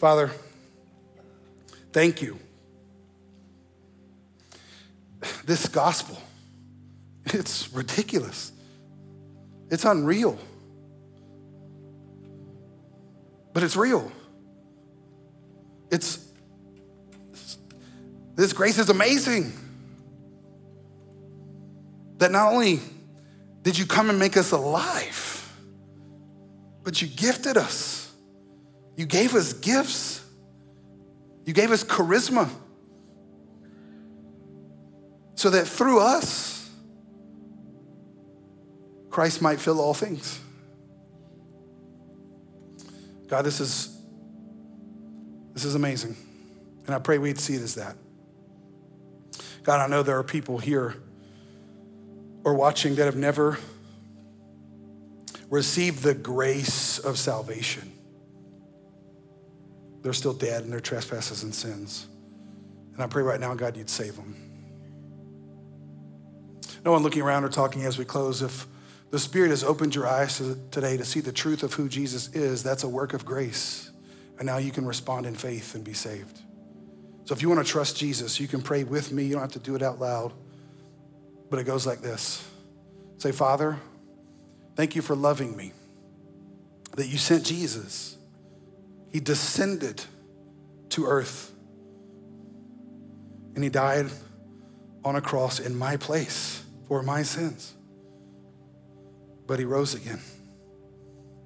Father, 0.00 0.32
thank 1.92 2.20
you. 2.20 2.40
This 5.44 5.68
gospel, 5.68 6.20
it's 7.26 7.72
ridiculous. 7.72 8.50
It's 9.70 9.84
unreal. 9.84 10.36
But 13.52 13.62
it's 13.62 13.76
real. 13.76 14.10
It's 15.92 16.26
this 18.34 18.52
grace 18.52 18.78
is 18.78 18.88
amazing. 18.88 19.52
That 22.20 22.30
not 22.30 22.52
only 22.52 22.80
did 23.62 23.78
you 23.78 23.86
come 23.86 24.10
and 24.10 24.18
make 24.18 24.36
us 24.36 24.52
alive, 24.52 25.50
but 26.84 27.00
you 27.00 27.08
gifted 27.08 27.56
us. 27.56 28.12
You 28.94 29.06
gave 29.06 29.34
us 29.34 29.54
gifts. 29.54 30.22
You 31.46 31.54
gave 31.54 31.70
us 31.70 31.82
charisma. 31.82 32.50
So 35.34 35.48
that 35.48 35.66
through 35.66 36.00
us, 36.00 36.70
Christ 39.08 39.40
might 39.40 39.58
fill 39.58 39.80
all 39.80 39.94
things. 39.94 40.38
God, 43.28 43.46
this 43.46 43.60
is 43.60 43.98
this 45.54 45.64
is 45.64 45.74
amazing. 45.74 46.16
And 46.84 46.94
I 46.94 46.98
pray 46.98 47.16
we'd 47.16 47.40
see 47.40 47.54
it 47.54 47.62
as 47.62 47.76
that. 47.76 47.96
God, 49.62 49.80
I 49.80 49.86
know 49.86 50.02
there 50.02 50.18
are 50.18 50.22
people 50.22 50.58
here 50.58 50.96
or 52.44 52.54
watching 52.54 52.94
that 52.96 53.04
have 53.04 53.16
never 53.16 53.58
received 55.50 56.02
the 56.02 56.14
grace 56.14 56.98
of 56.98 57.18
salvation. 57.18 57.92
They're 60.02 60.12
still 60.12 60.32
dead 60.32 60.64
in 60.64 60.70
their 60.70 60.80
trespasses 60.80 61.42
and 61.42 61.54
sins. 61.54 62.06
And 62.94 63.02
I 63.02 63.06
pray 63.06 63.22
right 63.22 63.40
now, 63.40 63.54
God, 63.54 63.76
you'd 63.76 63.90
save 63.90 64.16
them. 64.16 64.36
No 66.84 66.92
one 66.92 67.02
looking 67.02 67.22
around 67.22 67.44
or 67.44 67.48
talking 67.48 67.84
as 67.84 67.98
we 67.98 68.04
close. 68.04 68.40
If 68.40 68.66
the 69.10 69.18
Spirit 69.18 69.50
has 69.50 69.62
opened 69.62 69.94
your 69.94 70.06
eyes 70.06 70.38
today 70.70 70.96
to 70.96 71.04
see 71.04 71.20
the 71.20 71.32
truth 71.32 71.62
of 71.62 71.74
who 71.74 71.88
Jesus 71.88 72.28
is, 72.34 72.62
that's 72.62 72.84
a 72.84 72.88
work 72.88 73.12
of 73.12 73.24
grace. 73.24 73.90
And 74.38 74.46
now 74.46 74.56
you 74.56 74.70
can 74.70 74.86
respond 74.86 75.26
in 75.26 75.34
faith 75.34 75.74
and 75.74 75.84
be 75.84 75.92
saved. 75.92 76.40
So 77.24 77.34
if 77.34 77.42
you 77.42 77.50
want 77.50 77.64
to 77.64 77.70
trust 77.70 77.96
Jesus, 77.98 78.40
you 78.40 78.48
can 78.48 78.62
pray 78.62 78.84
with 78.84 79.12
me. 79.12 79.24
You 79.24 79.32
don't 79.32 79.42
have 79.42 79.52
to 79.52 79.58
do 79.58 79.74
it 79.74 79.82
out 79.82 80.00
loud. 80.00 80.32
But 81.50 81.58
it 81.58 81.64
goes 81.64 81.86
like 81.86 82.00
this 82.00 82.46
Say, 83.18 83.32
Father, 83.32 83.78
thank 84.76 84.96
you 84.96 85.02
for 85.02 85.14
loving 85.14 85.56
me, 85.56 85.72
that 86.96 87.08
you 87.08 87.18
sent 87.18 87.44
Jesus. 87.44 88.16
He 89.12 89.18
descended 89.18 90.02
to 90.90 91.06
earth 91.06 91.52
and 93.54 93.64
he 93.64 93.70
died 93.70 94.06
on 95.04 95.16
a 95.16 95.20
cross 95.20 95.58
in 95.58 95.76
my 95.76 95.96
place 95.96 96.62
for 96.86 97.02
my 97.02 97.22
sins. 97.22 97.74
But 99.46 99.58
he 99.58 99.64
rose 99.64 99.94
again, 99.94 100.20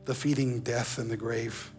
defeating 0.05 0.61
death 0.61 0.99
and 0.99 1.11
the 1.11 1.17
grave. 1.17 1.71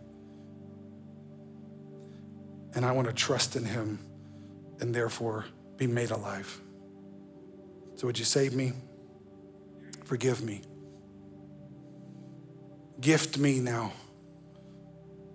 And 2.74 2.84
I 2.84 2.92
want 2.92 3.08
to 3.08 3.14
trust 3.14 3.56
in 3.56 3.66
him 3.66 4.00
and 4.80 4.94
therefore 4.94 5.46
be 5.78 5.88
made 5.88 6.12
alive. 6.12 6.60
So, 7.96 8.08
would 8.08 8.20
you 8.20 8.26
save 8.26 8.54
me? 8.54 8.74
Forgive 10.04 10.44
me. 10.44 10.62
Gift 13.00 13.38
me 13.38 13.60
now 13.60 13.94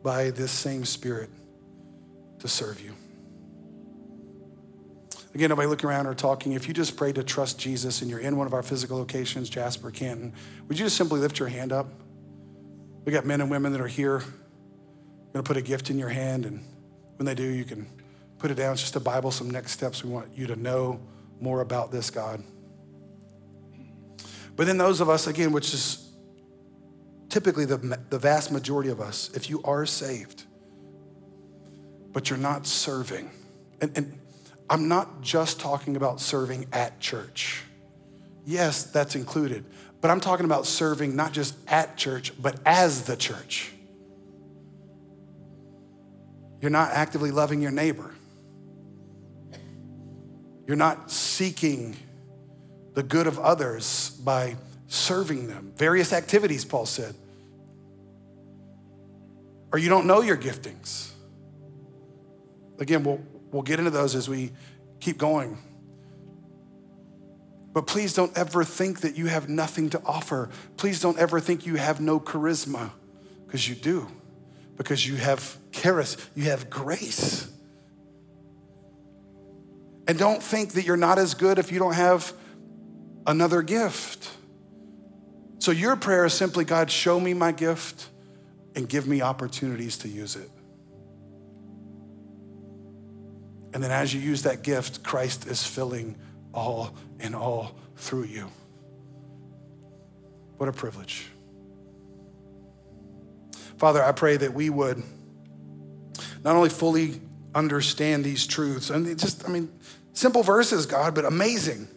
by 0.02 0.30
this 0.30 0.50
same 0.50 0.84
Spirit 0.84 1.30
to 2.38 2.48
serve 2.48 2.80
you. 2.80 2.94
Again, 5.34 5.50
nobody 5.50 5.68
looking 5.68 5.88
around 5.88 6.06
or 6.06 6.14
talking. 6.14 6.52
If 6.52 6.66
you 6.66 6.74
just 6.74 6.96
pray 6.96 7.12
to 7.12 7.22
trust 7.22 7.58
Jesus 7.58 8.02
and 8.02 8.10
you're 8.10 8.18
in 8.18 8.36
one 8.36 8.46
of 8.46 8.54
our 8.54 8.62
physical 8.62 8.98
locations, 8.98 9.48
Jasper, 9.48 9.90
Canton, 9.90 10.32
would 10.66 10.78
you 10.78 10.86
just 10.86 10.96
simply 10.96 11.20
lift 11.20 11.38
your 11.38 11.48
hand 11.48 11.72
up? 11.72 11.86
We 13.04 13.12
got 13.12 13.24
men 13.24 13.40
and 13.40 13.50
women 13.50 13.72
that 13.72 13.80
are 13.80 13.86
here. 13.86 14.18
We're 14.18 15.32
going 15.32 15.44
to 15.44 15.48
put 15.48 15.56
a 15.56 15.62
gift 15.62 15.88
in 15.90 15.98
your 15.98 16.08
hand, 16.08 16.46
and 16.46 16.64
when 17.16 17.26
they 17.26 17.34
do, 17.34 17.44
you 17.44 17.64
can 17.64 17.86
put 18.38 18.50
it 18.50 18.54
down. 18.54 18.72
It's 18.72 18.80
just 18.80 18.96
a 18.96 19.00
Bible, 19.00 19.30
some 19.30 19.48
next 19.48 19.72
steps. 19.72 20.02
We 20.02 20.10
want 20.10 20.36
you 20.36 20.48
to 20.48 20.56
know 20.56 21.00
more 21.40 21.60
about 21.60 21.90
this 21.90 22.10
God. 22.10 22.42
But 24.56 24.66
then, 24.66 24.78
those 24.78 25.00
of 25.00 25.08
us, 25.08 25.26
again, 25.26 25.52
which 25.52 25.72
is 25.72 26.12
typically 27.28 27.64
the, 27.64 27.98
the 28.10 28.18
vast 28.18 28.52
majority 28.52 28.90
of 28.90 29.00
us, 29.00 29.30
if 29.34 29.48
you 29.48 29.62
are 29.62 29.86
saved, 29.86 30.44
but 32.12 32.28
you're 32.28 32.38
not 32.38 32.66
serving, 32.66 33.30
and, 33.80 33.96
and 33.96 34.18
I'm 34.68 34.88
not 34.88 35.22
just 35.22 35.60
talking 35.60 35.96
about 35.96 36.20
serving 36.20 36.66
at 36.72 37.00
church. 37.00 37.62
Yes, 38.44 38.84
that's 38.84 39.14
included, 39.14 39.64
but 40.00 40.10
I'm 40.10 40.20
talking 40.20 40.44
about 40.44 40.66
serving 40.66 41.16
not 41.16 41.32
just 41.32 41.56
at 41.68 41.96
church, 41.96 42.32
but 42.40 42.58
as 42.66 43.04
the 43.04 43.16
church. 43.16 43.72
You're 46.60 46.70
not 46.70 46.92
actively 46.92 47.30
loving 47.30 47.62
your 47.62 47.70
neighbor. 47.70 48.14
You're 50.70 50.76
not 50.76 51.10
seeking 51.10 51.96
the 52.94 53.02
good 53.02 53.26
of 53.26 53.40
others 53.40 54.10
by 54.22 54.54
serving 54.86 55.48
them. 55.48 55.72
Various 55.74 56.12
activities, 56.12 56.64
Paul 56.64 56.86
said. 56.86 57.16
Or 59.72 59.80
you 59.80 59.88
don't 59.88 60.06
know 60.06 60.20
your 60.20 60.36
giftings. 60.36 61.10
Again, 62.78 63.02
we'll, 63.02 63.20
We'll 63.50 63.62
get 63.62 63.80
into 63.80 63.90
those 63.90 64.14
as 64.14 64.28
we 64.28 64.52
keep 65.00 65.18
going. 65.18 65.58
But 67.72 67.88
please 67.88 68.14
don't 68.14 68.36
ever 68.38 68.62
think 68.64 69.00
that 69.00 69.16
you 69.16 69.26
have 69.26 69.48
nothing 69.48 69.90
to 69.90 70.02
offer. 70.04 70.50
Please 70.76 71.00
don't 71.00 71.18
ever 71.18 71.40
think 71.40 71.66
you 71.66 71.76
have 71.76 72.00
no 72.00 72.20
charisma, 72.20 72.90
because 73.44 73.68
you 73.68 73.74
do, 73.74 74.06
because 74.76 75.04
you 75.04 75.16
have 75.16 75.58
charis, 75.72 76.16
you 76.34 76.44
have 76.44 76.70
grace. 76.70 77.50
And 80.10 80.18
don't 80.18 80.42
think 80.42 80.72
that 80.72 80.84
you're 80.84 80.96
not 80.96 81.20
as 81.20 81.34
good 81.34 81.60
if 81.60 81.70
you 81.70 81.78
don't 81.78 81.94
have 81.94 82.32
another 83.28 83.62
gift. 83.62 84.28
So 85.60 85.70
your 85.70 85.94
prayer 85.94 86.24
is 86.24 86.34
simply 86.34 86.64
God, 86.64 86.90
show 86.90 87.20
me 87.20 87.32
my 87.32 87.52
gift 87.52 88.08
and 88.74 88.88
give 88.88 89.06
me 89.06 89.22
opportunities 89.22 89.98
to 89.98 90.08
use 90.08 90.34
it. 90.34 90.50
And 93.72 93.80
then 93.80 93.92
as 93.92 94.12
you 94.12 94.20
use 94.20 94.42
that 94.42 94.64
gift, 94.64 95.04
Christ 95.04 95.46
is 95.46 95.64
filling 95.64 96.16
all 96.52 96.92
in 97.20 97.32
all 97.32 97.76
through 97.94 98.24
you. 98.24 98.50
What 100.56 100.68
a 100.68 100.72
privilege. 100.72 101.28
Father, 103.78 104.02
I 104.02 104.10
pray 104.10 104.38
that 104.38 104.54
we 104.54 104.70
would 104.70 105.00
not 106.42 106.56
only 106.56 106.68
fully 106.68 107.20
understand 107.54 108.24
these 108.24 108.44
truths, 108.44 108.90
and 108.90 109.06
just, 109.16 109.48
I 109.48 109.52
mean, 109.52 109.70
simple 110.12 110.42
verses, 110.42 110.86
God, 110.86 111.14
but 111.14 111.24
amazing. 111.24 111.88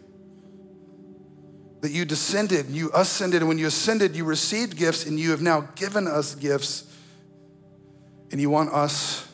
That 1.81 1.91
you 1.91 2.05
descended, 2.05 2.69
you 2.69 2.91
ascended, 2.93 3.41
and 3.41 3.49
when 3.49 3.57
you 3.57 3.67
ascended, 3.67 4.15
you 4.15 4.23
received 4.23 4.77
gifts, 4.77 5.05
and 5.05 5.19
you 5.19 5.31
have 5.31 5.41
now 5.41 5.61
given 5.75 6.07
us 6.07 6.35
gifts, 6.35 6.85
and 8.31 8.39
you 8.39 8.49
want 8.49 8.71
us 8.71 9.27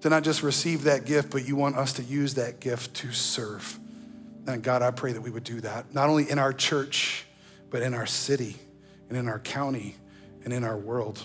to 0.00 0.08
not 0.08 0.22
just 0.22 0.42
receive 0.42 0.84
that 0.84 1.04
gift, 1.04 1.30
but 1.30 1.46
you 1.46 1.56
want 1.56 1.76
us 1.76 1.94
to 1.94 2.02
use 2.02 2.34
that 2.34 2.60
gift 2.60 2.94
to 2.94 3.12
serve. 3.12 3.78
And 4.46 4.62
God, 4.62 4.82
I 4.82 4.90
pray 4.90 5.12
that 5.12 5.20
we 5.20 5.30
would 5.30 5.44
do 5.44 5.60
that, 5.60 5.92
not 5.94 6.08
only 6.08 6.28
in 6.28 6.38
our 6.38 6.52
church, 6.52 7.26
but 7.70 7.82
in 7.82 7.94
our 7.94 8.06
city 8.06 8.56
and 9.08 9.18
in 9.18 9.28
our 9.28 9.38
county 9.38 9.96
and 10.44 10.52
in 10.52 10.64
our 10.64 10.76
world. 10.76 11.22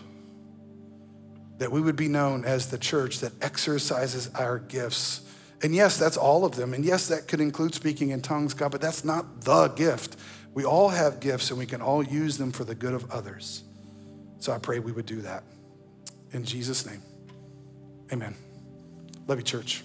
That 1.59 1.71
we 1.71 1.81
would 1.81 1.95
be 1.95 2.07
known 2.07 2.45
as 2.45 2.69
the 2.69 2.77
church 2.77 3.19
that 3.19 3.31
exercises 3.41 4.29
our 4.35 4.59
gifts. 4.59 5.21
And 5.63 5.73
yes, 5.73 5.97
that's 5.97 6.17
all 6.17 6.43
of 6.43 6.55
them. 6.57 6.73
And 6.73 6.83
yes, 6.83 7.07
that 7.07 7.27
could 7.27 7.39
include 7.39 7.73
speaking 7.73 8.09
in 8.09 8.21
tongues, 8.21 8.53
God, 8.53 8.71
but 8.71 8.81
that's 8.81 9.05
not 9.05 9.41
the 9.41 9.69
gift. 9.69 10.17
We 10.53 10.65
all 10.65 10.89
have 10.89 11.21
gifts 11.21 11.49
and 11.49 11.57
we 11.57 11.65
can 11.65 11.81
all 11.81 12.03
use 12.03 12.37
them 12.37 12.51
for 12.51 12.65
the 12.65 12.75
good 12.75 12.93
of 12.93 13.09
others. 13.09 13.63
So 14.39 14.51
I 14.51 14.59
pray 14.59 14.79
we 14.79 14.91
would 14.91 15.05
do 15.05 15.21
that. 15.21 15.43
In 16.33 16.43
Jesus' 16.43 16.85
name, 16.85 17.01
amen. 18.11 18.35
Love 19.25 19.39
you, 19.39 19.43
church. 19.43 19.83